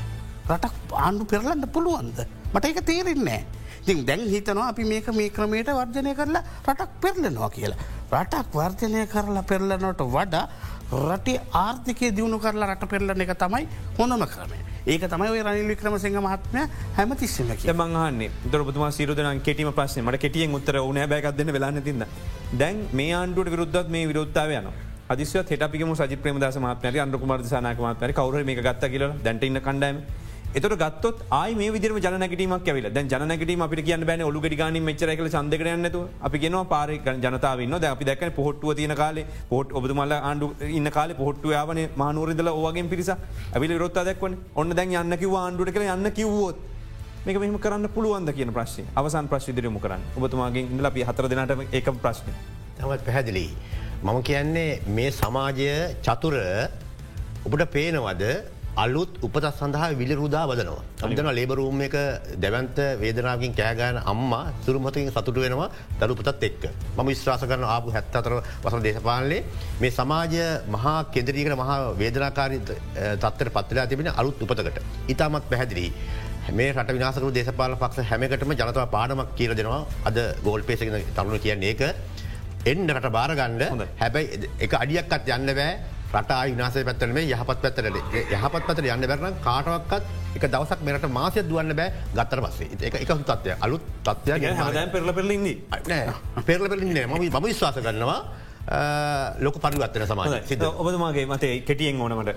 රටක් 0.50 0.74
ආණ්ඩු 0.92 1.24
පෙරලන්න 1.24 1.68
පුළුවන්ද. 1.68 2.18
මට 2.54 2.64
එක 2.64 2.84
තේරෙන්නේ. 2.84 3.40
ඉතින් 3.82 4.06
දැන් 4.06 4.20
හිතනවා 4.32 4.68
අපි 4.72 4.84
මේක 4.84 5.08
මේ 5.14 5.30
ක්‍රමයට 5.30 5.68
වර්ජනය 5.68 6.14
කරලා 6.14 6.42
රටක් 6.68 6.90
පෙරලනවා 7.00 7.50
කියලා. 7.50 7.78
රටක් 8.12 8.54
වර්ජනය 8.54 9.06
කරලා 9.06 9.42
පෙරලනට 9.42 10.02
වඩා 10.16 10.44
රටේ 10.92 11.40
ආර්ථිකය 11.52 12.12
දියුණු 12.16 12.38
කරලා 12.38 12.74
රට 12.74 12.88
පෙරලන 12.88 13.20
එක 13.20 13.34
තමයි 13.38 13.66
හොඳම 13.98 14.26
ක්‍රමය. 14.26 14.58
ඒක 14.86 15.04
තමයි 15.08 15.42
රනිල් 15.46 15.68
වික්‍රම 15.72 15.98
සිංහ 15.98 16.18
මහත්මය 16.18 16.62
හැමතිස්සම 16.96 17.50
මංහන්නේ 17.82 18.30
දරපතුම 18.52 18.90
සිරුදන 18.92 19.40
කෙටීම 19.40 19.72
ප්‍රශ්න 19.72 20.04
මට 20.04 20.22
කෙටියෙන් 20.24 20.54
උත්තර 20.54 20.78
ඕන 20.78 20.98
බැකක්දන්න 21.08 21.52
වෙලාන්න 21.52 21.82
තින්න. 21.82 22.04
දැන් 22.58 22.88
මේ 22.92 23.12
ආණ්ඩුවට 23.14 23.52
විරුද්ධත් 23.54 23.88
මේ 23.88 24.08
විරුත්තාව 24.08 24.50
යන. 24.58 24.91
අදිස්ව 25.12 25.38
හෙටපිම 25.52 25.94
සජි 26.00 26.16
ප්‍රේමදස 26.24 26.58
මත්නය 26.64 26.98
අන්ඩකුමාර 27.06 27.40
සනක 27.52 27.78
මත්නය 27.92 28.12
කවර 28.18 28.44
මේ 28.50 28.60
ගත්ත 28.66 28.92
කියල 28.92 29.06
දැන්ටඉන්න 29.24 29.60
කණ්ඩයිම. 29.68 29.98
එතට 30.58 30.74
ගත්තොත් 30.80 31.18
ආය 31.36 31.54
මේ 31.58 31.70
විදිර 31.74 31.92
ජනැටීමක් 32.06 32.66
ඇවිල 32.70 32.86
දැ 32.96 33.04
ජනැටීම 33.12 33.62
අපි 33.66 33.82
කියන්න 33.88 34.04
බැන 34.08 34.22
ඔලු 34.28 34.40
ගඩිගන 34.44 34.76
මෙචරකල 34.88 35.28
සන්දකරන්නතු 35.30 36.00
අපි 36.28 36.38
ගෙන 36.42 36.56
පාර 36.72 36.88
ජනතාවන්න 37.24 37.76
ද 37.82 37.84
අපි 37.92 38.04
දැක්න 38.08 38.32
පොට්ටුව 38.40 38.74
තියන 38.80 38.94
කාලේ. 39.00 39.24
පොට් 39.52 39.72
ඔබතුමල්ල 39.78 40.12
ආණ්ඩු 40.18 40.52
ඉන්න 40.78 40.90
කාල 40.96 41.14
පොට්ටු 41.22 41.54
යාවන 41.56 41.80
මානුවරදල 42.02 42.50
ඕගේ 42.52 42.84
පිරිස 42.92 43.10
ඇවිල 43.14 43.72
රොත් 43.84 43.96
දැක්වන 44.08 44.36
ඔන්න 44.54 44.76
දැන් 44.78 44.94
යන්න 45.02 45.18
කිව 45.22 45.34
ආණ්ඩුට 45.42 45.72
කළ 45.74 45.88
යන්න 45.96 46.12
කිව්වෝත් 46.18 46.58
මේක 47.26 47.36
මෙහම 47.42 47.58
කරන්න 47.64 47.88
පුළුවන්ද 47.96 48.30
කියන 48.38 48.52
ප්‍රශ්ය 48.58 48.84
අවසන් 49.00 49.28
ප්‍රශ්විදිරම 49.32 49.78
කරන්න. 49.84 50.02
ඔබතුමාගේ 50.18 50.68
ඉඳල 50.68 50.90
අපි 50.92 51.06
හතර 51.08 51.28
දෙනට 51.32 51.74
ඒක 51.78 51.88
ප්‍රශ්න. 52.04 52.28
තමත් 52.76 53.04
පැහැදිලි. 53.08 53.46
මම 54.02 54.18
කියන්නේ 54.20 54.82
මේ 54.88 55.10
සමාජය 55.12 55.70
චතුර 56.02 56.34
ඔබට 57.46 57.62
පේනවද 57.68 58.22
අලුත් 58.74 59.10
උපත 59.20 59.44
සඳහා 59.50 59.90
විලිරුදා 59.92 60.42
වදනවා. 60.44 60.82
අමිතන 61.02 61.28
ලේබරූම් 61.30 61.82
එක 61.82 61.94
දැවන්ත 62.36 62.78
වේදනාවකින් 62.98 63.52
කෑගෑන 63.52 63.98
අම්ම 64.04 64.32
සුරුමතකින් 64.64 65.06
සතුට 65.08 65.36
වෙනවා 65.36 65.68
දරුපතත් 66.00 66.42
එක්ක. 66.42 66.62
මම 66.96 67.06
විශ්වාස 67.06 67.42
කරන 67.42 67.64
ආපු 67.66 67.94
හැත්තතර 67.96 68.34
වසන 68.64 68.82
දේශපාලනේ 68.82 69.40
මේ 69.80 69.92
සමාජය 69.92 70.42
මහා 70.68 70.98
කෙදරීකට 71.08 71.54
මහා 71.54 71.78
වේදනාකාරී 71.94 72.60
තත්තර 73.16 73.48
පත්වලා 73.50 73.86
තිබෙන 73.86 74.10
අලුත් 74.14 74.42
උපතකට. 74.42 74.82
ඉතාමත් 75.08 75.46
පැහැදිලි. 75.48 75.86
මේ 76.50 76.72
රට 76.72 76.90
විනාසකරු 76.90 77.30
දේශපාල 77.30 77.76
පක්ෂ 77.76 78.08
හැමකටම 78.08 78.52
ජනතව 78.52 78.86
පාඩමක් 78.90 79.30
කියර 79.36 79.54
දෙනවා 79.54 79.82
අද 80.04 80.18
ගෝල් 80.42 80.62
පේසගෙන 80.62 80.98
තරුණ 81.14 81.38
කියන්නේ 81.38 81.70
ඒක 81.70 81.82
එන්න 82.64 82.86
රට 82.88 83.10
බාරගණ්ඩ 83.10 83.82
හැබැයි 83.98 84.50
එක 84.60 84.74
අඩියක්කත් 84.74 85.30
යන්න 85.30 85.54
බෑ. 85.54 85.72
රට 86.12 86.32
විනාස 86.46 86.74
පැත්තන 86.84 87.14
මේ 87.16 87.24
යහපත් 87.26 87.62
පැත්තරට 87.62 87.96
යහපත් 88.32 88.66
පතර 88.68 88.88
යන්න 88.94 89.06
බැරන 89.08 89.38
කාටවක්කත් 89.40 90.36
එක 90.36 90.44
දවසක් 90.46 90.84
මෙරට 90.84 91.08
මාසය 91.10 91.42
දුවන්න 91.42 91.74
බෑ 91.74 91.90
ගත්තර 92.12 92.44
පස්සේ. 92.44 92.68
එක 92.80 93.00
එක 93.00 93.10
තත්වය 93.22 93.56
අලුත් 93.60 93.88
තත්වය 94.04 94.54
පෙරල 94.92 95.12
පෙරලින්නේ 95.12 95.56
පෙරල 96.46 96.68
පෙරලින්නේ 96.68 97.06
ම 97.06 97.18
මම 97.18 97.44
විශ්වාස 97.44 97.80
කරනවා 97.80 98.20
ලොක 99.40 99.56
පරිවත්තන 99.56 100.06
සමාජ 100.06 100.36
ඔබතුමාගේ 100.76 101.26
මතේ 101.26 101.54
කෙටියෙන් 101.62 101.98
ඕනමට 101.98 102.36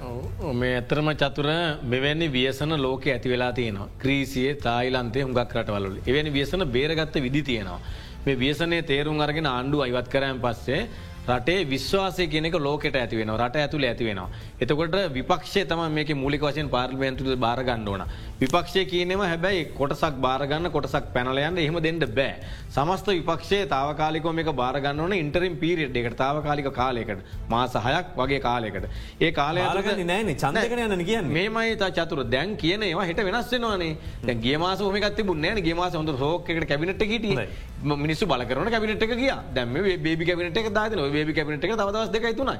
මේ 0.56 0.74
ඇතරම 0.76 1.12
චතුර 1.16 1.52
මෙවැනි 1.86 2.32
වියසන 2.32 2.74
ලෝක 2.78 3.06
ඇති 3.08 3.30
වෙලා 3.30 3.52
තියෙනවා. 3.54 3.90
ක්‍රීසිය 4.00 4.56
තායිලන්තේ 4.58 5.24
හුඟක් 5.24 5.54
රටවල්ල 5.54 6.02
එවැනි 6.02 6.34
වියසන 6.34 6.66
බේරගත්ත 6.68 7.22
විදි 7.22 7.44
තියෙනවා 7.44 7.80
මේ 8.26 8.36
වියසනය 8.36 8.78
තේරුම් 8.84 9.20
අරගෙන 9.20 9.48
ආණ්ඩු 9.48 9.82
අයිවත් 9.82 10.08
කරයන් 10.10 10.40
පස්සේ 10.40 10.82
රටේ 11.28 11.66
විශ්වාසය 11.66 12.28
කෙනෙක 12.28 12.56
ලෝකට 12.60 12.96
ඇති 12.96 13.18
වෙන 13.20 13.32
රට 13.36 13.62
ඇතුළ 13.62 13.86
ඇති 13.90 14.06
වෙනවා. 14.06 14.30
එතකොට 14.62 14.96
විපක්ෂය 15.16 15.66
තම 15.66 15.82
මේක 15.92 16.10
මූලික 16.16 16.42
වශයෙන් 16.42 16.70
පාර්ලිමේන්තුද 16.70 17.30
බාරගන්න 17.40 17.88
ඕන. 17.88 18.04
විපක්ෂය 18.42 18.86
කියනෙම 18.86 19.22
හැබැයි 19.22 19.66
කොටසක් 19.80 20.20
බාරගන්න 20.22 20.70
කොටසක් 20.72 21.08
පැනලයන්න 21.16 21.58
එහෙම 21.58 21.80
දෙන්නට 21.82 22.06
බෑ. 22.16 22.36
සමස්ත 22.70 23.08
විපක්ෂේ 23.10 23.66
තාවකාලික 23.66 24.28
මේක 24.34 24.52
බාරගන්න 24.56 25.00
ඕන 25.00 25.14
ඉන්ටරින් 25.14 25.58
පීරියඩ් 25.58 25.98
එකට 25.98 26.18
තාවකාලික 26.18 26.70
කාලයකට. 26.72 27.26
මාස 27.50 27.74
හයක් 27.88 28.14
වගේ 28.18 28.40
කාලයකට. 28.40 28.86
ඒ 29.20 29.32
කාලය 29.32 29.62
නෑන. 30.04 30.34
චන්දකන 30.36 30.84
යන්න 30.88 31.06
කියන්න. 31.06 31.32
මේමයි 31.38 31.76
චතුර. 31.98 32.24
දැන් 32.36 32.56
කියන 32.56 32.84
ඒවා 32.84 33.08
හිට 33.10 33.24
වෙනස් 33.24 33.52
වෙනවානේ. 33.52 33.98
දැ 34.24 34.38
ගේමාස 34.46 34.80
හමකත් 34.80 35.26
බුන්නෑ 35.26 35.62
ගේමාස 35.62 35.98
හොඳ 36.02 36.14
රෝකට 36.20 36.68
කැබිනට 36.68 37.02
හිටිය. 37.04 37.48
මිනිස්සු 37.84 38.26
බලකරන 38.26 38.70
කැබිනට 38.72 39.04
කිය 39.06 39.32
දැම 39.54 39.74
බේබි 39.74 40.26
කැබිනට 40.26 40.58
එක 40.58 40.70
දාන 40.74 40.94
බේබි 41.16 41.34
කැබිනට 41.38 41.66
එක 41.66 41.76
දවස් 41.76 42.12
දෙකයි 42.16 42.36
තුනයි. 42.40 42.58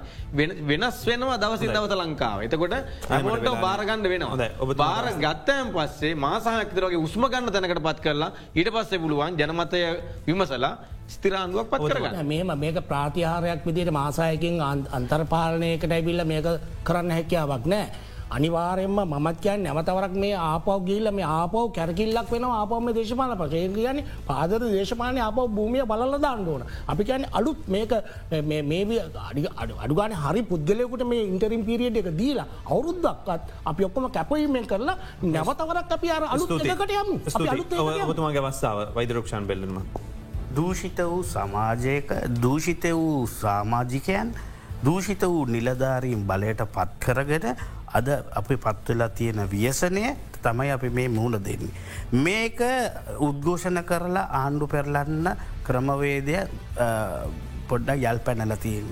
වෙනස් 0.70 0.98
වෙනවා 1.10 1.38
දවස 1.38 1.62
දවත 1.68 1.94
ලංකාව. 2.02 2.40
එතකොට 2.48 2.76
ඇමට 3.10 3.48
බාරගණඩ 3.62 4.12
වෙනවා. 4.14 4.50
ඔබ 4.60 4.76
බාර 4.76 5.06
ගත්තයන් 5.18 5.72
පස්සේ 5.76 6.16
මාසාහක්තරගේ 6.26 7.04
උස්ම 7.06 7.24
ගන්න 7.26 7.52
තැනකට 7.52 7.86
පත් 7.88 8.00
කරලා 8.06 8.32
ඊට 8.56 8.74
පස්සේ 8.76 9.02
පුළුවන් 9.04 9.40
ජනමතය 9.40 9.82
විමසලා 10.28 10.74
ස්තිරාන්දුවක් 11.08 11.70
පත් 11.70 11.92
කරගන්න. 11.92 12.26
මේම 12.26 12.52
මේක 12.58 12.82
ප්‍රාතිහාරයක් 12.88 13.62
විදිට 13.66 13.92
මාසායකින් 13.92 14.60
අන්තර්පාලනයකට 14.92 15.92
ඇබිල්ල 15.92 16.26
මේක 16.26 16.48
කරන්න 16.84 17.12
හැකියාවක් 17.12 17.66
නෑ. 17.66 17.88
අනිවාරයෙන්ම 18.30 19.00
මත් 19.06 19.38
කියන් 19.42 19.64
නැවතවරක් 19.64 20.14
මේ 20.24 20.34
ආපව 20.34 20.86
ගිල්ල 20.86 21.12
මේ 21.12 21.26
ආපව 21.26 21.72
කැරකිල්ලක් 21.78 22.32
වෙන 22.32 22.44
ආපවම 22.44 22.88
දේශපාල 22.98 23.36
පසේ 23.42 23.68
කියන 23.76 24.04
පාදර 24.28 24.62
දේශපානය 24.76 25.20
අප 25.20 25.36
භූමිය 25.58 25.86
බලල 25.92 26.18
දාන්නඩෝන. 26.26 26.64
අපි 26.88 27.04
කියන්න 27.04 27.26
අලුත් 27.32 27.68
මේක 27.68 27.92
අඩුගාන 29.84 30.14
හරි 30.24 30.42
පුද්ගලයකුට 30.52 31.04
මේ 31.12 31.28
ඉන්ටරින් 31.32 31.64
පිරිියඩ් 31.70 32.02
එක 32.02 32.10
දීලා 32.22 32.48
අවුරුද්දක්කත් 32.66 33.54
අපි 33.66 33.82
ඔක්කොම 33.90 34.10
කැපීමෙන් 34.18 34.66
කරලා 34.72 34.98
නැවතවරක් 35.22 35.92
අපි 35.98 36.08
අර 36.18 36.24
අලුත්කට 36.34 36.92
යම්. 37.02 37.10
ඔබතුමාගේ 38.10 38.44
අවස්ථාව 38.44 38.78
වෛදරක්ෂන් 38.98 39.48
බෙල්ලම. 39.52 39.80
දූෂිත 40.56 41.00
වූ 41.12 41.24
සමාජයක 41.24 42.12
දූෂිත 42.42 42.86
වූ 42.98 43.28
සාමාජිකයන් 43.28 44.30
දූෂිත 44.86 45.24
වූ 45.32 45.46
නිලධාරීම් 45.46 46.22
බලයට 46.30 46.62
පත් 46.76 46.92
කරගෙන 47.06 47.58
අද 47.94 48.08
අපි 48.34 48.56
පත්වෙලා 48.58 49.10
තියෙන 49.10 49.42
ව්‍යසනය 49.52 50.16
තමයි 50.42 50.72
අපි 50.72 50.90
මේ 50.90 51.10
මුහුණ 51.10 51.44
දෙන්නේ. 51.44 51.74
මේක 52.12 52.60
උද්ඝෝෂණ 53.20 53.84
කරලා 53.84 54.30
ආණ්ඩු 54.42 54.68
පෙරලන්න 54.68 55.30
ක්‍රමවේදය 55.66 56.38
පොඩ්ඩක් 57.68 58.10
යල් 58.12 58.20
පැනල 58.26 58.56
තියෙන. 58.62 58.88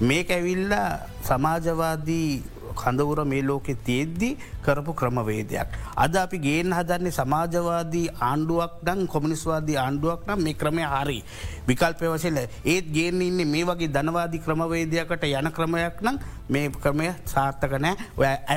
මේක 0.00 0.30
ඇවිල්ලා 0.30 0.88
සමාජවාදී 1.28 2.42
කඳවුර 2.74 3.24
මේ 3.24 3.42
ලෝකෙ 3.42 3.74
තියෙද්දි 3.74 4.36
කරපු 4.62 4.94
ක්‍රමවේදයක්. 4.94 5.68
අද 5.96 6.16
අපි 6.16 6.38
ගේන් 6.38 6.72
හදන්නේ 6.72 7.12
සමාජවාදී 7.12 8.08
ආණ්ඩුවක් 8.20 8.82
දං 8.82 9.06
කොමිනිස්වාදී 9.06 9.76
ආණ්ඩුවක් 9.76 10.26
නම් 10.26 10.42
මේ 10.42 10.54
ක්‍රමය 10.54 10.84
හරි. 10.84 11.22
විකල්පය 11.66 12.06
වසල 12.06 12.38
ඒත් 12.64 12.92
ගේන්න 12.92 13.22
ඉන්න 13.22 13.46
මේ 13.46 13.64
වගේ 13.64 13.88
ධනවාදී 13.88 14.40
ක්‍රමවේදයකට 14.40 15.24
යන 15.30 15.50
ක්‍රමයක් 15.52 16.02
නම් 16.02 16.18
මේ 16.48 16.70
ක්‍රමය 16.76 17.08
සාර්ථක 17.24 17.74
නෑ 17.78 17.96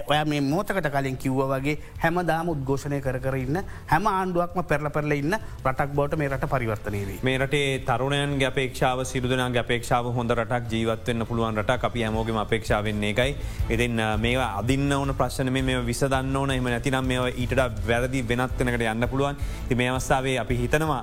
ඔය 0.08 0.20
මේ 0.26 0.42
මෝතකට 0.44 0.90
කලින් 0.90 1.18
කිව්ව 1.18 1.42
වගේ 1.52 1.78
හැම 2.00 2.20
දාම 2.26 2.50
උද්ඝෝෂණය 2.50 3.00
කර 3.02 3.20
කර 3.20 3.38
ඉන්න 3.38 3.62
හැම 3.88 4.08
ආණ්ඩුවක්ම 4.08 4.66
පෙරල 4.66 4.90
පෙරල 4.90 5.12
ඉන්න 5.14 5.38
රටක් 5.64 5.94
බෝට 5.94 6.18
මේ 6.18 6.30
රට 6.30 6.50
පරිවර්තනයවේ. 6.50 7.20
මේ 7.22 7.38
රටේ 7.38 7.84
තරුණයන් 7.86 8.38
අපේක්ෂාව 8.44 9.04
සිරුදනන් 9.06 9.58
අපේක්ෂාව 9.58 10.12
හොඳ 10.14 10.32
රටක් 10.34 10.72
ජීවත්වන්න 10.72 11.26
පුළුවන් 11.26 11.62
රට 11.62 11.84
අපි 11.84 12.04
හැමෝගම 12.04 12.38
අපේක්ෂාවෙන්නේ 12.38 13.14
එකයි 13.14 13.36
එතින් 13.70 14.02
මේවා 14.18 14.50
අදින්න 14.60 14.92
ඕන 14.94 15.16
ප්‍රශ්න 15.16 15.52
මේ 15.52 15.80
විසදන්න 15.94 16.36
ඕන 16.36 16.52
එම 16.58 16.70
නැතිනම් 16.74 17.10
මේ 17.12 17.32
ඊට 17.44 17.56
වැරදි 17.88 18.24
වෙනත්වනකට 18.32 18.86
යන්න 18.94 19.08
පුළුවන් 19.12 19.40
ති 19.70 19.80
මේ 19.80 19.90
අවස්ථාවේ 19.94 20.36
අපි 20.44 20.60
හිතනවා 20.62 21.00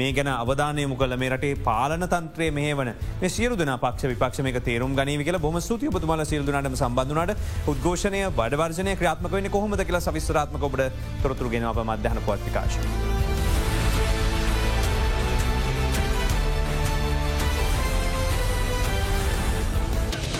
මේ 0.00 0.12
ගැන 0.18 0.32
අවධානය 0.34 0.86
මුකල 0.92 1.16
මේ 1.22 1.32
රටේ 1.34 1.54
පාලන 1.68 2.08
තන්ත්‍රය 2.14 2.50
මේ 2.58 2.74
වන 2.80 2.92
සියරුදන 3.28 3.74
පක්ෂ 3.84 4.10
විපක්ෂමක 4.12 4.60
තේරුම් 4.70 4.96
ගනීව 4.98 5.24
කියලා 5.28 5.44
බොම 5.46 5.60
ස්තුති 5.60 5.92
ඔබතුමල 5.92 6.24
සිල්දුනට 6.24 6.80
සම්බඳධනට 6.80 7.68
උද්ඝෝෂණය 7.72 8.24
බඩවර්ජනය 8.38 8.96
ක්‍රාත්මක 9.02 9.32
වන්න 9.32 9.50
කොහොමද 9.50 9.84
කියලා 9.84 10.04
සවිස්රාත්මක 10.08 10.68
ඔබට 10.70 10.84
තොරතුරු 11.22 11.50
ගෙන 11.50 11.70
අප 11.70 11.84
මධ්‍යහන 11.84 12.24
පොත්්ිකාශ. 12.26 12.78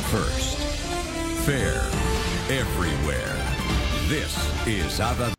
First, 0.09 0.57
fair, 1.45 1.77
everywhere. 2.51 3.38
This 4.09 4.67
is 4.67 5.01
Ava 5.01 5.35